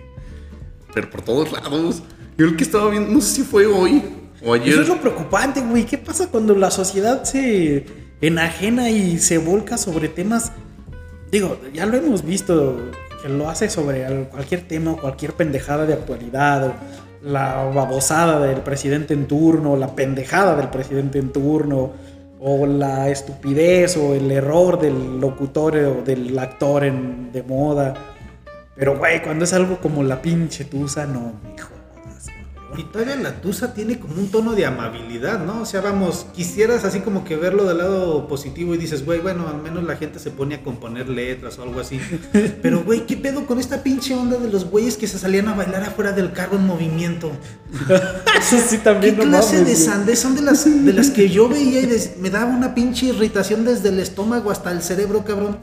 [0.94, 2.02] Pero por todos lados.
[2.36, 4.02] Yo el que estaba viendo, no sé si fue hoy
[4.44, 4.68] o ayer.
[4.70, 5.84] Eso es lo preocupante, güey.
[5.86, 7.86] ¿Qué pasa cuando la sociedad se
[8.20, 10.52] enajena y se volca sobre temas?
[11.30, 12.78] Digo, ya lo hemos visto,
[13.22, 16.74] que lo hace sobre al- cualquier tema o cualquier pendejada de actualidad, o
[17.24, 21.90] la babosada del presidente en turno, la pendejada del presidente en turno,
[22.40, 27.94] o la estupidez o el error del locutor o del actor en- de moda.
[28.74, 31.71] Pero, güey, cuando es algo como la pinche tusa, no, cabrón.
[32.76, 35.62] Y todavía la tusa tiene como un tono de amabilidad, ¿no?
[35.62, 39.46] O sea, vamos, quisieras así como que verlo del lado positivo y dices, güey, bueno,
[39.48, 42.00] al menos la gente se pone a componer letras o algo así.
[42.62, 45.54] Pero, güey, ¿qué pedo con esta pinche onda de los güeyes que se salían a
[45.54, 47.30] bailar afuera del carro en movimiento?
[48.38, 51.28] Eso sí ¿Qué también no clase mames, de sandez son de las, de las que
[51.28, 55.24] yo veía y des- me daba una pinche irritación desde el estómago hasta el cerebro,
[55.24, 55.58] cabrón?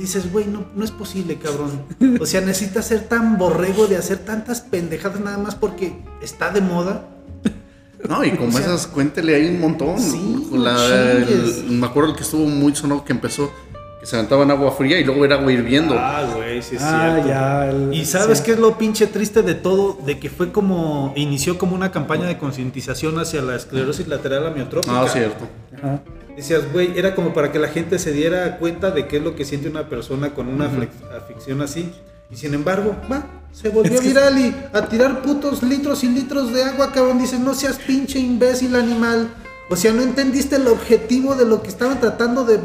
[0.00, 1.82] Dices, güey, no, no es posible, cabrón.
[2.20, 6.60] O sea, necesitas ser tan borrego de hacer tantas pendejadas nada más porque está de
[6.62, 7.04] moda.
[8.08, 10.00] No, y como O sea, esas, cuéntele ahí un montón.
[10.00, 13.50] sí, La- el- me acuerdo el que estuvo muy sonado que empezó,
[14.00, 15.94] que se aventaban agua fría y luego era agua hirviendo.
[15.98, 17.28] Ah, güey, sí es Ah, cierto.
[17.28, 17.68] ya.
[17.70, 18.44] el- Y sabes sí.
[18.44, 22.26] qué es lo pinche triste de todo, de que fue como inició como una campaña
[22.26, 25.02] de concientización hacia la esclerosis lateral amiotrófica.
[25.02, 25.46] Ah, cierto.
[25.76, 26.00] Ajá.
[26.40, 29.36] Decías, güey, era como para que la gente se diera cuenta de qué es lo
[29.36, 30.70] que siente una persona con una
[31.16, 31.92] aflicción así.
[32.30, 36.08] Y sin embargo, va, se volvió Es que- viral y a tirar putos litros y
[36.08, 37.18] litros de agua, cabrón.
[37.18, 39.28] Dices, no seas pinche imbécil animal.
[39.68, 42.58] O sea, no entendiste el objetivo de lo que estaban tratando de,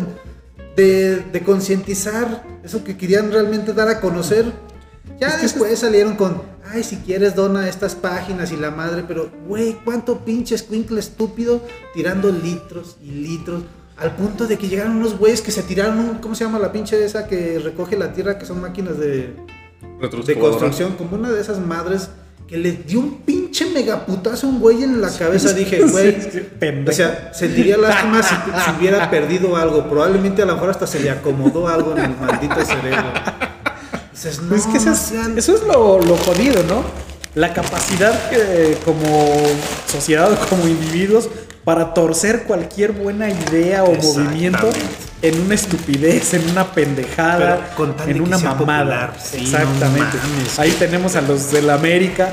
[0.77, 4.45] de, de concientizar, eso que querían realmente dar a conocer.
[5.19, 6.41] Ya después salieron con,
[6.73, 11.61] ay, si quieres dona estas páginas y la madre, pero, güey, cuánto pinche escuincle estúpido
[11.93, 13.63] tirando litros y litros.
[13.97, 16.71] Al punto de que llegaron unos güeyes que se tiraron, un- ¿cómo se llama la
[16.73, 18.37] pinche esa que recoge la tierra?
[18.37, 19.33] Que son máquinas de,
[20.33, 22.09] de construcción, como una de esas madres
[22.45, 25.53] que le dio un pinche megaputazo a un güey en la cabeza.
[25.53, 26.39] Dije, güey, Sí, sí,
[26.87, 29.87] o sea, sentiría lástima si, si hubiera perdido algo.
[29.89, 33.13] Probablemente a lo mejor hasta se le acomodó algo en el maldito cerebro.
[34.15, 36.83] Dices, no, es que eso es, eso es lo, lo jodido, ¿no?
[37.35, 39.27] La capacidad que como
[39.91, 41.27] sociedad o como individuos
[41.65, 44.69] para torcer cualquier buena idea o movimiento
[45.21, 48.57] en una estupidez, en una pendejada, con en una mamada.
[48.57, 49.13] popular.
[49.21, 50.17] Sí, Exactamente.
[50.23, 50.59] no mames.
[50.59, 52.29] Ahí tenemos a los del América,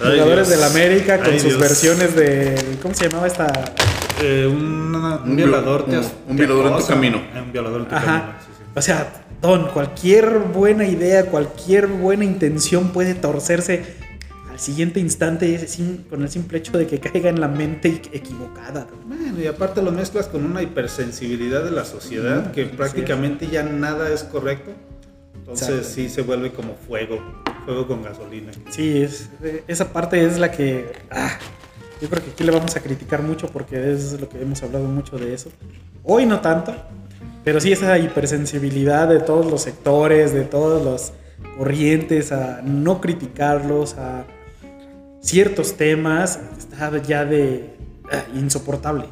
[0.00, 0.60] Ay, jugadores Dios.
[0.60, 1.60] del América con Ay, sus Dios.
[1.60, 3.46] versiones de ¿cómo se llamaba esta?
[4.22, 7.18] Eh, un, un Un violador te un- un te violador en tu camino.
[7.34, 8.12] Eh, Un violador en tu camino.
[8.12, 8.32] Ajá.
[8.46, 8.64] sí, sí.
[8.76, 13.84] O sea, Don, cualquier buena idea, cualquier buena intención puede torcerse
[14.50, 15.64] al siguiente instante
[16.10, 18.88] con el simple hecho de que caiga en la mente equ- equivocada.
[19.06, 24.12] Bueno, y aparte lo mezclas con una hipersensibilidad de la sociedad que prácticamente ya nada
[24.12, 24.72] es correcto.
[25.36, 25.94] Entonces Exacto.
[25.94, 27.20] sí se vuelve como fuego,
[27.64, 28.50] fuego con gasolina.
[28.70, 31.38] Sí, es, eh, esa parte es la que ah,
[32.02, 34.84] yo creo que aquí le vamos a criticar mucho porque es lo que hemos hablado
[34.86, 35.50] mucho de eso.
[36.02, 36.74] Hoy no tanto,
[37.48, 41.14] pero sí esa hipersensibilidad de todos los sectores, de todas las
[41.56, 44.26] corrientes, a no criticarlos, a
[45.22, 47.74] ciertos temas, está ya de
[48.12, 49.06] ah, insoportable.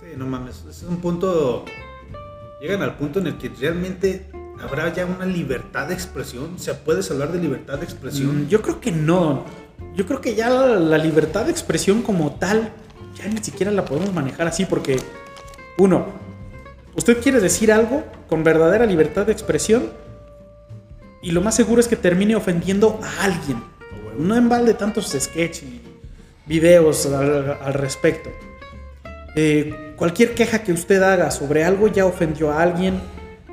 [0.00, 1.66] Sí, no mames, es un punto...
[2.62, 4.24] Llegan al punto en el que realmente
[4.58, 6.54] habrá ya una libertad de expresión.
[6.54, 8.44] O sea, puedes hablar de libertad de expresión.
[8.44, 9.44] Mm, Yo creo que no.
[9.94, 12.72] Yo creo que ya la, la libertad de expresión como tal,
[13.16, 14.96] ya ni siquiera la podemos manejar así porque,
[15.76, 16.21] uno,
[16.94, 19.90] usted quiere decir algo con verdadera libertad de expresión
[21.22, 23.62] y lo más seguro es que termine ofendiendo a alguien.
[24.18, 25.80] No en balde tantos sketches y
[26.46, 28.30] videos al, respecto.
[29.36, 33.00] Eh, cualquier queja que usted haga sobre algo ya ofendió a alguien,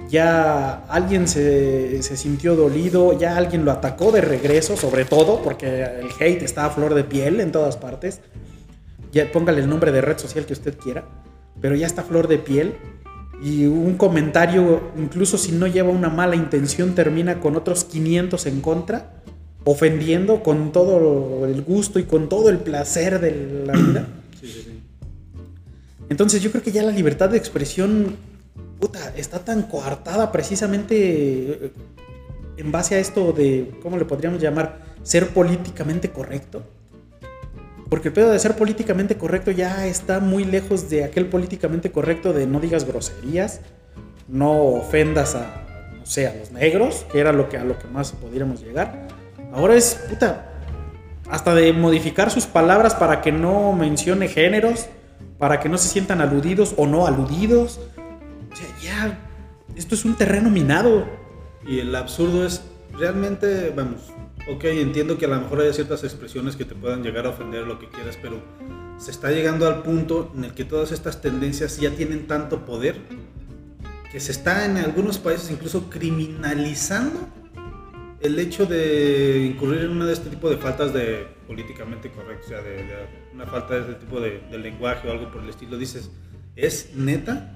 [0.10, 5.84] ya alguien se, se sintió dolido, ya alguien lo atacó de regreso, sobre todo, porque
[5.84, 8.22] el hate está a flor de piel en todas partes.
[9.12, 11.06] Ya póngale el nombre de red social que usted quiera,
[11.62, 12.76] pero ya está a flor de piel.
[13.42, 18.62] Y un comentario, incluso si no lleva una mala intención, termina con otros 500 en
[18.62, 19.22] contra,
[19.64, 24.08] ofendiendo con todo el gusto y con todo el placer de la vida.
[24.40, 24.80] Sí, sí, sí.
[26.10, 28.16] Entonces yo creo que ya la libertad de expresión,
[28.80, 31.72] puta, está tan coartada precisamente eh,
[32.58, 34.82] en base a esto de, ¿cómo le podríamos llamar?
[35.04, 36.64] Ser políticamente correcto.
[37.90, 42.34] Porque el pedo de ser políticamente correcto ya está muy lejos de aquel políticamente correcto
[42.34, 43.62] de no digas groserías,
[44.28, 45.66] no ofendas a,
[45.98, 49.08] no sé, a los negros, que era lo que, a lo que más podríamos llegar.
[49.52, 50.52] Ahora es, puta,
[51.30, 54.86] hasta de modificar sus palabras para que no mencione géneros,
[55.40, 57.80] para que no se sientan aludidos o no aludidos.
[58.52, 59.20] O sea, ya,
[59.76, 61.08] esto es un terreno minado.
[61.68, 62.62] Y el absurdo es,
[62.94, 64.12] realmente, vamos,
[64.50, 67.68] ok, entiendo que a lo mejor hay ciertas expresiones que te puedan llegar a ofender
[67.68, 68.42] lo que quieras, pero
[68.98, 72.98] se está llegando al punto en el que todas estas tendencias ya tienen tanto poder
[74.12, 77.20] que se está en algunos países incluso criminalizando
[78.22, 82.50] el hecho de incurrir en una de este tipo de faltas de políticamente correcto, o
[82.50, 85.50] sea, de, de una falta de este tipo de, de lenguaje o algo por el
[85.50, 85.78] estilo.
[85.78, 86.12] Dices,
[86.56, 87.56] ¿es neta?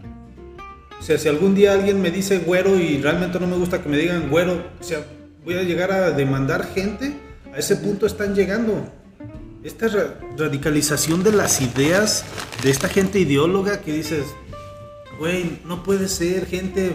[0.99, 3.89] O sea, si algún día alguien me dice güero y realmente no me gusta que
[3.89, 5.05] me digan güero, o sea,
[5.43, 7.13] voy a llegar a demandar gente.
[7.53, 8.73] A ese punto están llegando.
[9.63, 12.25] Esta ra- radicalización de las ideas
[12.63, 14.25] de esta gente ideóloga que dices,
[15.19, 16.93] güey, no puede ser gente.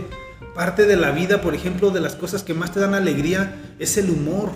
[0.55, 3.97] Parte de la vida, por ejemplo, de las cosas que más te dan alegría es
[3.97, 4.51] el humor.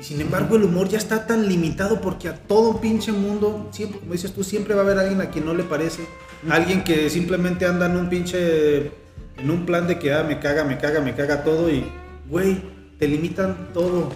[0.00, 4.00] Y sin embargo, el humor ya está tan limitado porque a todo pinche mundo, siempre,
[4.00, 6.02] como dices tú, siempre va a haber alguien a quien no le parece.
[6.50, 8.90] Alguien que simplemente anda en un pinche.
[9.38, 11.84] en un plan de que ah, me caga, me caga, me caga todo y,
[12.28, 12.60] güey,
[12.98, 14.10] te limitan todo.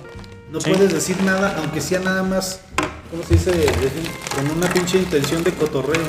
[0.53, 0.71] No Sí.
[0.71, 2.61] puedes decir nada, aunque sea nada más,
[3.11, 3.53] ¿cómo se dice?
[4.35, 6.03] Con una pinche intención de cotorreo.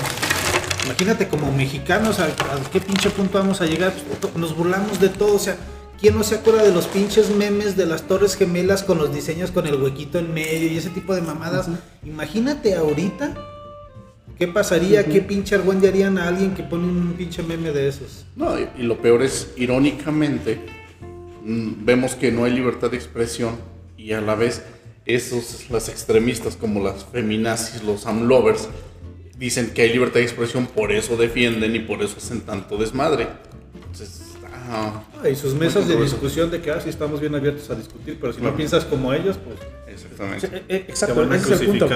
[0.86, 3.94] Imagínate como mexicanos, ¿a, a qué pinche punto vamos a llegar?
[4.22, 5.58] Pues, Nos burlamos de todo, o sea,
[6.00, 9.52] ¿quién no se acuerda de los pinches memes de las torres gemelas con los diseños
[9.52, 11.68] con el huequito en medio y ese tipo de mamadas?
[12.06, 13.36] Imagínate ahorita,
[14.40, 15.06] ¿qué pasaría?
[15.06, 18.26] ¿Qué pinche argüende harían a alguien que pone un pinche meme de esos?
[18.38, 20.60] No, y, y lo peor es, irónicamente,
[21.44, 23.56] vemos que no hay libertad de expresión
[23.98, 24.64] y a la vez
[25.06, 28.70] esos, las extremistas como las feminazis, los amlovers,
[29.38, 33.28] dicen que hay libertad de expresión, por eso defienden y por eso hacen tanto desmadre.
[33.74, 34.36] Entonces,
[34.70, 37.76] ah, Ah, y sus mesas de discusión de que, ah, sí, estamos bien abiertos a
[37.76, 39.58] discutir, pero si no piensas como ellos, pues
[39.88, 40.48] exactamente.
[40.48, 41.90] Eh, eh, te Exacto, van a ese es el punto.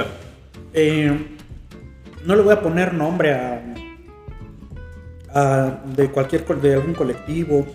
[0.74, 1.38] Eh,
[2.26, 3.64] no le voy a poner nombre a,
[5.34, 7.66] ah, de cualquier, de algún colectivo,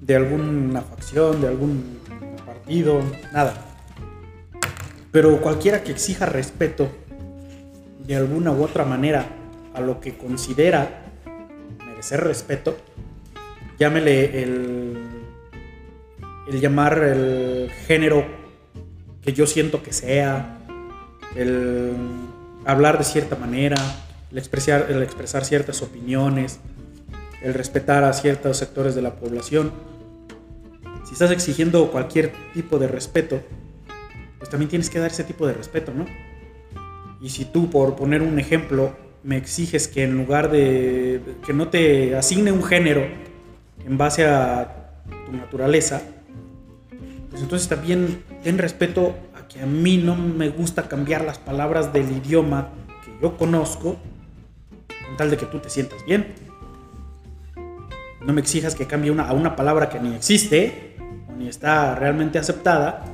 [0.00, 1.98] de alguna facción, de algún
[2.46, 3.02] partido,
[3.32, 3.54] nada.
[5.12, 6.88] Pero cualquiera que exija respeto
[8.06, 9.26] de alguna u otra manera
[9.74, 11.02] a lo que considera
[11.86, 12.76] merecer respeto,
[13.78, 14.98] llámele el,
[16.48, 18.24] el llamar el género
[19.22, 20.58] que yo siento que sea,
[21.36, 21.92] el
[22.64, 23.76] hablar de cierta manera,
[24.30, 26.60] el expresar, el expresar ciertas opiniones,
[27.42, 29.72] el respetar a ciertos sectores de la población.
[31.10, 33.42] Si estás exigiendo cualquier tipo de respeto,
[34.38, 36.06] pues también tienes que dar ese tipo de respeto, ¿no?
[37.20, 38.92] Y si tú, por poner un ejemplo,
[39.24, 43.08] me exiges que en lugar de que no te asigne un género
[43.84, 46.00] en base a tu naturaleza,
[47.28, 51.92] pues entonces también ten respeto a que a mí no me gusta cambiar las palabras
[51.92, 52.68] del idioma
[53.04, 53.96] que yo conozco
[55.06, 56.34] con tal de que tú te sientas bien.
[58.24, 60.89] No me exijas que cambie a una palabra que ni existe
[61.40, 63.04] ni está realmente aceptada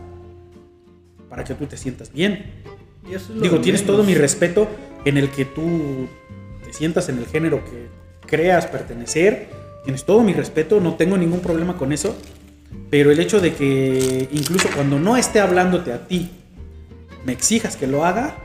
[1.31, 2.53] para que tú te sientas bien.
[3.09, 3.97] Y eso es lo Digo, tienes menos.
[3.97, 4.69] todo mi respeto
[5.05, 6.09] en el que tú
[6.65, 7.87] te sientas en el género que
[8.27, 9.49] creas pertenecer.
[9.85, 12.17] Tienes todo mi respeto, no tengo ningún problema con eso.
[12.91, 16.31] Pero el hecho de que incluso cuando no esté hablándote a ti,
[17.25, 18.37] me exijas que lo haga,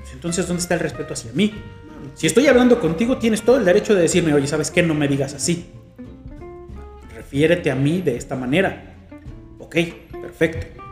[0.00, 1.54] pues entonces ¿dónde está el respeto hacia mí?
[2.14, 4.82] Si estoy hablando contigo, tienes todo el derecho de decirme, oye, ¿sabes qué?
[4.82, 5.70] No me digas así.
[7.14, 8.90] Refiérete a mí de esta manera.
[9.70, 9.76] Ok,
[10.20, 10.82] perfecto.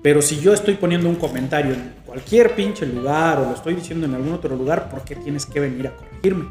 [0.00, 4.06] Pero si yo estoy poniendo un comentario en cualquier pinche lugar o lo estoy diciendo
[4.06, 6.44] en algún otro lugar, ¿por qué tienes que venir a corregirme?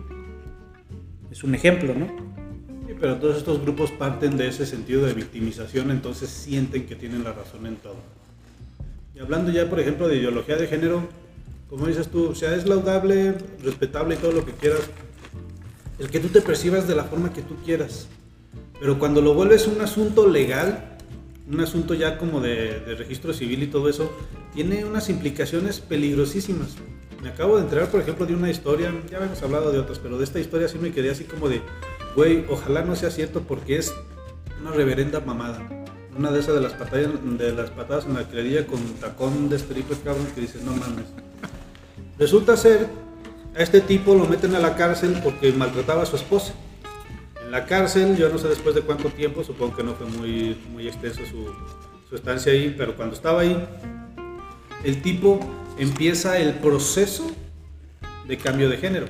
[1.31, 2.07] Es un ejemplo, ¿no?
[2.87, 7.23] Sí, pero todos estos grupos parten de ese sentido de victimización, entonces sienten que tienen
[7.23, 7.95] la razón en todo.
[9.15, 11.07] Y hablando ya, por ejemplo, de ideología de género,
[11.69, 14.81] como dices tú, o sea, es laudable, respetable y todo lo que quieras,
[15.99, 18.09] el que tú te percibas de la forma que tú quieras.
[18.77, 20.91] Pero cuando lo vuelves un asunto legal,
[21.51, 24.11] un asunto ya como de, registro civil y todo eso,
[24.53, 26.75] tiene unas implicaciones peligrosísimas.
[27.21, 30.17] Me acabo de enterar, por ejemplo, de una historia, ya habíamos hablado de otras, pero
[30.17, 31.61] de esta historia sí me quedé así como de,
[32.15, 33.93] güey, ojalá no sea cierto porque es
[34.61, 35.67] una reverenda mamada.
[36.17, 39.57] Una de esas de las patadas, de las patadas en la credilla con tacón de
[39.57, 41.05] estripes, cabrón, que dices, no mames.
[42.17, 42.87] Resulta ser,
[43.55, 46.53] a este tipo lo meten a la cárcel porque maltrataba a su esposa.
[47.51, 50.87] La cárcel, yo no sé después de cuánto tiempo, supongo que no fue muy, muy
[50.87, 51.53] extenso su,
[52.09, 53.67] su estancia ahí, pero cuando estaba ahí,
[54.85, 55.37] el tipo
[55.77, 57.29] empieza el proceso
[58.25, 59.07] de cambio de género.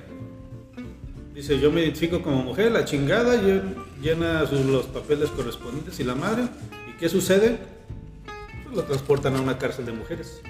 [1.36, 3.62] Dice, yo me identifico como mujer, la chingada, yo-
[4.02, 6.46] llena los papeles correspondientes y la madre.
[6.90, 7.60] ¿Y qué sucede?
[8.64, 10.42] Pues lo transportan a una cárcel de mujeres.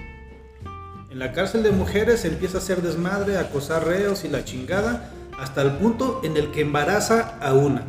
[1.10, 5.12] En la cárcel de mujeres empieza a hacer desmadre, a acosar reos y la chingada,
[5.42, 7.84] hasta el punto en el que embaraza a una.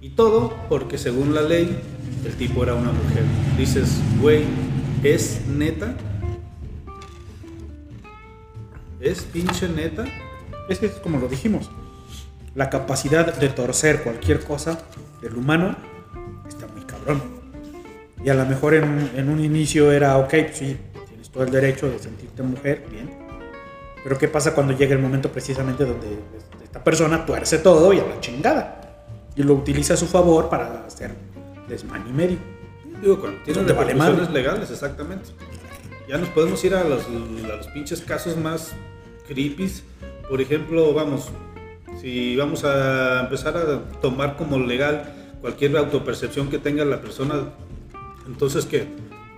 [0.00, 1.78] Y todo porque según la ley,
[2.24, 3.24] el tipo era una mujer.
[3.56, 4.44] Dices, güey,
[5.02, 5.94] ¿es neta?
[9.00, 10.04] ¿Es pinche neta?
[10.68, 11.70] Es que es como lo dijimos.
[12.54, 14.78] La capacidad de torcer cualquier cosa
[15.22, 15.76] del humano
[16.48, 17.22] está muy cabrón.
[18.24, 20.76] Y a lo mejor en, un- inicio era, ok, pues sí,
[21.08, 23.10] tienes todo el derecho de sentirte mujer, bien.
[24.02, 26.18] Pero ¿qué pasa cuando llega el momento precisamente donde
[26.68, 28.80] esta persona tuerce todo y a la chingada?
[29.34, 31.14] Y lo utiliza a su favor para hacer
[31.68, 32.38] desmán y medio.
[33.00, 34.30] Digo, cuando tiene Te vale madre.
[34.30, 35.30] legales, exactamente.
[36.08, 38.72] Ya nos podemos ir a los, a los pinches casos más
[39.26, 39.82] creepies.
[40.28, 41.28] Por ejemplo, vamos,
[42.00, 47.50] si vamos a empezar a tomar como legal cualquier autopercepción que tenga la persona,
[48.26, 48.86] entonces que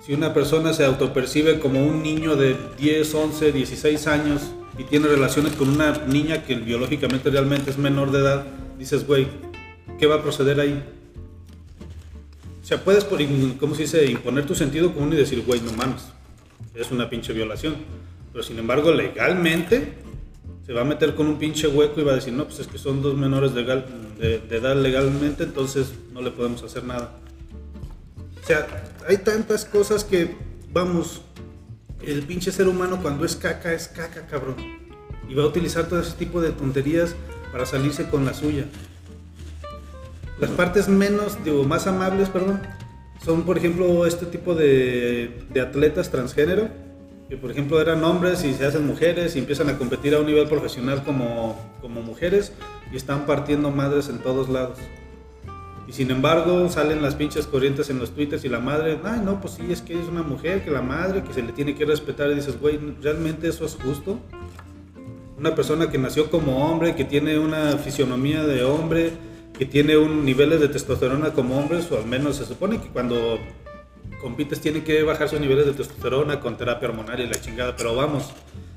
[0.05, 5.09] si una persona se autopercibe como un niño de 10, 11, 16 años y tiene
[5.09, 8.47] relaciones con una niña que biológicamente realmente es menor de edad,
[8.79, 9.27] dices, güey,
[9.99, 10.83] ¿qué va a proceder ahí?
[12.63, 13.21] O sea, puedes, por,
[13.59, 14.07] ¿cómo se dice?
[14.11, 16.03] Imponer tu sentido común y decir, güey, no mames,
[16.75, 17.75] es una pinche violación.
[18.33, 19.93] Pero sin embargo, legalmente,
[20.65, 22.67] se va a meter con un pinche hueco y va a decir, no, pues es
[22.67, 23.65] que son dos menores de-
[24.39, 27.19] de edad legalmente, entonces no le podemos hacer nada.
[28.43, 28.67] O sea,
[29.07, 30.37] hay tantas cosas que,
[30.73, 31.21] vamos,
[32.03, 34.57] el pinche ser humano cuando es caca, es caca, cabrón.
[35.29, 37.15] Y va a utilizar todo ese tipo de tonterías
[37.53, 38.65] para salirse con la suya.
[40.41, 42.61] Las partes menos, digo, más amables, perdón,
[43.25, 46.69] son por ejemplo este tipo de, atletas transgénero,
[47.29, 50.27] que por ejemplo eran hombres y se hacen mujeres y empiezan a competir a un
[50.27, 52.53] nivel profesional como, como mujeres
[52.91, 54.79] y están partiendo madres en todos lados.
[55.91, 59.41] Y sin embargo salen las pinches corrientes en los twitters y la madre, ay no,
[59.41, 61.85] pues sí, es que es una mujer, que la madre, que se le tiene que
[61.85, 64.21] respetar y dices, güey, ¿realmente eso es justo?
[65.37, 69.11] Una persona que nació como hombre, que tiene una fisionomía de hombre,
[69.59, 73.41] que tiene un niveles de testosterona como hombres, o al menos se supone que cuando
[74.23, 77.97] compites tiene que bajar sus niveles de testosterona con terapia hormonal y la chingada, pero
[77.97, 78.31] vamos,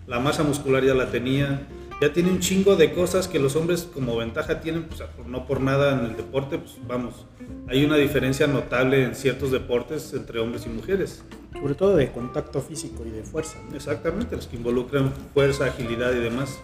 [0.08, 1.68] la masa muscular ya la tenía,
[2.08, 5.62] ya tiene un chingo de cosas que los hombres como ventaja tienen, pues no por
[5.62, 7.26] nada en el deporte, pues vamos,
[7.70, 11.24] hay una diferencia notable en ciertos deportes entre hombres y mujeres.
[11.54, 13.58] Sobre todo de contacto físico y de fuerza.
[13.74, 16.60] Exactamente, los que involucran fuerza, agilidad y demás.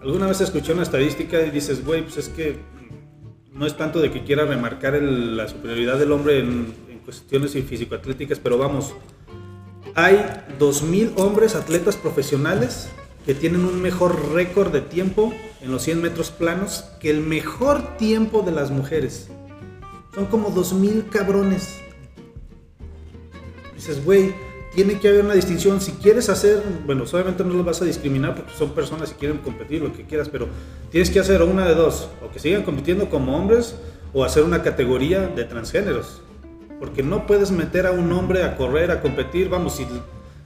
[0.00, 2.56] Alguna vez escuché una estadística y dices, güey, pues es que
[3.52, 7.52] no es tanto de que quiera remarcar el- la superioridad del hombre en, en cuestiones
[7.52, 8.94] físico-atléticas, pero vamos,
[9.94, 10.16] hay
[10.58, 12.88] 2.000 hombres atletas profesionales
[13.24, 15.32] que tienen un mejor récord de tiempo
[15.62, 19.28] en los 100 metros planos que el mejor tiempo de las mujeres.
[20.14, 21.80] Son como 2.000 cabrones.
[23.74, 24.34] Dices, güey,
[24.74, 25.80] tiene que haber una distinción.
[25.80, 29.38] Si quieres hacer, bueno, obviamente no los vas a discriminar porque son personas y quieren
[29.38, 30.46] competir, lo que quieras, pero
[30.90, 32.08] tienes que hacer una de dos.
[32.24, 33.74] O que sigan compitiendo como hombres
[34.12, 36.20] o hacer una categoría de transgéneros.
[36.78, 39.48] Porque no puedes meter a un hombre a correr, a competir.
[39.48, 39.86] Vamos, si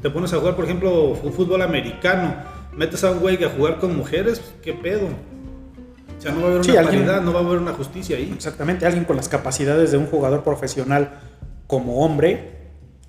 [0.00, 2.34] te pones a jugar, por ejemplo, fu- fútbol americano,
[2.76, 5.06] metes a un güey a jugar con mujeres, ¿qué pedo?
[5.06, 7.72] O sea, no va a haber Sí, una alguien- paridad, no va a haber una
[7.72, 8.30] justicia ahí.
[8.34, 11.20] Exactamente, alguien con las capacidades de un jugador profesional
[11.66, 12.56] como hombre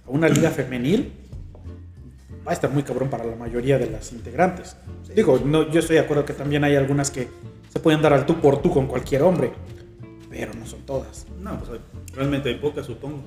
[0.06, 1.14] a una liga femenil
[2.48, 4.76] va a estar muy cabrón para la mayoría de las integrantes.
[5.16, 7.28] Digo, no, yo estoy de acuerdo que también hay algunas que
[7.72, 9.52] se pueden dar al tú por tú con cualquier hombre,
[10.30, 11.26] pero no son todas.
[11.42, 13.24] No, pues hay- realmente hay pocas, supongo.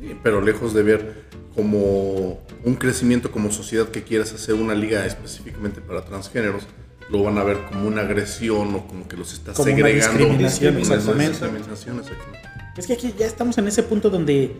[0.00, 5.04] Sí, pero lejos de ver como un crecimiento como sociedad que quieras hacer una liga
[5.06, 6.64] específicamente para transgéneros,
[7.10, 10.18] lo van a ver como una agresión o como que los estás Como una segregando.
[10.18, 11.28] discriminación, Una exactamente.
[11.30, 12.48] discriminación, exactamente.
[12.76, 14.54] Es que aquí ya estamos en ese punto donde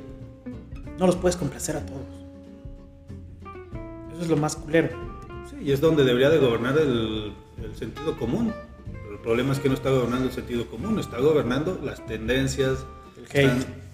[0.99, 2.03] no los puedes complacer a todos.
[4.13, 4.89] Eso es lo más culero.
[5.51, 7.33] Sí, y es donde debería de gobernar el,
[7.63, 8.53] el sentido común.
[8.87, 12.79] Pero el problema es que no está gobernando el sentido común, está gobernando las tendencias.
[13.17, 13.53] El hate.
[13.59, 13.88] están-.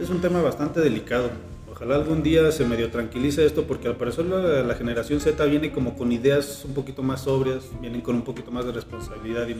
[0.00, 1.30] Es un tema bastante delicado.
[1.70, 5.72] Ojalá algún día se medio tranquilice esto porque al parecer la, la generación Z viene
[5.72, 9.56] como con ideas un poquito más sobrias, vienen con un poquito más de responsabilidad y,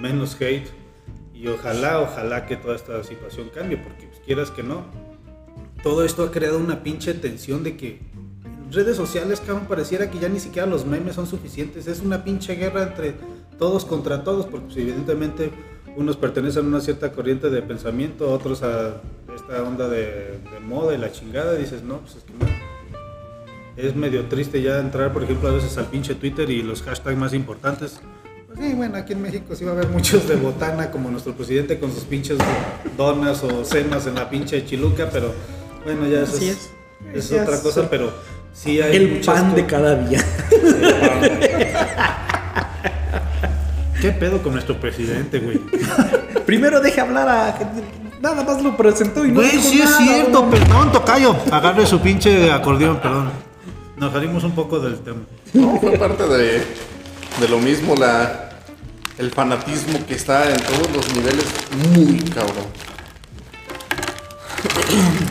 [0.00, 0.68] menos hate.
[1.34, 4.84] Y ojalá, ojalá que toda esta situación cambie porque pues, quieras que no,
[5.82, 8.00] todo esto ha creado una pinche tensión de que
[8.44, 11.86] en redes sociales, cabrón, pareciera que ya ni siquiera los memes son suficientes.
[11.86, 13.14] Es una pinche guerra entre
[13.58, 15.50] todos contra todos, porque pues, evidentemente
[15.96, 19.00] unos pertenecen a una cierta corriente de pensamiento, otros a
[19.34, 21.54] esta onda de, de moda y la chingada.
[21.54, 22.46] Dices, no, pues es que no.
[23.76, 27.16] Es medio triste ya entrar, por ejemplo, a veces al pinche Twitter y los hashtags
[27.18, 27.98] más importantes.
[28.46, 31.32] Pues sí, bueno, aquí en México sí va a haber muchos de botana, como nuestro
[31.32, 32.38] presidente con sus pinches
[32.96, 35.32] donas o cenas en la pinche chiluca, pero
[35.84, 36.70] bueno, ya eso Así es,
[37.12, 37.24] es.
[37.24, 38.12] es Ya otra cosa, pero
[38.52, 40.24] sí hay El pan de cada día.
[44.00, 45.58] ¿Qué pedo con nuestro presidente, güey?
[46.46, 47.58] Primero deje hablar a.
[48.24, 49.34] Nada más lo presentó y no.
[49.34, 50.58] Güey, sí es nada, cierto, güey.
[50.58, 51.36] perdón, tocayo.
[51.52, 53.30] Agarre su pinche acordeón, perdón.
[53.98, 55.20] Nos salimos un poco del tema.
[55.52, 56.64] No, fue parte de,
[57.38, 58.48] de lo mismo, la,
[59.18, 61.44] el fanatismo que está en todos los niveles,
[61.92, 62.64] muy cabrón.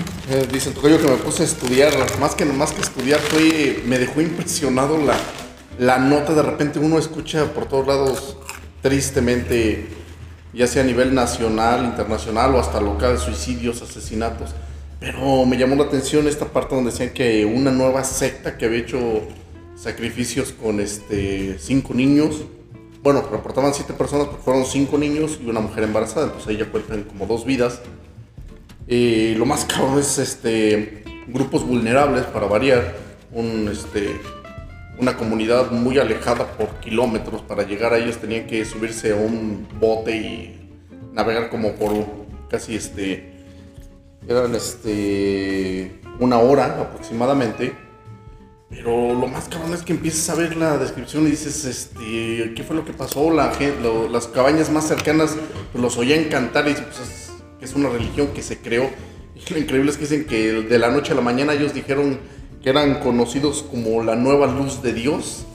[0.29, 1.91] Eh, dicen, tocayo que me puse a estudiar,
[2.21, 5.17] más que, más que estudiar, fue, me dejó impresionado la,
[5.77, 8.37] la nota, de repente uno escucha por todos lados,
[8.81, 9.89] tristemente,
[10.53, 14.51] ya sea a nivel nacional, internacional o hasta local, suicidios, asesinatos.
[14.99, 18.79] Pero me llamó la atención esta parte donde decían que una nueva secta que había
[18.79, 19.21] hecho
[19.75, 22.43] sacrificios con este cinco niños.
[23.01, 26.27] Bueno, reportaban siete personas, pero fueron cinco niños y una mujer embarazada.
[26.27, 27.81] Entonces ahí ya cuentan como dos vidas.
[28.87, 32.95] Eh, lo más cabrón es este grupos vulnerables para variar.
[33.31, 34.19] Un, este,
[34.99, 37.41] una comunidad muy alejada por kilómetros.
[37.41, 40.69] Para llegar a ellos tenían que subirse a un bote y
[41.13, 42.05] navegar como por
[42.49, 43.33] casi este
[44.27, 47.73] eran este una hora aproximadamente.
[48.69, 52.63] Pero lo más cabrón es que empiezas a ver la descripción y dices, este, ¿qué
[52.65, 53.29] fue lo que pasó?
[53.29, 53.53] La
[54.09, 55.35] las cabañas más cercanas
[55.71, 58.89] pues, los oían cantar y pues, es, es una religión que se creó.
[59.35, 62.19] Y lo increíble es que dicen que de la noche a la mañana ellos dijeron
[62.63, 65.45] que eran conocidos como la nueva luz de Dios.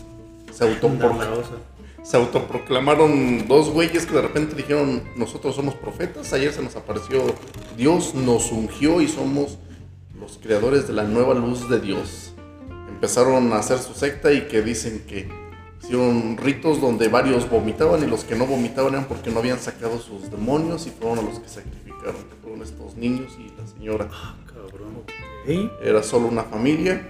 [2.02, 7.24] Se autoproclamaron dos güeyes que de repente dijeron, nosotros somos profetas, ayer se nos apareció
[7.76, 9.59] Dios, nos ungió y somos
[10.20, 12.35] los creadores de la nueva luz de Dios.
[12.89, 15.28] Empezaron a hacer su secta y que dicen que
[15.82, 19.98] hicieron ritos donde varios vomitaban y los que no vomitaban eran porque no habían sacado
[19.98, 24.09] sus demonios y fueron a los que sacrificaron, que fueron estos niños y la señora.
[24.47, 25.05] Cabrón.
[25.83, 27.07] Era solo una familia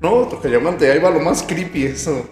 [0.00, 2.26] No, Tocayamante, ahí va lo más creepy eso.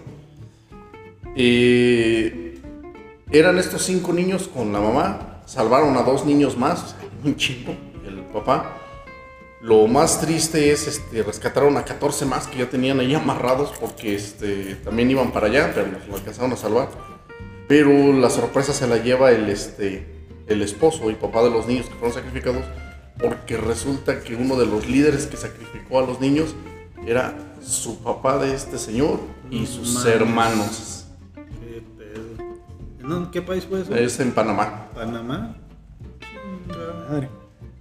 [3.31, 7.75] Eran estos cinco niños con la mamá, salvaron a dos niños más, un chingo,
[8.05, 8.81] el papá.
[9.61, 14.13] Lo más triste es, este, rescataron a 14 más que ya tenían ahí amarrados porque
[14.13, 16.89] este, también iban para allá, pero los lo alcanzaron a salvar.
[17.67, 20.05] Pero la sorpresa se la lleva el, este,
[20.47, 22.63] el esposo y papá de los niños que fueron sacrificados,
[23.19, 26.55] porque resulta que uno de los líderes que sacrificó a los niños
[27.05, 29.19] era su papá de este señor
[29.49, 31.05] y sus hermanos.
[31.33, 33.17] ¿Qué pedo?
[33.17, 33.95] ¿En qué país fue eso?
[33.95, 34.89] Es en Panamá.
[34.93, 35.55] ¿Panamá?
[37.09, 37.29] Madre.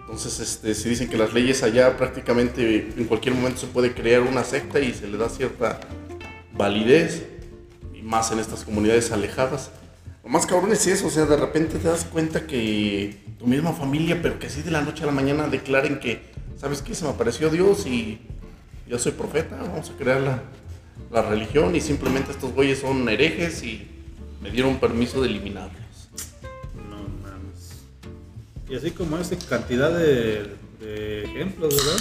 [0.01, 4.21] Entonces, este, se dicen que las leyes allá prácticamente en cualquier momento se puede crear
[4.21, 5.81] una secta y se le da cierta
[6.53, 7.27] validez,
[7.95, 9.71] y más en estas comunidades alejadas.
[10.25, 13.75] Lo más cabrón es eso, o sea, de repente te das cuenta que tu misma
[13.75, 16.23] familia, pero que así de la noche a la mañana declaren que,
[16.59, 16.95] ¿sabes qué?
[16.95, 18.21] Se me apareció Dios y
[18.89, 20.43] yo soy profeta, vamos a crear la,
[21.13, 23.87] la religión y simplemente estos güeyes son herejes y
[24.43, 26.09] me dieron permiso de eliminarlos.
[26.89, 27.83] No mames.
[28.71, 30.57] Y así como esa cantidad de,
[31.25, 32.01] ejemplos, ¿verdad?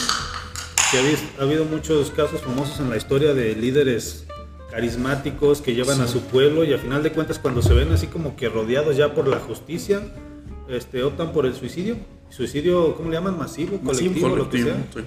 [0.92, 4.26] Que ha, ha habido muchos casos famosos en la historia de líderes
[4.74, 8.08] carismáticos que llevan a su pueblo y a final de cuentas cuando se ven así
[8.08, 10.02] como que rodeados ya por la justicia,
[10.68, 11.96] este, optan por el suicidio.
[12.30, 13.38] Suicidio, ¿cómo le llaman?
[13.38, 14.76] Masivo, colectivo, lo que sea.
[14.96, 15.02] sí.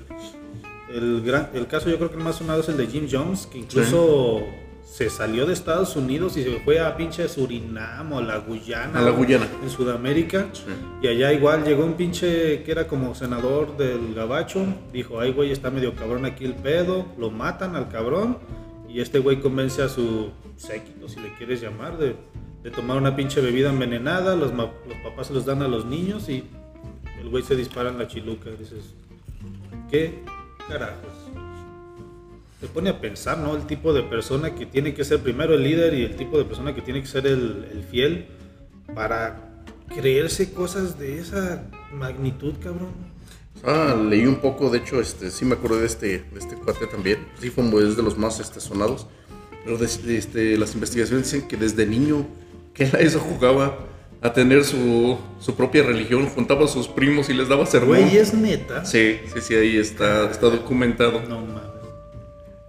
[0.94, 3.47] El, gran, el caso yo creo que el más sonado es el de Jim Jones,
[3.47, 4.44] que incluso
[4.84, 9.01] se salió de Estados Unidos y se fue a pinche Surinam o la Guyana.
[9.01, 9.48] A la Guyana.
[9.64, 10.47] En Sudamérica.
[11.02, 14.64] Y allá igual llegó un pinche que era como senador del gabacho.
[14.93, 17.05] Dijo, ay güey, está medio cabrón aquí el pedo.
[17.18, 18.38] Lo matan al cabrón.
[18.97, 22.16] Y este güey convence a su séquito, si le quieres llamar, de,
[22.70, 24.35] tomar una pinche bebida envenenada.
[24.35, 24.52] Los
[25.05, 26.44] papás se los dan a los niños y
[27.20, 28.48] el güey se dispara en la chiluca.
[28.48, 28.94] Y dices,
[29.90, 30.23] ¿qué
[30.66, 31.12] carajos?
[32.59, 33.55] Te pone a pensar, ¿no?
[33.55, 36.47] El tipo de persona que tiene que ser primero el líder y el tipo de
[36.47, 38.28] persona que tiene que ser el, el fiel
[38.94, 39.62] para
[39.94, 43.15] creerse cosas de esa magnitud, cabrón.
[43.66, 46.86] Ah, leí un poco, de hecho, este, sí me acuerdo de este, de este cuate
[46.86, 47.26] también.
[47.40, 49.09] Sí, fue es de los más este, sonados.
[49.64, 52.26] Pero este, las investigaciones dicen que desde niño,
[52.72, 53.76] que eso jugaba,
[54.22, 57.98] a tener su, su propia religión, juntaba a sus primos y les daba sermón.
[57.98, 58.84] Güey, es neta.
[58.84, 61.20] Sí, sí, sí, ahí está, está documentado.
[61.28, 61.62] No mames.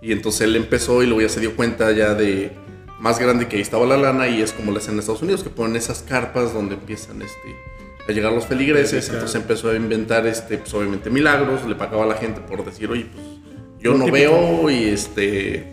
[0.01, 2.51] Y entonces él empezó y luego ya se dio cuenta ya de
[2.99, 5.43] más grande que ahí estaba la lana y es como lo hacen en Estados Unidos,
[5.43, 7.55] que ponen esas carpas donde empiezan este,
[8.07, 9.09] a llegar los feligreses.
[9.09, 12.89] Entonces empezó a inventar, este, pues obviamente milagros, le pagaba a la gente por decir,
[12.89, 13.25] oye, pues
[13.79, 15.65] yo no veo y este,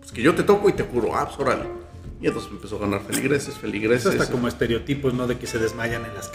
[0.00, 1.82] pues que yo te toco y te curo, ah, pues órale.
[2.20, 4.06] Y entonces empezó a ganar feligreses, Es feligreses.
[4.06, 5.26] hasta como estereotipos, ¿no?
[5.26, 6.30] De que se desmayan en las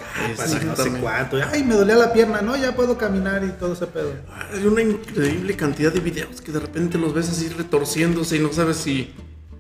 [0.62, 1.38] y no sé cuánto.
[1.50, 2.58] Ay, me dolía la pierna, ¿no?
[2.58, 4.12] Ya puedo caminar y todo ese pedo.
[4.54, 8.52] Hay una increíble cantidad de videos que de repente los ves así retorciéndose y no
[8.52, 9.14] sabes si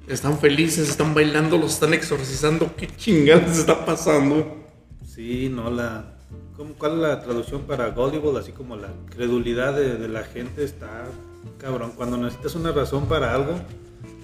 [0.10, 4.67] están felices, están bailando, los están exorcizando, qué chingadas está pasando.
[5.18, 6.14] Sí, no, la...
[6.56, 8.40] ¿cómo- ¿Cuál es la traducción para gullible?
[8.40, 11.06] Así como la credulidad de, de la gente está
[11.58, 11.92] cabrón.
[11.98, 13.60] Cuando necesitas una razón para algo,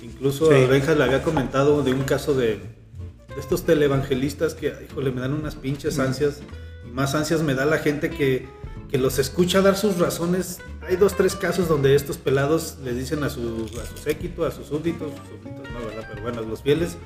[0.04, 0.66] incluso Sí.
[0.68, 5.34] Benja le había comentado de un caso de, de estos televangelistas que, híjole, me dan
[5.34, 6.42] unas pinches ansias.
[6.88, 8.46] Y más ansias me da la gente que,
[8.92, 10.60] que los escucha dar sus razones.
[10.88, 14.52] Hay dos, tres casos donde estos pelados le dicen a su, a su séquito, a
[14.52, 16.08] sus súbditos, sus súbditos no, ¿verdad?
[16.12, 16.98] Pero bueno, a los fieles,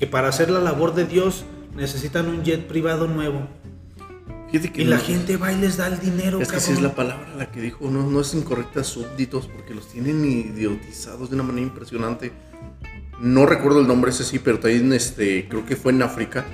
[0.00, 1.44] que para hacer la labor de Dios
[1.74, 3.48] necesitan un jet privado nuevo.
[4.50, 6.82] Fíjate que Y la gente va y les da el dinero, Es que sí es
[6.82, 11.36] la palabra la que dijo, no, no es incorrecta súbditos porque los tienen idiotizados de
[11.36, 12.32] una manera impresionante.
[13.20, 16.44] No recuerdo el nombre ese sí, pero también este, creo que fue en África,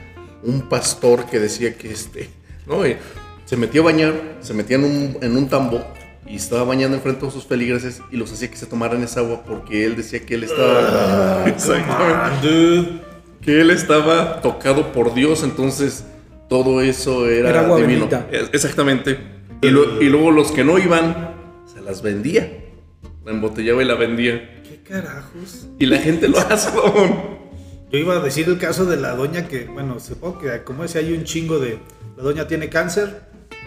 [0.42, 2.28] un pastor que decía que este,
[2.66, 2.98] no, Eh,
[3.46, 5.82] se metió a bañar, se metía en un, en un tambo
[6.26, 9.44] y estaba bañando enfrente de sus feligreses y los hacía que se tomaran esa agua
[9.46, 11.44] porque él decía que él estaba...
[11.46, 13.05] Exactamente Dude.
[13.46, 16.04] Que él estaba tocado por Dios, entonces
[16.50, 18.08] todo eso era, Era agua divino.
[18.08, 18.28] bendita.
[18.52, 19.18] Exactamente.
[19.62, 21.34] Y, lo- y luego los que no iban,
[21.72, 22.64] se las vendía.
[23.24, 24.62] La embotellaba y la vendía.
[24.62, 25.68] ¿Qué carajos?
[25.78, 26.70] Y la gente lo hace.
[27.90, 30.98] Yo iba a decir el caso de la doña que, bueno, supongo que como ese
[30.98, 31.78] hay un chingo de...
[32.16, 33.22] La doña tiene cáncer,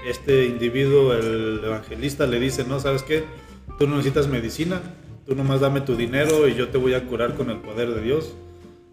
[0.07, 3.23] este individuo, el evangelista, le dice, no, ¿sabes qué?
[3.77, 4.81] Tú no necesitas medicina,
[5.26, 8.01] tú nomás dame tu dinero y yo te voy a curar con el poder de
[8.01, 8.34] Dios.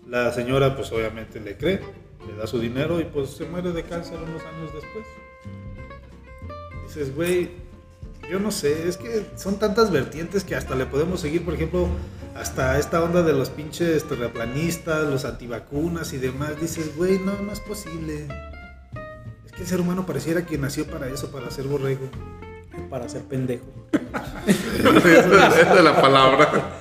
[0.08, 1.80] La señora, pues obviamente le cree,
[2.26, 5.04] le da su dinero y pues se muere de cáncer unos años después.
[6.86, 7.50] Dices, güey,
[8.30, 11.88] yo no sé, es que son tantas vertientes que hasta le podemos seguir, por ejemplo,
[12.36, 16.60] hasta esta onda de los pinches terraplanistas, los antivacunas y demás.
[16.60, 18.28] Dices, güey, no, no es posible.
[19.44, 22.08] Es que el ser humano pareciera que nació para eso, para ser borrego.
[22.90, 23.66] para ser pendejo.
[24.46, 26.76] Esa es la palabra.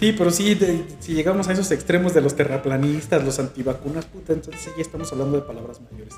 [0.00, 4.32] Sí, pero sí, de- si llegamos a esos extremos de los terraplanistas, los antivacunas, puta,
[4.32, 6.14] entonces sí ya estamos hablando de palabras mayores.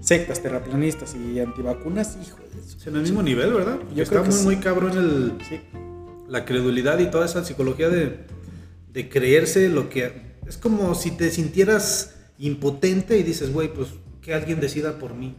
[0.00, 3.78] Sectas, terraplanistas y antivacunas, hijo de su- Es en el mismo nivel, ¿verdad?
[3.96, 4.44] Yo Está creo que muy, sí.
[4.44, 5.58] muy cabrón el, Sí.
[6.28, 8.20] la credulidad y toda esa psicología de,
[8.92, 10.36] de creerse lo que...
[10.46, 13.88] Es como si te sintieras impotente y dices, güey, pues
[14.22, 15.34] que alguien decida por mí.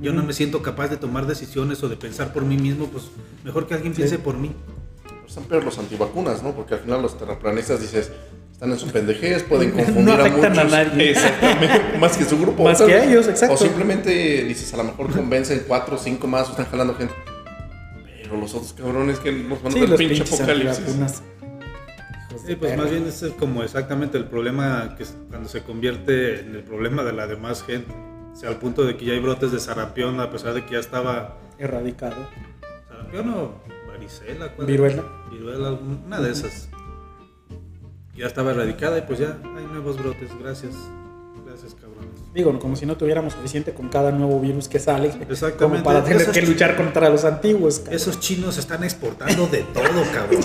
[0.00, 3.04] Yo no me siento capaz de tomar decisiones o de pensar por mí mismo, pues
[3.44, 4.50] mejor que alguien piense por mí.
[5.32, 6.52] Están peor los antivacunas, ¿no?
[6.52, 8.12] Porque al final los terraplanistas dices,
[8.52, 10.70] están en su pendejez, pueden No confundir a afectan a muchos.
[10.70, 11.10] nadie.
[11.12, 11.98] Exactamente.
[11.98, 12.64] Más que su grupo.
[12.64, 13.54] Más O que tal- ellos, exacto.
[13.54, 14.10] O simplemente
[14.44, 17.14] dices, a lo mejor convencen cuatro o cinco más o están jalando gente.
[18.22, 21.22] Pero los otros cabrones que nos van a Sí, dar los pinche apocalipsis.
[22.46, 26.40] Sí, pues más bien ese es como exactamente el problema que es cuando se convierte
[26.40, 27.92] en el problema de la demás gente.
[28.32, 30.72] O sea, al punto de que ya hay brotes de sarampión a pesar de que
[30.74, 32.16] ya estaba Erradicado.
[32.88, 33.52] sarampión o
[34.02, 34.48] varicela.
[34.54, 34.66] ¿cuál?
[34.66, 35.04] Viruela.
[35.30, 36.68] Viruela, una de esas.
[38.16, 40.30] Ya estaba erradicada y pues ya hay nuevos brotes.
[40.40, 40.74] Gracias.
[41.46, 42.32] Gracias, cabrones.
[42.34, 45.08] Digo, como si no tuviéramos suficiente con cada nuevo virus que sale.
[45.28, 45.58] Exactamente.
[45.58, 47.78] Como para tener que luchar contra los antiguos.
[47.80, 47.94] cabrón.
[47.94, 49.82] Esos chinos están exportando de todo,
[50.14, 50.40] cabrón.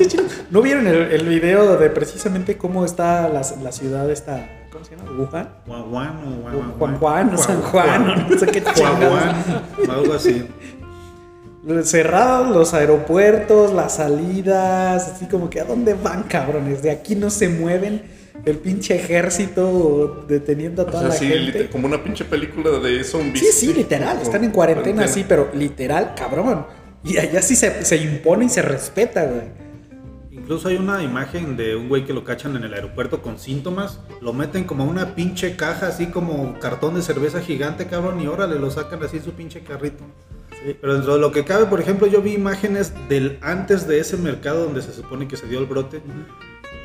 [0.49, 4.95] ¿No vieron el, el video de precisamente cómo está la, la ciudad esta, ¿cómo se
[4.97, 5.11] llama?
[5.11, 5.49] ¿Wuhan?
[5.65, 9.09] Juan Juan o Juan Juan Juan o San Juan, o no sé qué Juan chingados.
[9.77, 10.45] Juan, algo así.
[11.83, 16.81] Cerrados los aeropuertos, las salidas, así como que ¿a dónde van, cabrones?
[16.81, 18.15] De aquí no se mueven.
[18.45, 21.69] El pinche ejército deteniendo a O toda sea, la sí, gente.
[21.69, 23.39] como una pinche película de zombies.
[23.39, 24.19] Sí, sí, literal.
[24.21, 25.07] Están en cuarentena, Cuarentena.
[25.13, 26.65] sí, pero literal, cabrón.
[27.03, 29.67] Y allá sí se, se impone y se respeta, güey.
[30.31, 33.99] Incluso hay una imagen de un güey que lo cachan en el aeropuerto con síntomas,
[34.21, 38.27] lo meten como a una pinche caja, así como cartón de cerveza gigante, cabrón, y
[38.27, 40.05] órale, lo sacan así en su pinche carrito.
[40.81, 44.17] Pero dentro de lo que cabe, por ejemplo, yo vi imágenes del antes de ese
[44.17, 46.01] mercado donde se supone que se dio el brote.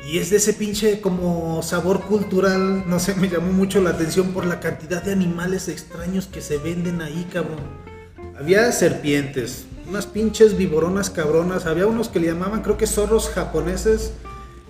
[0.09, 4.33] Y es de ese pinche como sabor cultural, no sé, me llamó mucho la atención
[4.33, 7.59] por la cantidad de animales extraños que se venden ahí, cabrón.
[8.37, 14.11] Había serpientes, unas pinches viboronas cabronas, había unos que le llamaban creo que zorros japoneses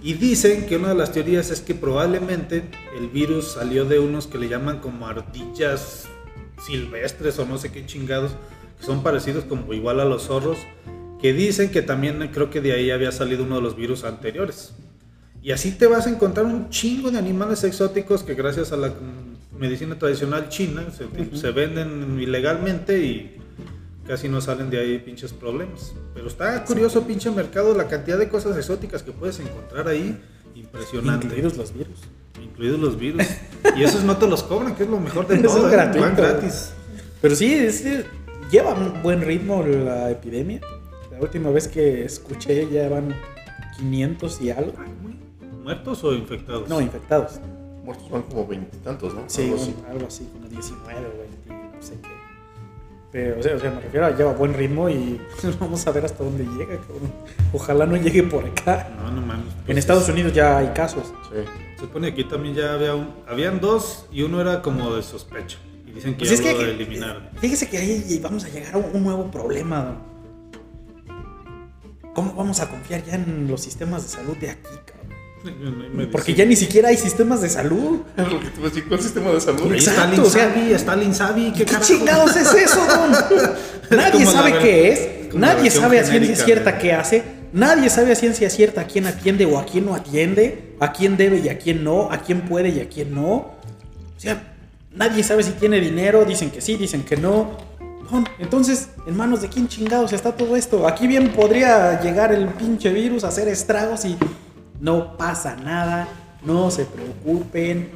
[0.04, 2.70] y dicen que una de las teorías es que probablemente
[3.00, 6.06] el virus salió de unos que le llaman como ardillas
[6.66, 8.32] silvestres o no sé qué chingados,
[8.86, 10.58] son parecidos como igual a los zorros,
[11.22, 14.74] que dicen que también creo que de ahí había salido uno de los virus anteriores.
[15.42, 18.94] Y así te vas a encontrar un chingo de animales exóticos que gracias a la
[19.58, 23.38] medicina tradicional china se, se venden ilegalmente y
[24.08, 25.94] casi no salen de ahí pinches problemas.
[26.14, 30.18] Pero está curioso pinche mercado la cantidad de cosas exóticas que puedes encontrar ahí.
[30.56, 31.26] Impresionante.
[31.28, 32.00] Incluidos los virus.
[32.42, 33.24] Incluidos los virus.
[33.78, 35.68] Y esos no te los cobran, que es lo mejor de Eso todo.
[35.68, 35.76] es ¿eh?
[35.76, 36.02] gratuito.
[36.08, 36.72] Van gratis.
[37.22, 37.86] Pero sí, es-
[38.54, 40.62] lleva un buen ritmo la epidemia.
[41.12, 43.16] La última vez que escuché ya van
[43.78, 44.74] 500 y algo.
[45.64, 46.70] ¿Muertos o infectados?
[46.70, 47.40] No, infectados.
[47.84, 49.24] Muertos van como veintitantos, ¿no?
[49.28, 49.76] Sí, Algo así.
[49.90, 52.10] algo así, como 19 o 20, no sé qué.
[53.12, 55.20] Pero, o sea, o sea, me refiero a lleva buen ritmo y
[55.60, 57.12] vamos a ver hasta dónde llega, cabrón.
[57.54, 58.92] Ojalá no llegue por acá.
[58.98, 59.48] No, no mames.
[59.48, 61.12] En Pues Estados Unidos ya hay casos.
[61.32, 61.40] Sí.
[61.76, 65.02] Se supone que aquí también ya había un, habían dos y uno era como de
[65.02, 65.58] sospecha.
[65.94, 67.24] Dicen que Pues ya es que, eliminaron.
[67.40, 69.84] fíjese que ahí vamos a llegar a un, nuevo problema.
[69.84, 70.14] don.
[72.14, 76.10] ¿Cómo vamos a confiar ya en los sistemas de salud de aquí, cabrón?
[76.12, 78.02] Porque ya ni siquiera hay sistemas de salud.
[78.88, 79.74] ¿cuál sistema de salud?
[79.74, 83.12] Exacto, Stalin o sea- Sabi, Stalin Sabi, ¿qué, ¿Qué chingados es eso, don?
[83.98, 85.34] Nadie sabe ver- qué es.
[85.36, 87.24] Nadie sabe a ciencia cierta qué hace.
[87.52, 90.76] Nadie sabe a ciencia cierta a quién atiende o a quién no atiende.
[90.80, 92.12] A quién debe y a quién no.
[92.12, 93.34] A quién puede y a quién no.
[93.36, 93.56] O
[94.18, 94.53] sea,
[94.96, 96.26] nadie sabe si tiene dinero.
[96.26, 97.58] Dicen que sí, dicen que no.
[98.38, 100.88] Entonces, ¿en manos de quién chingados está todo esto?
[100.88, 104.18] Aquí bien podría llegar el pinche virus a hacer estragos y
[104.80, 106.08] no pasa nada.
[106.46, 107.90] No se preocupen.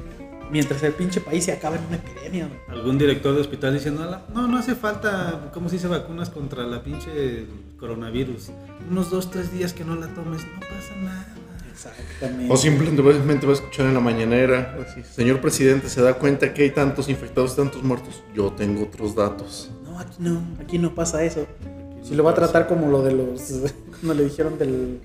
[0.49, 2.49] Mientras el pinche país se acaba en una epidemia.
[2.69, 5.89] Algún director de hospital diciendo, "Ala, no, no hace falta, ¿cómo se dice?
[5.89, 7.45] Vacunas contra la pinche
[7.77, 8.51] coronavirus.
[8.89, 11.35] Unos dos, tres días que no la tomes, no pasa nada.
[11.77, 12.51] Exactamente.
[12.51, 14.75] O simplemente va a escuchar en la mañanera,
[15.15, 18.23] señor presidente, ¿se da cuenta que hay tantos infectados, tantos muertos?
[18.33, 19.69] Yo tengo otros datos.
[19.85, 21.45] No, aquí no, aquí no pasa eso.
[22.01, 23.41] Si lo va a tratar como lo de los.
[24.01, 25.01] Cuando le dijeron del,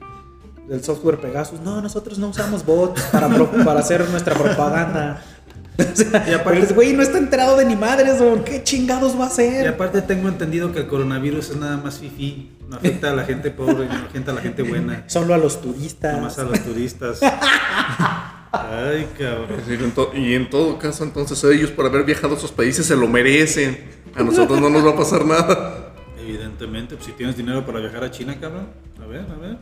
[0.68, 1.60] del software Pegasus.
[1.60, 5.22] No, nosotros no usamos bots para, pro- para hacer nuestra propaganda.
[5.78, 9.14] O sea, Y aparte- el güey no está enterado de ni madres, o ¿qué chingados
[9.18, 9.68] va a Y hacer?
[9.68, 13.50] aparte tengo entendido que el coronavirus es nada más fifi, no afecta a la gente
[13.50, 16.14] pobre, no afecta a la gente buena, Solo a los turistas.
[16.16, 17.20] nomás a los turistas.
[18.52, 20.12] Ay, cabrón.
[20.14, 23.78] Y en todo caso, entonces ellos por haber viajado a esos países se lo merecen.
[24.14, 25.94] A nosotros no nos va a pasar nada.
[26.20, 26.94] Evidentemente.
[26.96, 28.66] Pues si tienes dinero para viajar a China, cabrón.
[29.02, 29.56] A ver, a ver.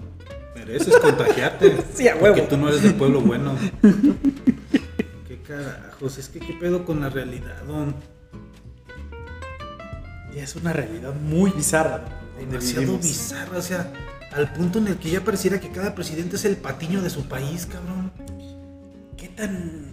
[0.56, 1.76] Mereces contagiarte.
[1.94, 2.48] Sí, a Porque huevo.
[2.48, 3.54] tú no eres del pueblo bueno.
[5.50, 6.18] ¿Qué carajos?
[6.18, 7.94] Es que qué pedo con la realidad, don.
[10.32, 12.04] Y es una realidad muy bizarra.
[12.38, 13.92] Demasiado bizarra, o sea,
[14.32, 17.26] al punto en el que ya pareciera que cada presidente es el patiño de su
[17.26, 18.12] país, cabrón.
[19.16, 19.90] ¿Qué tan,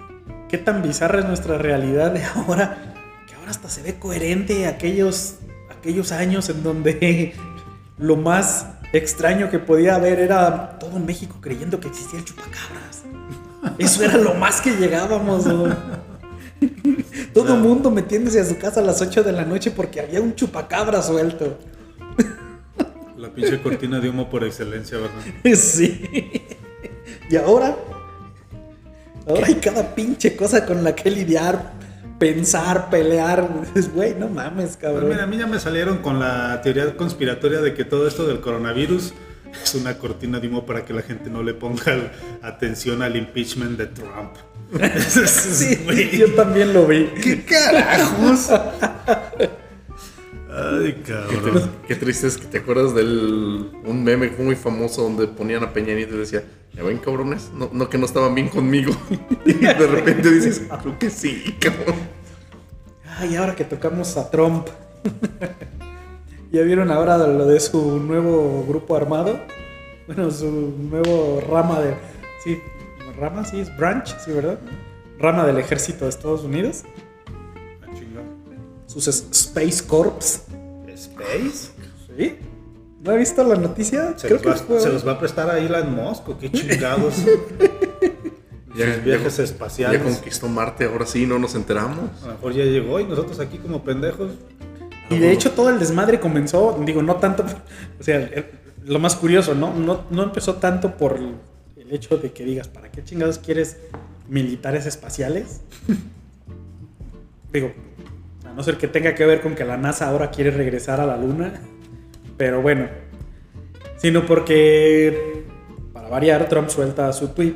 [0.47, 2.93] qué tan bizarra es nuestra realidad de ahora?
[3.27, 5.37] Que ahora hasta se ve coherente aquellos,
[5.71, 7.33] aquellos años en donde
[7.97, 13.06] lo más extraño que podía haber era todo México creyendo que existía el chupacabras.
[13.77, 15.45] Eso era lo más que llegábamos.
[17.33, 20.21] Todo el mundo metiéndose a su casa a las 8 de la noche porque había
[20.21, 21.57] un chupacabra suelto.
[23.17, 25.55] La pinche cortina de humo por excelencia, ¿verdad?
[25.55, 26.31] Sí.
[27.29, 27.75] Y ahora,
[29.27, 31.73] ahora hay cada pinche cosa con la que lidiar,
[32.19, 33.47] pensar, pelear.
[33.95, 35.09] Güey, no mames, Pues cabrón.
[35.09, 38.39] mira, a mí ya me salieron con la teoría conspiratoria de que todo esto del
[38.39, 39.13] coronavirus
[39.63, 42.11] es una cortina de humo para que la gente no le ponga
[42.41, 44.33] atención al impeachment de Trump.
[45.27, 45.77] Sí,
[46.17, 47.05] yo también lo vi.
[47.21, 48.49] ¿Qué carajos?
[50.57, 51.71] Ay, cabrón.
[51.87, 55.93] qué triste es que te acuerdas del un meme muy famoso donde ponían a Peña
[55.93, 56.43] Nieto y decía,
[56.73, 58.91] ya ven cabrones, no, no que no estaban bien conmigo.
[59.45, 61.95] y de repente dices, creo que sí, cabrón.
[63.19, 64.67] Ay, ahora que tocamos a Trump.
[66.51, 69.39] ¿Ya vieron ahora lo de su nuevo grupo armado?
[70.07, 71.95] Bueno, su nuevo rama de.
[72.43, 72.57] Sí,
[73.19, 74.59] rama, sí, es branch, sí, ¿verdad?
[75.19, 76.83] Rama del ejército de Estados Unidos.
[77.83, 77.87] Ah.
[78.85, 80.43] Sus es- Space Corps.
[80.87, 81.71] ¿Space?
[82.17, 82.35] ¿Sí?
[83.03, 84.17] ¿No ha visto la noticia?
[84.17, 84.79] ¿Se, Creo los que va, fue.
[84.79, 87.15] se los va a prestar a Elon Musk o qué chingados?
[88.75, 89.99] Ya, Sus viajes ya- espaciales.
[90.01, 92.09] Ya conquistó Marte, ahora sí, no nos enteramos.
[92.23, 94.31] A lo mejor ya llegó y nosotros aquí como pendejos.
[95.09, 97.45] Y de hecho todo el desmadre comenzó, digo, no tanto,
[97.99, 98.29] o sea,
[98.85, 99.73] lo más curioso, ¿no?
[99.73, 103.77] No, no empezó tanto por el hecho de que digas, ¿para qué chingados quieres
[104.27, 105.61] militares espaciales?
[107.53, 107.71] digo,
[108.45, 111.05] a no ser que tenga que ver con que la NASA ahora quiere regresar a
[111.05, 111.53] la Luna,
[112.37, 112.87] pero bueno,
[113.97, 115.45] sino porque,
[115.93, 117.55] para variar, Trump suelta su tweet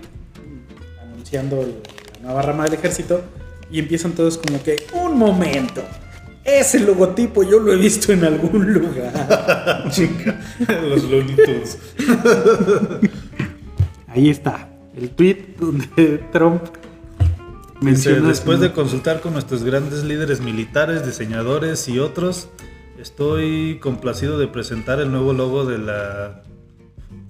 [1.02, 3.22] anunciando la nueva rama del ejército
[3.70, 5.84] y empiezan todos como que, un momento,
[6.44, 9.84] ese logotipo yo lo he visto en algún lugar.
[10.84, 11.78] Los Looney Tunes.
[14.08, 16.64] Ahí está, el tweet donde Trump
[17.82, 18.28] Dice, menciona...
[18.28, 22.50] después de consultar con nuestros grandes líderes militares, diseñadores y otros,
[23.00, 26.44] estoy complacido de presentar el nuevo logo de la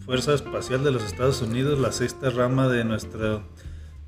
[0.06, 3.44] Fuerza Espacial de los Estados Unidos, la sexta rama de nuestra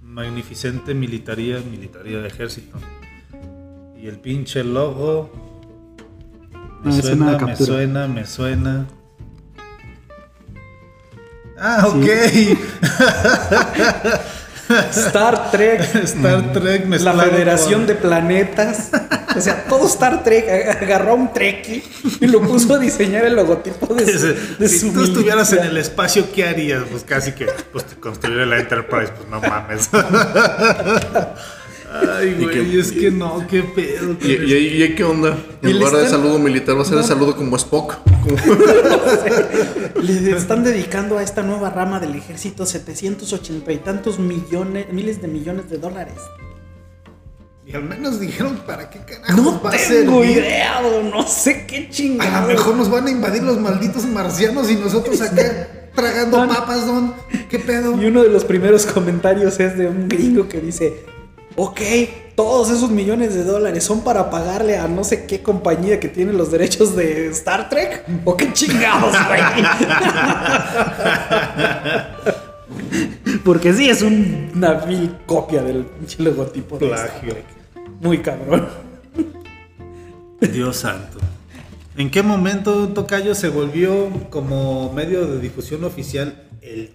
[0.02, 2.78] magnificente militaría, militaría de ejército.
[4.04, 5.32] Y el pinche logo
[6.84, 8.86] me suena, me suena, me suena.
[11.58, 12.52] Ah, Sí.
[12.52, 12.60] ok.
[14.92, 18.90] Star Trek, Star Trek la mezclado Federación con- de Planetas.
[19.38, 21.82] O sea, todo Star Trek ag- agarró a un Trekkie
[22.20, 25.64] y lo puso a diseñar el logotipo de su, de si su tú estuvieras en
[25.64, 26.84] el espacio, ¿qué harías?
[26.92, 29.90] Pues casi que pues, construir la Enterprise, pues no mames.
[31.94, 34.16] Ay, ¿Y güey, es que no, qué pedo.
[34.22, 35.38] ¿Y, y, qué onda?
[35.62, 37.08] En le lugar de están- saludo militar va a ser el No.
[37.08, 37.98] saludo como Spock.
[38.24, 38.36] Como-
[40.02, 45.28] Le están dedicando a esta nueva rama del ejército 780 y tantos millones, miles de
[45.28, 46.16] millones de dólares.
[47.66, 51.66] Y al menos dijeron para qué carajo No va a tengo idea, o no sé
[51.66, 52.42] qué A chingada.
[52.42, 56.86] lo mejor nos van a invadir los malditos marcianos y nosotros acá tragando Van- papas,
[56.86, 57.14] don.
[57.50, 58.02] ¿Qué pedo?
[58.02, 61.06] Y uno de los primeros comentarios es de un gringo que dice,
[61.56, 61.80] ok,
[62.36, 66.34] todos esos millones de dólares son para pagarle a no sé qué compañía que tiene
[66.34, 68.04] los derechos de Star Trek.
[68.26, 69.42] ¿O qué chingados, güey?
[73.44, 75.86] Porque sí, es un- una vil copia del
[76.18, 77.20] logotipo de Star.
[77.22, 77.44] Trek.
[78.02, 78.68] Muy cabrón.
[80.42, 81.20] Dios santo.
[81.96, 86.92] ¿En qué momento Tocayo se volvió como medio de difusión oficial el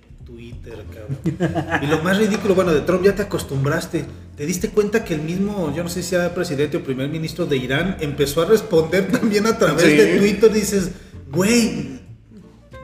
[0.69, 1.83] Twitter, cabrón?
[1.83, 4.05] Y lo más ridículo, bueno, de Trump ya te acostumbraste.
[4.37, 7.47] ¿Te diste cuenta que el mismo, yo no sé si sea presidente o primer ministro
[7.47, 9.97] de Irán, empezó a responder también a través Sí.
[9.97, 10.53] de Twitter?
[10.53, 10.91] Dices,
[11.31, 12.01] güey,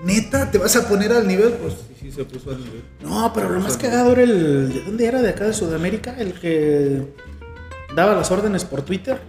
[0.05, 1.53] neta, ¿te vas a poner al nivel?
[1.53, 2.83] Pues sí, sí, se puso al nivel.
[3.03, 4.73] No, pero lo más cagado era el...
[4.73, 5.23] ¿De dónde era?
[5.23, 6.17] ¿De acá de Sudamérica?
[6.19, 7.03] El que
[7.95, 9.21] daba las órdenes por Twitter.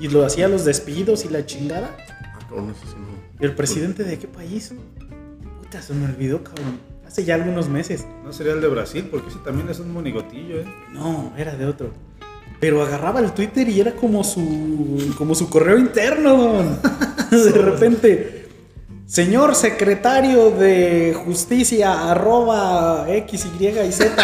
[0.00, 1.96] Y lo hacía los despidos y la chingada.
[1.98, 3.12] Ah, cabrón, eso sí no.
[3.40, 4.72] ¿Y el presidente de qué país?
[5.62, 6.78] Puta, se me olvidó, cabrón.
[7.12, 8.06] Hace ya algunos meses.
[8.24, 10.64] No sería el de Brasil, porque ese también es un monigotillo, ¿eh?
[10.92, 11.90] No, era de otro.
[12.58, 16.38] Pero agarraba el Twitter y era como su como su correo interno.
[16.38, 16.78] don.
[17.30, 18.48] De repente,
[19.04, 24.14] señor secretario de justicia, arroba X, Y y Z,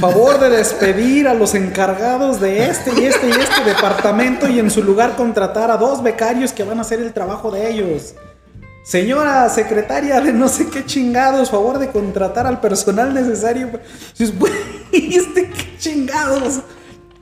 [0.00, 4.72] favor de despedir a los encargados de este y este y este departamento y en
[4.72, 8.16] su lugar contratar a dos becarios que van a hacer el trabajo de ellos.
[8.82, 13.70] Señora secretaria de no sé qué chingados, favor de contratar al personal necesario.
[14.38, 14.52] Güey,
[15.16, 16.60] ¿este qué chingados?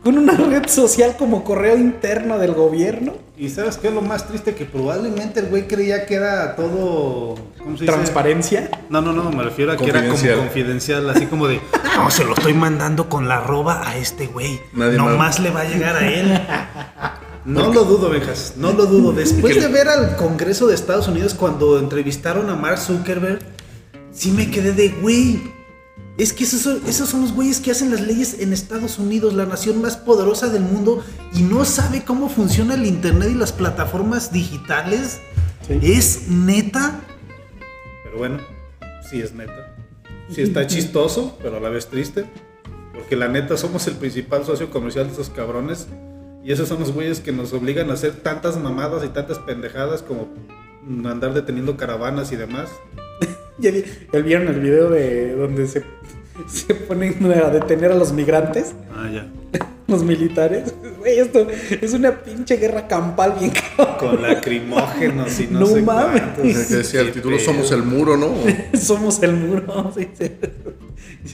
[0.02, 3.12] Con una red social como correo interno del gobierno.
[3.36, 7.36] Y sabes qué es lo más triste que probablemente el güey creía que era todo
[7.58, 7.86] ¿cómo se dice?
[7.86, 8.70] Transparencia.
[8.88, 11.08] No, no, no, me refiero a que era como Confidencial.
[11.10, 11.60] así como de,
[11.96, 14.60] no, se lo estoy mandando con la arroba a este güey.
[14.72, 15.16] Nadie no más.
[15.16, 16.40] más le va a llegar a él.
[17.44, 19.12] No lo dudo, Benjas, no lo dudo.
[19.16, 23.40] Después de ver al Congreso de Estados Unidos cuando entrevistaron a Mark Zuckerberg,
[24.12, 25.40] sí me quedé de, güey,
[26.22, 29.32] es que esos son, esos son los güeyes que hacen las leyes en Estados Unidos,
[29.32, 31.02] la nación más poderosa del mundo,
[31.32, 35.20] y no sabe cómo funciona el Internet y las plataformas digitales.
[35.66, 35.78] Sí.
[35.82, 37.00] Es neta.
[38.04, 38.38] Pero bueno,
[39.08, 39.74] sí es neta.
[40.28, 42.26] Sí está chistoso, pero a la vez triste.
[42.92, 45.88] Porque la neta somos el principal socio comercial de esos cabrones.
[46.44, 50.02] Y esos son los güeyes que nos obligan a hacer tantas mamadas y tantas pendejadas
[50.02, 50.28] como
[51.08, 52.68] andar deteniendo caravanas y demás.
[53.58, 55.82] ¿Ya vi- ya vieron el video de donde se,
[56.48, 58.74] se ponen a detener a los migrantes?
[58.94, 59.28] Ah, ya.
[59.90, 60.74] Los militares.
[61.00, 61.46] Güey, esto
[61.80, 63.96] es una pinche guerra campal bien cabrón.
[63.96, 66.22] Con lacrimógenos y no, No sé mames.
[66.68, 67.46] Que decía el título pedo.
[67.46, 68.34] Somos el muro, ¿no?
[68.78, 69.90] Somos el muro.
[69.96, 70.30] sí, sí.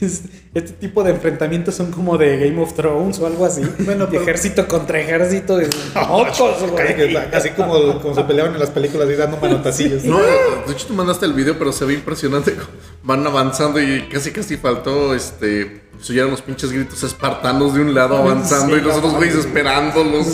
[0.05, 0.21] Es-
[0.53, 3.61] Este tipo de enfrentamientos son como de Game of Thrones o algo así.
[3.79, 5.57] Bueno, de pero- ejército contra ejército.
[5.57, 5.67] de
[6.07, 7.17] mocos, güey.
[7.33, 10.05] Así como, como se peleaban en las películas y dando manotacillos.
[10.05, 12.53] No, de hecho tú mandaste el video, pero se ve impresionante.
[12.53, 12.67] cómo
[13.03, 15.81] Van avanzando y casi casi faltó este.
[15.99, 19.35] Se oyeron los pinches gritos espartanos de un lado avanzando Sí, y los otros güeyes
[19.35, 20.27] esperándolos.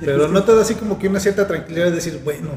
[0.00, 2.50] Pero no te da así como que una cierta tranquilidad de decir, bueno,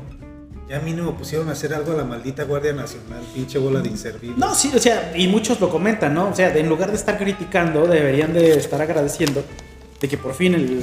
[0.67, 4.37] ya mínimo pusieron a hacer algo a la maldita Guardia Nacional, pinche bola de inservibles.
[4.37, 6.29] No, sí, o sea, y muchos lo comentan, ¿no?
[6.29, 9.43] O sea, de- en lugar de estar criticando, deberían de estar agradeciendo
[10.01, 10.81] de que por fin el,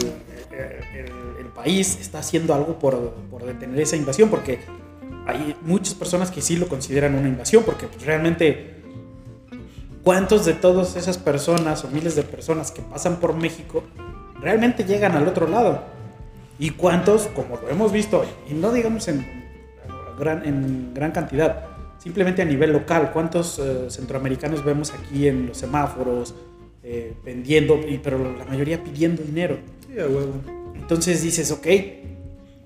[0.53, 4.61] el- el país está haciendo algo por, por detener esa invasión, porque
[5.27, 8.82] hay muchas personas que sí lo consideran una invasión, porque pues, realmente,
[10.03, 13.85] ¿cuántos de todas esas personas o miles de personas que pasan por México
[14.41, 15.83] realmente llegan al otro lado?
[16.59, 19.27] ¿Y cuántos, como lo hemos visto, y no digamos en
[20.19, 21.65] gran, en gran cantidad,
[21.99, 26.35] simplemente a nivel local, cuántos eh, centroamericanos vemos aquí en los semáforos
[26.83, 29.59] eh, vendiendo, pero la mayoría pidiendo dinero?
[29.87, 30.35] Sí, a huevo.
[30.75, 31.67] Entonces dices, ok,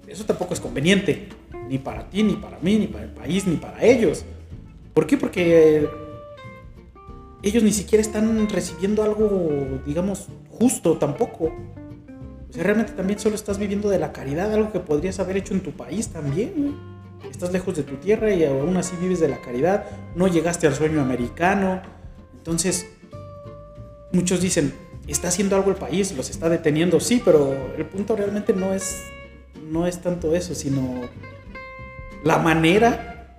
[0.07, 1.29] eso tampoco es conveniente,
[1.69, 4.25] ni para ti, ni para mí, ni para el país, ni para ellos.
[4.95, 5.17] ¿Por qué?
[5.17, 5.87] Porque
[7.43, 11.53] ellos ni siquiera están recibiendo algo, digamos, justo tampoco.
[12.49, 15.55] O sea, realmente también solo estás viviendo de la caridad, algo que podrías haber hecho
[15.55, 16.77] en tu país también.
[17.31, 19.85] Estás lejos de tu tierra y aún así vives de la caridad.
[20.15, 21.83] No llegaste al sueño americano.
[22.37, 22.87] Entonces,
[24.13, 24.73] muchos dicen,
[25.07, 29.03] está haciendo algo el país, los está deteniendo, sí, pero el punto realmente no es,
[29.71, 31.03] no es tanto eso, sino
[32.25, 33.37] la manera.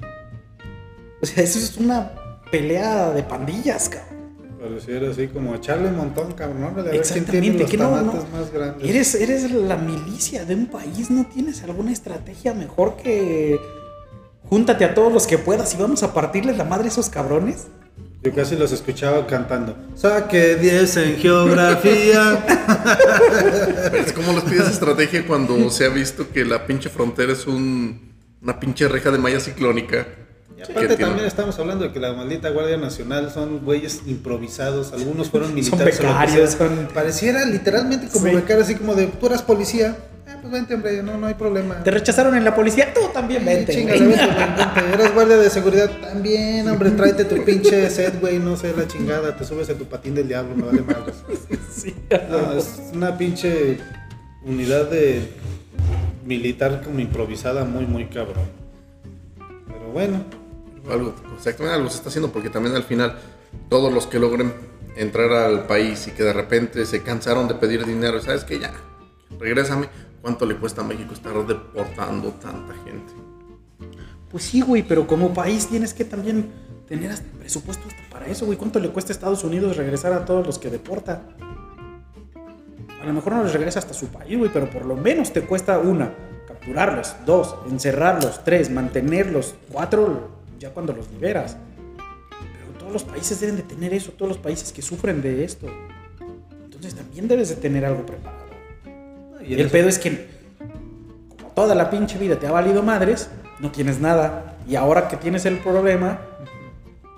[1.22, 2.11] O sea, eso es una
[2.49, 4.18] pelea de pandillas, cabrón.
[4.60, 6.74] Pareciera así como echarle un montón, cabrón.
[6.74, 8.14] tiene Exactamente, los que no, no.
[8.32, 8.90] más grandes.
[8.90, 13.60] Eres, eres la milicia de un país, no tienes alguna estrategia mejor que
[14.49, 17.68] júntate a todos los que puedas y vamos a partirles la madre a esos cabrones.
[18.24, 19.78] Yo casi los escuchaba cantando.
[19.95, 22.45] Saque 10 en geografía.
[23.94, 28.14] Es como les pides estrategia cuando se ha visto que la pinche frontera es un,
[28.41, 30.07] una pinche reja de malla ciclónica.
[30.58, 35.30] Y aparte también estamos hablando de que la maldita Guardia Nacional son güeyes improvisados, algunos
[35.30, 36.00] fueron Son militares.
[36.00, 36.88] becarios, son...
[36.94, 38.34] Pareciera literalmente como Sí.
[38.36, 39.96] becario, así como de, tú eras policía.
[40.28, 41.82] Ah, pues vente, hombre, no, no hay problema.
[41.84, 43.72] Te rechazaron en la policía, tú también vente.
[43.72, 43.98] Sí, güey.
[44.00, 44.94] chingale, vente, vente.
[44.94, 49.38] Eras guardia de seguridad también, hombre, tráete tu pinche set, güey, no sé, la chingada,
[49.38, 51.16] te subes a tu patín del diablo, me vale madres.
[51.72, 51.94] Sí,
[52.30, 53.78] No, es una pinche
[54.44, 55.30] unidad de
[56.26, 58.46] militar como improvisada muy, muy cabrón.
[59.68, 60.26] Pero bueno,
[60.90, 63.18] Algo, exactamente algo se está haciendo porque también al final
[63.70, 64.54] todos los que logren
[64.96, 68.60] entrar al país y que de repente se cansaron de pedir dinero, ¿sabes qué?
[68.60, 68.74] Ya,
[69.40, 69.90] regrésame.
[70.22, 73.14] ¿Cuánto le cuesta a México estar deportando tanta gente?
[74.30, 76.52] Pues sí, güey, pero como país tienes que también
[76.88, 78.58] tener hasta presupuesto hasta para eso, güey.
[78.58, 81.22] ¿Cuánto le cuesta a Estados Unidos regresar a todos los que deporta?
[83.02, 85.42] A lo mejor no les regresa hasta su país, güey, pero por lo menos te
[85.44, 86.14] cuesta una,
[86.48, 91.58] capturarlos, dos, encerrarlos, tres, mantenerlos, cuatro, ya cuando los liberas.
[91.98, 95.68] Pero todos los países deben de tener eso, todos los países que sufren de esto.
[96.64, 98.46] Entonces también debes de tener algo preparado.
[99.46, 100.28] y el pedo es que,
[101.38, 103.30] como toda la pinche vida te ha valido madres,
[103.60, 104.58] no tienes nada.
[104.68, 106.20] Y ahora que tienes el problema,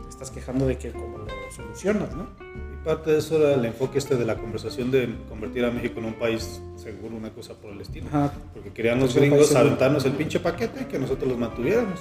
[0.04, 2.28] te estás quejando de que cómo lo solucionas, ¿no?
[2.74, 6.00] Y parte de eso era el enfoque este de la conversación de convertir a México
[6.00, 8.08] en un país seguro, una cosa por el estilo.
[8.08, 8.32] Ajá.
[8.54, 12.00] Porque querían los gringos aventarnos el pinche paquete y que nosotros los mantuviéramos.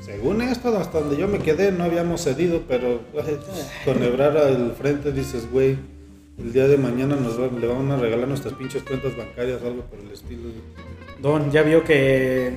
[0.00, 3.00] Según esto, hasta donde yo me quedé, no habíamos cedido, pero
[3.84, 5.78] con Ebrar al frente dices, güey,
[6.38, 9.66] el día de mañana nos va- le van a regalar nuestras pinches cuentas bancarias o
[9.68, 10.48] algo por el estilo.
[11.22, 12.56] Don ya vio que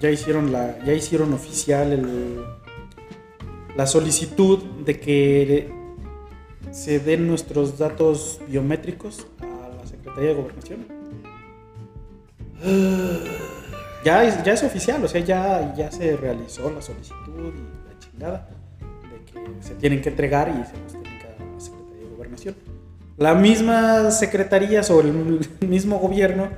[0.00, 2.40] ya hicieron la ya hicieron oficial el-
[3.76, 5.70] la solicitud de que
[6.70, 10.86] se den nuestros datos biométricos a la Secretaría de Gobernación.
[14.04, 17.18] Ya es, ya es oficial, o sea, ya, ya se realizó la solicitud
[17.54, 18.48] y la chingada
[18.80, 22.04] de que se tienen que entregar y se los tienen que dar a la Secretaría
[22.08, 22.54] de Gobernación.
[23.18, 25.12] La misma secretaría o el
[25.68, 26.48] mismo gobierno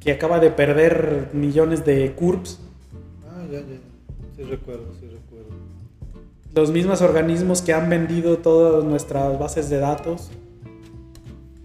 [0.00, 2.60] que acaba de perder millones de CURPS,
[3.28, 3.64] Ah, ya, ya.
[4.36, 5.50] Sí recuerdo, sí recuerdo.
[6.54, 10.30] los mismos organismos que han vendido todas nuestras bases de datos.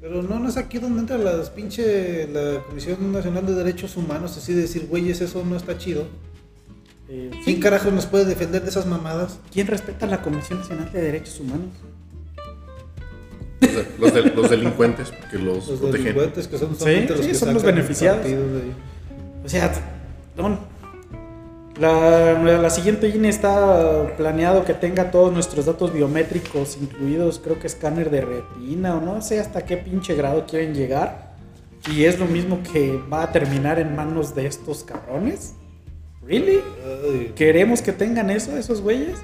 [0.04, 4.36] Pero no, no es aquí donde entra las pinche, la Comisión Nacional de Derechos Humanos,
[4.38, 6.08] así de decir, güeyes, eso no está chido.
[7.08, 9.40] Eh, ¿Quién carajos nos puede defender de esas mamadas?
[9.54, 11.70] ¿Quién respeta la Comisión Nacional de Derechos Humanos?
[13.62, 16.04] Los, de- los de- los delincuentes, porque los, Los protegen.
[16.04, 18.28] delincuentes que son Sí, los sí, que son los beneficiados.
[19.46, 19.72] O sea,
[20.36, 20.60] don,
[21.80, 27.68] la, la siguiente INE está planeado que tenga todos nuestros datos biométricos, incluidos creo que
[27.68, 31.34] escáner de retina o no sé hasta qué pinche grado quieren llegar.
[31.92, 35.54] Y es lo mismo que va a terminar en manos de estos cabrones.
[36.26, 36.62] ¿Really?
[37.36, 39.20] ¿Queremos que tengan eso, esos güeyes?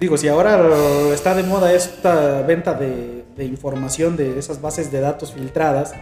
[0.00, 0.58] Digo, si ahora
[1.12, 5.94] está de moda esta venta de, de información de esas bases de datos filtradas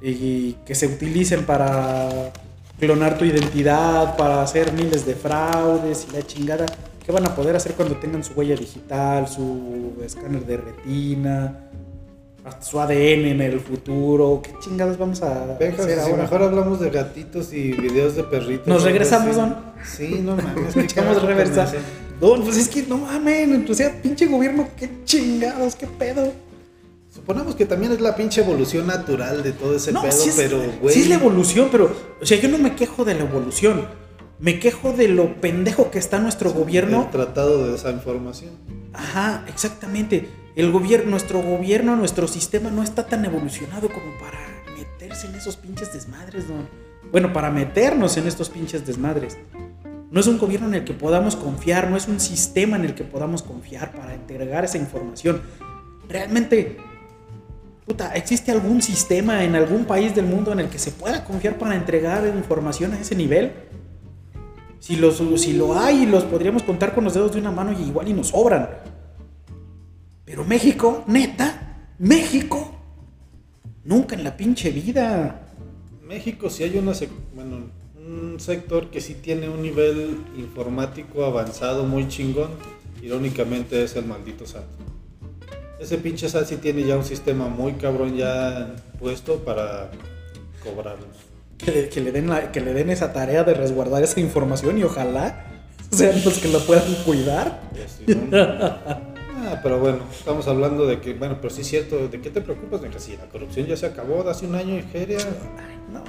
[0.00, 2.32] y que se utilicen para
[2.78, 6.66] clonar tu identidad, para hacer miles de fraudes y la chingada,
[7.04, 11.70] ¿qué van a poder hacer cuando tengan su huella digital, su escáner de retina,
[12.44, 14.40] hasta su ADN en el futuro?
[14.42, 16.22] ¿Qué chingadas vamos a hacer si ahora?
[16.22, 18.66] mejor hablamos de gatitos y videos de perritos.
[18.66, 19.36] Nos regresamos.
[19.36, 19.56] Don.
[19.84, 20.76] Sí, no mames.
[20.76, 21.72] Echamos reversa.
[22.20, 26.32] Don, pues es que no mamen, o sea, pinche gobierno, qué chingados, qué pedo.
[27.26, 30.36] Suponemos que también es la pinche evolución natural de todo ese no, pedo, sí es,
[30.36, 30.94] pero, güey.
[30.94, 31.92] sí es la evolución, pero,
[32.22, 33.88] o sea, yo no me quejo de la evolución.
[34.38, 37.02] Me quejo de lo pendejo que está nuestro gobierno.
[37.02, 38.52] El tratado de esa información.
[38.92, 40.28] Ajá, exactamente.
[40.54, 44.38] El gobierno, nuestro gobierno, nuestro sistema no está tan evolucionado como para
[44.76, 46.68] meterse en esos pinches desmadres, don.
[47.10, 49.36] Bueno, para meternos en estos pinches desmadres.
[50.12, 52.94] No es un gobierno en el que podamos confiar, no es un sistema en el
[52.94, 55.42] que podamos confiar para entregar esa información.
[56.08, 56.76] Realmente,
[57.86, 61.56] puta, ¿existe algún sistema en algún país del mundo en el que se pueda confiar
[61.56, 63.52] para entregar información a ese nivel?
[64.80, 64.98] Si,
[65.36, 68.12] si lo hay, los podríamos contar con los dedos de una mano y igual y
[68.12, 68.68] nos sobran.
[70.24, 72.72] Pero México, neta, México,
[73.84, 75.42] nunca en la pinche vida.
[76.02, 76.92] México sí hay una
[77.34, 82.50] bueno, un sector que sí tiene un nivel informático avanzado muy chingón.
[83.00, 84.64] Irónicamente es el maldito SAT.
[85.78, 89.90] Ese pinche SAT sí tiene ya un sistema muy cabrón ya puesto para
[90.62, 91.06] cobrarlos.
[91.58, 94.78] Que le, que le den la- que le den esa tarea de resguardar esa información
[94.78, 95.44] y ojalá
[95.90, 97.60] sean los que la puedan cuidar.
[99.48, 102.40] Ah, pero bueno, estamos hablando de que, bueno, pero sí es cierto, ¿de qué te
[102.40, 102.80] preocupas?
[102.82, 105.78] De que si la corrupción ya se acabó de hace un año en Nigeria, Ay,
[105.92, 106.02] no.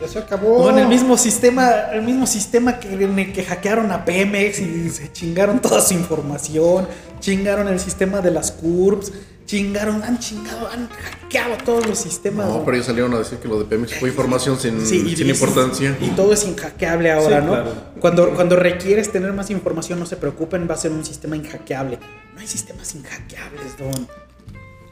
[0.00, 0.58] Ya se acabó.
[0.64, 4.58] No, en el mismo sistema, el mismo sistema que, en el que hackearon a Pemex
[4.60, 6.88] y se chingaron toda su información,
[7.20, 9.12] chingaron el sistema de las CURPS,
[9.46, 12.46] chingaron, han chingado, han hackeado todos los sistemas.
[12.48, 15.16] No, pero ellos salieron a decir que lo de Pemex fue información sin, Sí, y
[15.16, 15.96] sin importancia.
[16.00, 17.52] Y todo es inhackeable ahora, Sí, ¿no?
[17.52, 17.72] claro.
[18.00, 21.98] Cuando, cuando requieres tener más información, no se preocupen, va a ser un sistema inhackeable.
[22.34, 24.08] No hay sistemas inhackeables, Don.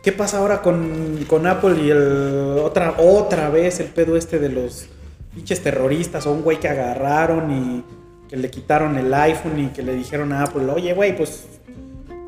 [0.02, 4.86] ¿Qué pasa ahora con, con Apple y otra, otra vez el pedo este de los
[5.32, 7.84] pinches terroristas o un güey que agarraron y
[8.28, 11.44] que le quitaron el iPhone y que le dijeron a Apple, oye, güey, pues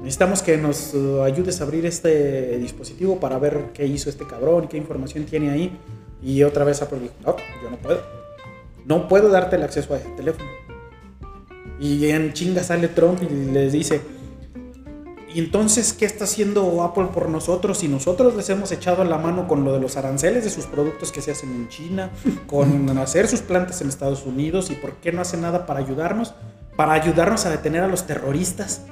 [0.00, 4.68] necesitamos que nos uh, ayudes a abrir este dispositivo para ver qué hizo este cabrón
[4.68, 5.76] qué información tiene ahí.
[6.22, 8.02] Y otra vez Apple dijo, no, yo no puedo.
[8.86, 10.48] No puedo darte el acceso a ese teléfono.
[11.80, 14.00] Y en chinga sale Trump y les dice,
[15.34, 17.78] ¿y entonces qué está haciendo Apple por nosotros?
[17.78, 21.10] Si nosotros les hemos echado la mano con lo de los aranceles de sus productos
[21.10, 22.10] que se hacen en China,
[22.46, 26.34] con hacer sus plantas en Estados Unidos, ¿y por qué no hace nada para ayudarnos?
[26.76, 28.82] Para ayudarnos a detener a los terroristas.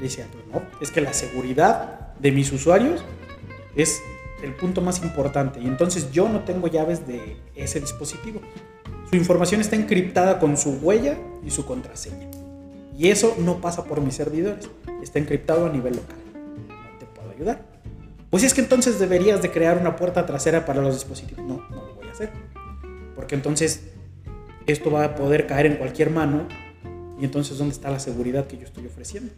[0.00, 3.02] Dice Apple, no, es que la seguridad de mis usuarios
[3.76, 4.00] es
[4.42, 5.60] el punto más importante.
[5.60, 8.40] Y entonces yo no tengo llaves de ese dispositivo.
[9.10, 12.39] Su información está encriptada con su huella y su contraseña.
[13.00, 14.68] Y eso no pasa por mis servidores.
[15.02, 16.18] Está encriptado a nivel local.
[16.68, 17.64] No te puedo ayudar.
[18.28, 21.42] Pues es que entonces deberías de crear una puerta trasera para los dispositivos.
[21.46, 22.28] No, no lo voy a hacer.
[23.16, 23.84] Porque entonces
[24.66, 26.46] esto va a poder caer en cualquier mano.
[27.18, 29.32] Y entonces, ¿dónde está la seguridad que yo estoy ofreciendo?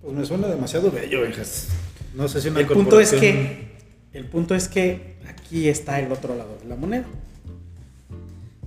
[0.00, 1.68] Pues me suena demasiado bello, hijas.
[2.14, 3.68] No sé si una El punto es que
[4.14, 7.04] el punto es que aquí está el otro lado de la moneda.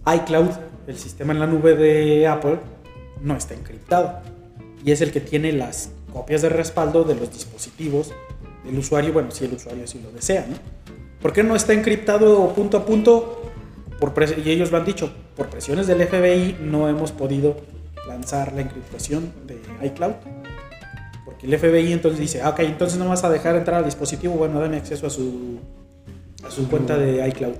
[0.05, 0.51] iCloud,
[0.85, 2.59] el sistema en la nube de Apple,
[3.21, 4.19] no está encriptado
[4.83, 8.11] y es el que tiene las copias de respaldo de los dispositivos
[8.63, 10.55] del usuario, bueno, si el usuario así lo desea, ¿no?
[11.21, 13.41] ¿Por qué no está encriptado punto a punto?
[13.99, 14.13] Por
[14.45, 17.57] y ellos lo han dicho, por presiones del FBI no hemos podido
[18.07, 20.13] lanzar la encriptación de iCloud.
[21.25, 24.35] Porque el FBI entonces dice, ah, ok, entonces no vas a dejar entrar al dispositivo,
[24.35, 25.59] bueno, dame acceso a su,
[26.45, 27.55] a su cuenta de iCloud.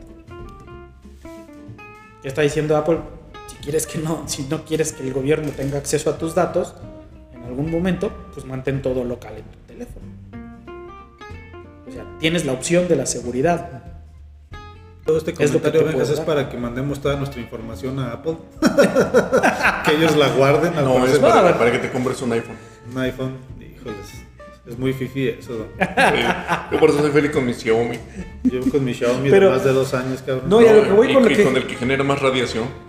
[2.21, 2.99] ¿Qué está diciendo Apple?
[3.67, 6.73] Si quieres que no, si no quieres que el gobierno tenga acceso a tus datos
[7.35, 10.05] en algún momento, pues mantén todo local en tu teléfono.
[11.85, 13.83] O sea, tienes la opción de la seguridad.
[15.05, 17.99] Todo este Es lo que comentario te vengas es para que mandemos toda nuestra información
[17.99, 18.37] a Apple.
[19.83, 22.55] que ellos la guarden No, es para, para que te compres un iPhone.
[22.89, 23.33] un iPhone.
[23.59, 23.97] Híjoles.
[24.65, 25.67] Es muy fifi eso.
[26.71, 27.99] Yo por eso soy feliz con mi Xiaomi.
[28.43, 30.47] Llevo con mi Xiaomi Pero- de más de dos años, cabrón.
[30.47, 32.05] No, y a lo que voy y, con lo y que- con el que genera
[32.05, 32.86] más radiación.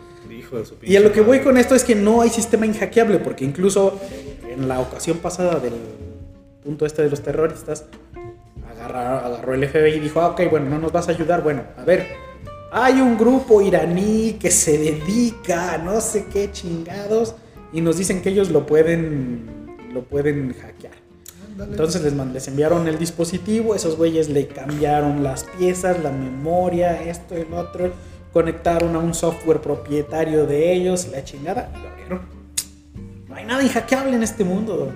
[0.49, 2.65] Hijo de su Y a lo que voy con esto es que no hay sistema
[2.67, 3.99] inhackeable, porque incluso
[4.51, 5.75] en la ocasión pasada del
[6.65, 7.85] punto este de los terroristas,
[8.71, 11.43] agarra- agarró el FBI y dijo, ah, ok, bueno, no nos vas a ayudar.
[11.43, 12.07] Bueno, a ver,
[12.73, 17.35] hay un grupo iraní que se dedica a no sé qué chingados
[17.73, 20.95] y nos dicen que ellos lo pueden, lo pueden hackear.
[21.61, 27.37] Entonces les, les enviaron el dispositivo, esos güeyes le cambiaron las piezas, la memoria, esto
[27.37, 27.91] y lo otro,
[28.43, 32.21] conectaron a un software propietario de ellos, la chingada, y lo abrieron.
[33.29, 34.93] No hay nada inhackeable en este mundo.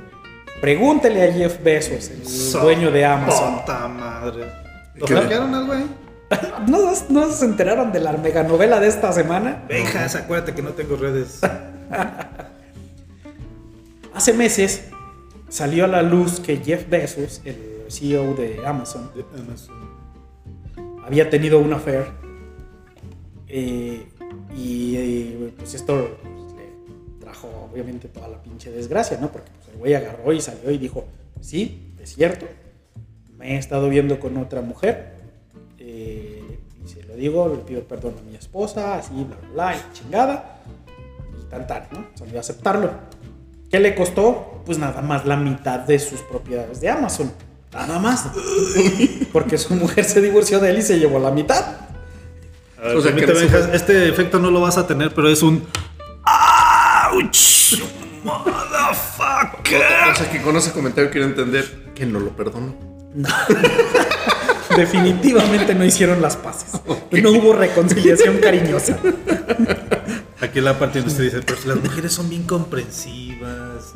[0.61, 3.59] Pregúntele a Jeff Bezos, el So- dueño de Amazon.
[3.59, 4.45] Puta madre.
[4.95, 5.83] ¿Lo hackearon al güey?
[6.69, 9.65] ¿No, ¿No se enteraron de la mega novela de esta semana?
[9.69, 11.41] Hijas, acuérdate que no tengo redes.
[14.15, 14.85] Hace meses
[15.49, 19.75] salió a la luz que Jeff Bezos, el CEO de Amazon, De Amazon.
[21.05, 22.22] había tenido una affair
[23.55, 24.07] eh,
[24.57, 29.31] y eh, pues esto pues, le trajo obviamente toda la pinche desgracia, ¿no?
[29.31, 31.05] Porque pues, el güey agarró y salió y dijo,
[31.35, 32.47] pues sí, es cierto,
[33.37, 35.17] me he estado viendo con otra mujer
[35.79, 39.77] eh, y se lo digo, le pido perdón a mi esposa, así, bla, bla, bla,
[39.77, 40.63] y chingada,
[41.39, 42.07] y tan, tan, ¿no?
[42.15, 42.91] Salió a aceptarlo.
[43.71, 44.63] ¿Qué le costó?
[44.65, 47.31] Pues nada más la mitad de sus propiedades de Amazon.
[47.71, 48.27] Nada más.
[49.33, 51.82] Porque su mujer se divorció de él y se llevó la mitad.
[52.83, 53.25] Ver, O sea, que
[53.75, 55.65] este efecto no lo vas a tener, pero es un.
[57.13, 57.81] ¡Ouch!
[58.25, 59.83] ¡Motherfucker!
[60.11, 62.75] O sea que con ese comentario quiero entender que no lo perdono.
[64.77, 66.81] Definitivamente no hicieron las paces.
[67.11, 68.99] No hubo reconciliación cariñosa.
[70.41, 73.93] Aquí la parte donde usted dice, pero las mujeres son bien comprensivas.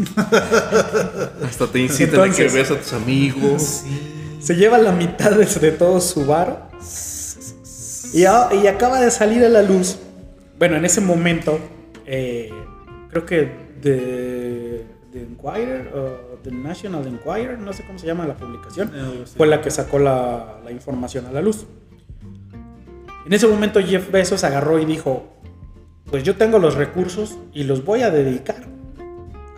[1.45, 3.63] Hasta te incitan a que Entonces- veas a tus amigos.
[3.63, 4.39] Sí.
[4.41, 6.69] Se lleva la mitad de, de todo su bar.
[8.17, 9.99] Y, a- y acaba de salir a la luz.
[10.59, 11.59] Bueno, en ese momento,
[12.07, 12.51] eh,
[13.11, 13.51] creo que
[13.83, 18.91] The, The Enquirer o The National Enquirer, no sé cómo se llama la publicación,
[19.23, 19.35] así.
[19.37, 21.67] fue la que sacó la, la información a la luz.
[23.27, 25.25] En ese momento Jeff Bezos agarró y dijo,
[26.11, 28.63] pues yo tengo los recursos y los voy a dedicar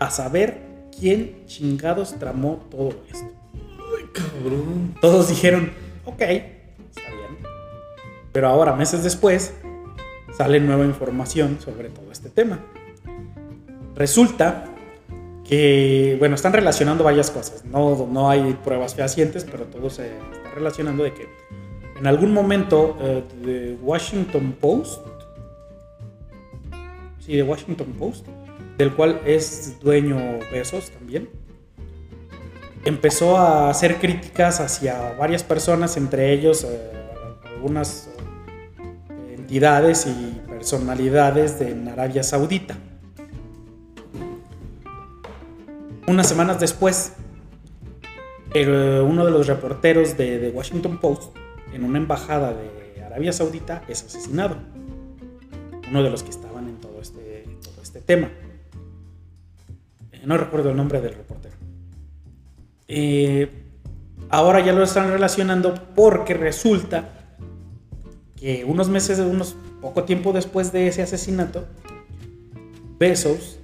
[0.00, 3.28] a saber quién chingados tramó todo esto.
[4.12, 4.94] Cabrón.
[5.00, 5.70] Todos dijeron,
[6.06, 6.22] ok.
[8.38, 9.52] Pero ahora, meses después,
[10.36, 12.60] sale nueva información sobre todo este tema.
[13.96, 14.64] Resulta
[15.44, 17.64] que, bueno, están relacionando varias cosas.
[17.64, 21.26] No, no hay pruebas fehacientes, pero todo se está relacionando de que
[21.98, 25.04] en algún momento eh, The Washington Post,
[27.18, 28.24] sí, The Washington Post,
[28.76, 30.16] del cual es dueño
[30.52, 31.28] Besos también,
[32.84, 36.92] empezó a hacer críticas hacia varias personas, entre ellos eh,
[37.58, 38.17] algunas eh,
[39.48, 42.76] entidades y personalidades de Arabia Saudita.
[46.06, 47.14] Unas semanas después,
[48.54, 51.34] uno de los reporteros de The Washington Post
[51.72, 54.58] en una embajada de Arabia Saudita es asesinado.
[55.88, 58.28] Uno de los que estaban en todo este, todo este tema.
[60.26, 61.54] No recuerdo el nombre del reportero.
[62.86, 63.50] Eh,
[64.28, 67.17] ahora ya lo están relacionando porque resulta
[68.38, 71.66] que unos meses, unos poco tiempo después de ese asesinato,
[72.98, 73.58] Bezos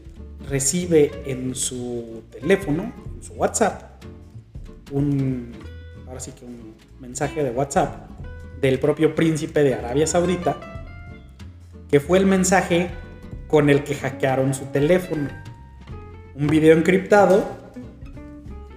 [0.48, 4.02] recibe en su teléfono, en su WhatsApp,
[4.92, 5.52] un,
[6.06, 8.08] ahora sí que un mensaje de WhatsApp
[8.60, 10.56] del propio príncipe de Arabia Saudita,
[11.90, 12.90] que fue el mensaje
[13.48, 15.28] con el que hackearon su teléfono.
[16.34, 17.44] Un video encriptado,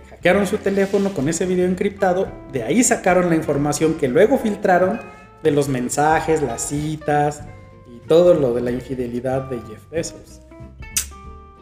[0.10, 5.00] hackearon su teléfono con ese video encriptado, de ahí sacaron la información que luego filtraron
[5.44, 7.44] de los mensajes, las citas
[7.88, 10.42] y todo lo de la infidelidad de Jeff Bezos.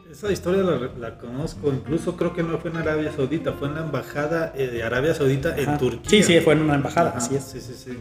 [0.09, 3.75] Esa historia la, la conozco, incluso creo que no fue en Arabia Saudita, fue en
[3.75, 5.77] la embajada eh, de Arabia Saudita en.
[5.77, 6.09] Turquía.
[6.09, 7.43] Sí, sí, fue en una embajada, Ajá, así es.
[7.43, 7.97] Sí, sí, sí.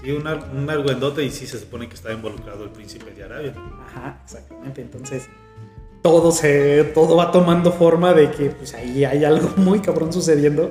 [0.00, 3.54] Sí, un, un argüendote y sí se supone que está involucrado el príncipe de Arabia.
[3.88, 4.82] Ajá, exactamente.
[4.82, 5.28] Entonces,
[6.02, 10.70] todo se todo va tomando forma de que pues ahí hay algo muy cabrón sucediendo.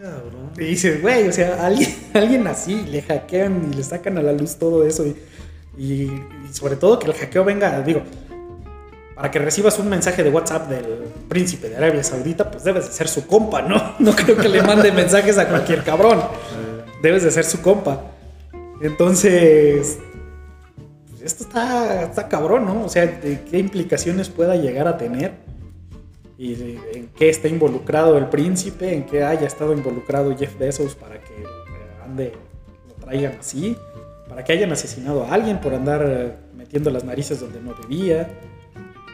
[0.00, 0.39] Cabrón.
[0.60, 4.32] Y dices, güey, o sea, alguien, alguien así le hackean y le sacan a la
[4.32, 5.04] luz todo eso.
[5.06, 5.16] Y,
[5.78, 6.02] y-
[6.48, 8.02] y sobre todo que el hackeo venga, digo,
[9.14, 10.84] para que recibas un mensaje de WhatsApp del
[11.28, 13.94] príncipe de Arabia Saudita, pues debes de ser su compa, ¿no?
[13.98, 16.20] No creo que le mande mensajes a cualquier cabrón.
[17.02, 18.02] Debes de ser su compa.
[18.82, 19.98] Entonces,
[21.10, 22.84] pues esto está, está cabrón, ¿no?
[22.84, 25.32] O sea, de qué implicaciones pueda llegar a tener.
[26.40, 26.54] Y
[26.94, 31.34] en qué está involucrado el príncipe, en qué haya estado involucrado Jeff Bezos para que
[32.02, 32.32] ande,
[32.88, 33.76] lo traigan así,
[34.26, 38.40] para que hayan asesinado a alguien por andar eh, metiendo las narices donde no debía.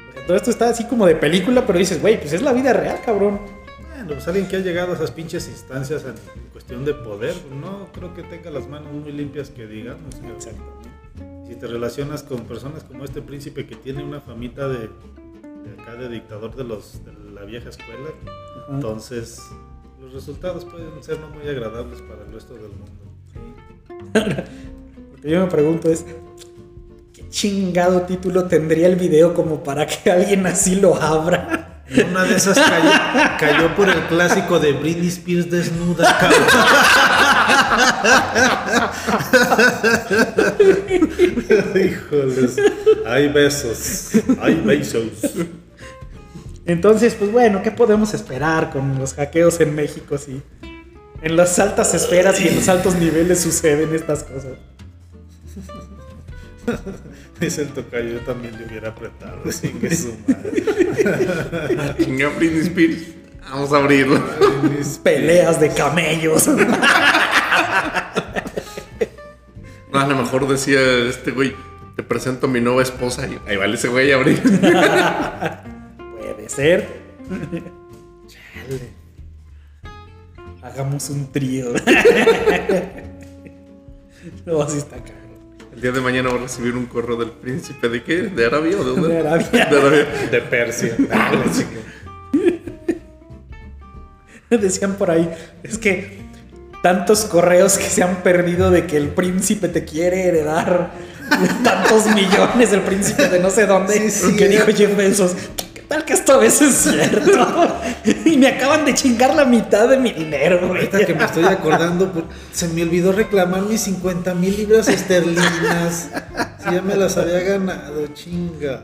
[0.08, 2.52] O sea, todo esto está así como de película, pero dices, güey, pues es la
[2.52, 3.40] vida real, cabrón.
[3.90, 6.14] Bueno, pues alguien que ha llegado a esas pinches instancias en
[6.52, 10.14] cuestión de poder, no creo que tenga las manos muy limpias que digamos.
[10.14, 10.90] Exactamente.
[11.48, 14.90] Si te relacionas con personas como este príncipe que tiene una famita de,
[15.66, 18.74] de acá de dictador de los de la vieja escuela, Ajá.
[18.74, 19.42] entonces
[20.00, 22.92] los resultados pueden ser no muy agradables para el resto del mundo.
[25.14, 26.04] Lo que yo me pregunto es,
[27.12, 31.82] ¿qué chingado título tendría el video como para que alguien así lo abra?
[31.88, 32.90] En una de esas cayó,
[33.38, 36.42] cayó por el clásico de Britney Spears desnuda, cabrón.
[41.74, 42.56] Híjoles.
[43.06, 44.10] Hay besos.
[44.40, 45.08] Hay besos.
[46.64, 50.42] Entonces, pues bueno, ¿qué podemos esperar con los hackeos en México si
[51.22, 54.54] en las altas esferas y en los altos niveles suceden estas cosas?
[57.40, 59.38] Dice el tocayo, yo también le hubiera apretado.
[59.48, 61.94] Así que su madre.
[61.98, 63.02] Chinga Britney Spears.
[63.50, 64.20] Vamos a abrirlo.
[65.04, 66.48] Peleas de camellos.
[69.96, 70.78] No, a lo mejor decía
[71.08, 71.54] este güey,
[71.96, 74.42] te presento a mi nueva esposa y ahí vale ese güey a abrir.
[76.20, 76.86] Puede ser.
[78.26, 78.90] Chale.
[80.62, 81.72] Hagamos un trío.
[84.44, 85.16] no, así está caro.
[85.72, 88.24] El día de mañana voy a recibir un correo del príncipe de qué?
[88.24, 89.08] ¿De Arabia o de dónde?
[89.08, 89.48] De Arabia.
[89.50, 90.06] De Arabia.
[90.30, 90.94] De Persia.
[90.98, 91.70] Dale, chico.
[94.50, 95.30] Decían por ahí,
[95.62, 96.25] es que
[96.82, 100.90] tantos correos que se han perdido de que el príncipe te quiere heredar
[101.64, 104.36] tantos millones, el príncipe de no sé dónde, Sí, sí.
[104.36, 105.32] que dijo Jeff Bezos,
[105.74, 107.76] ¿qué tal que esto a veces es cierto?
[108.24, 110.70] y me acaban de chingar la mitad de mi dinero, güey.
[110.82, 116.08] Ahorita que me estoy acordando, pues, se me olvidó reclamar mis 50 mil libras esterlinas.
[116.62, 118.82] Si ya me las había ganado, chinga.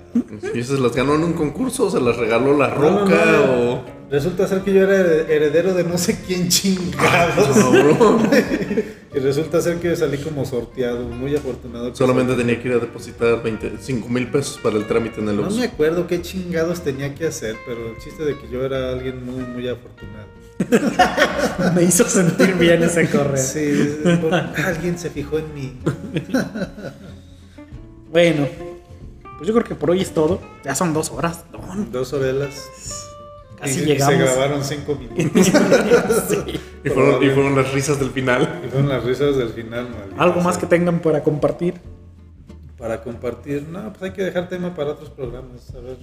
[0.55, 3.24] ¿Y esas las ganó en un concurso o se las regaló la No, no, roca
[3.24, 3.73] no.
[3.73, 4.01] o...?
[4.12, 7.48] Resulta ser que yo era hered- heredero de no sé quién chingados.
[7.56, 8.30] Cabrón.
[9.14, 11.94] Y resulta ser que salí como sorteado, muy afortunado.
[11.94, 15.51] Solamente tenía que ir a depositar 25 mil pesos para el trámite en el No
[15.51, 19.22] me acuerdo qué chingados tenía que hacer, pero el chiste de que yo era alguien
[19.22, 20.28] muy, muy afortunado.
[21.74, 23.36] me hizo sentir bien ese correo.
[23.36, 23.98] Sí,
[24.64, 25.78] alguien se fijó en mí.
[28.10, 28.47] Bueno,
[29.39, 30.40] pues yo creo que por hoy es todo.
[30.64, 31.44] Ya son dos horas.
[31.51, 31.90] don.
[31.90, 32.55] Dos orelas.
[33.62, 34.14] Casi y, llegamos.
[34.14, 35.47] se grabaron cinco minutos.
[36.28, 36.60] Sí.
[36.84, 38.60] Y fueron, y fueron las risas del final.
[38.66, 40.62] Y fueron las risas del final, maldita Algo más sea.
[40.62, 41.74] que tengan para compartir.
[42.76, 43.68] Para compartir.
[43.68, 45.72] No, pues hay que dejar tema para otros programas.
[45.76, 45.97] A ver.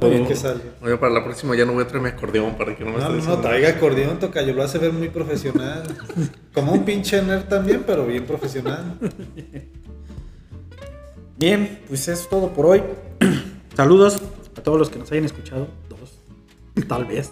[0.00, 0.60] Oye, ¿qué sale?
[0.80, 2.98] Oye, para la próxima ya no voy a traer mi acordeón para que no me
[2.98, 5.82] No, esté no, traiga acordeón, tocayo, lo hace ver muy profesional.
[6.54, 8.96] Como un pinche nerd también, pero bien profesional.
[11.36, 12.82] Bien, pues eso es todo por hoy.
[13.76, 14.22] Saludos
[14.58, 16.18] a todos los que nos hayan escuchado, dos,
[16.88, 17.30] tal vez.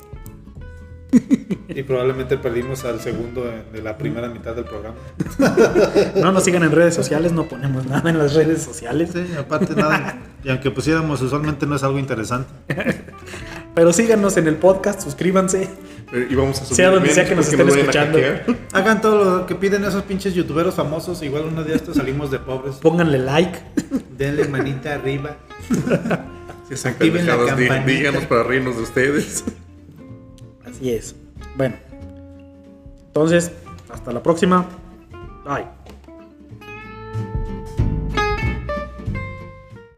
[1.68, 4.96] Y probablemente perdimos al segundo de la primera mitad del programa.
[6.20, 9.10] No nos sigan en redes sociales, no ponemos nada en las redes sociales.
[9.12, 10.20] Sí, aparte nada.
[10.44, 12.48] Y aunque pusiéramos, usualmente no es algo interesante.
[13.74, 15.68] Pero síganos en el podcast, suscríbanse.
[16.12, 18.18] Eh, y vamos a subir Sea donde sea que nos estén escuchando.
[18.72, 21.22] Hagan todo lo que piden esos pinches youtuberos famosos.
[21.24, 22.76] Igual uno de estos salimos de pobres.
[22.76, 23.58] Pónganle like.
[24.16, 25.36] Denle manita arriba.
[26.68, 27.26] Si Activen.
[27.86, 29.44] Díganos para reírnos de ustedes.
[30.64, 31.14] Así es.
[31.56, 31.76] Bueno.
[33.06, 33.52] Entonces,
[33.88, 34.68] hasta la próxima.
[35.44, 35.75] Bye.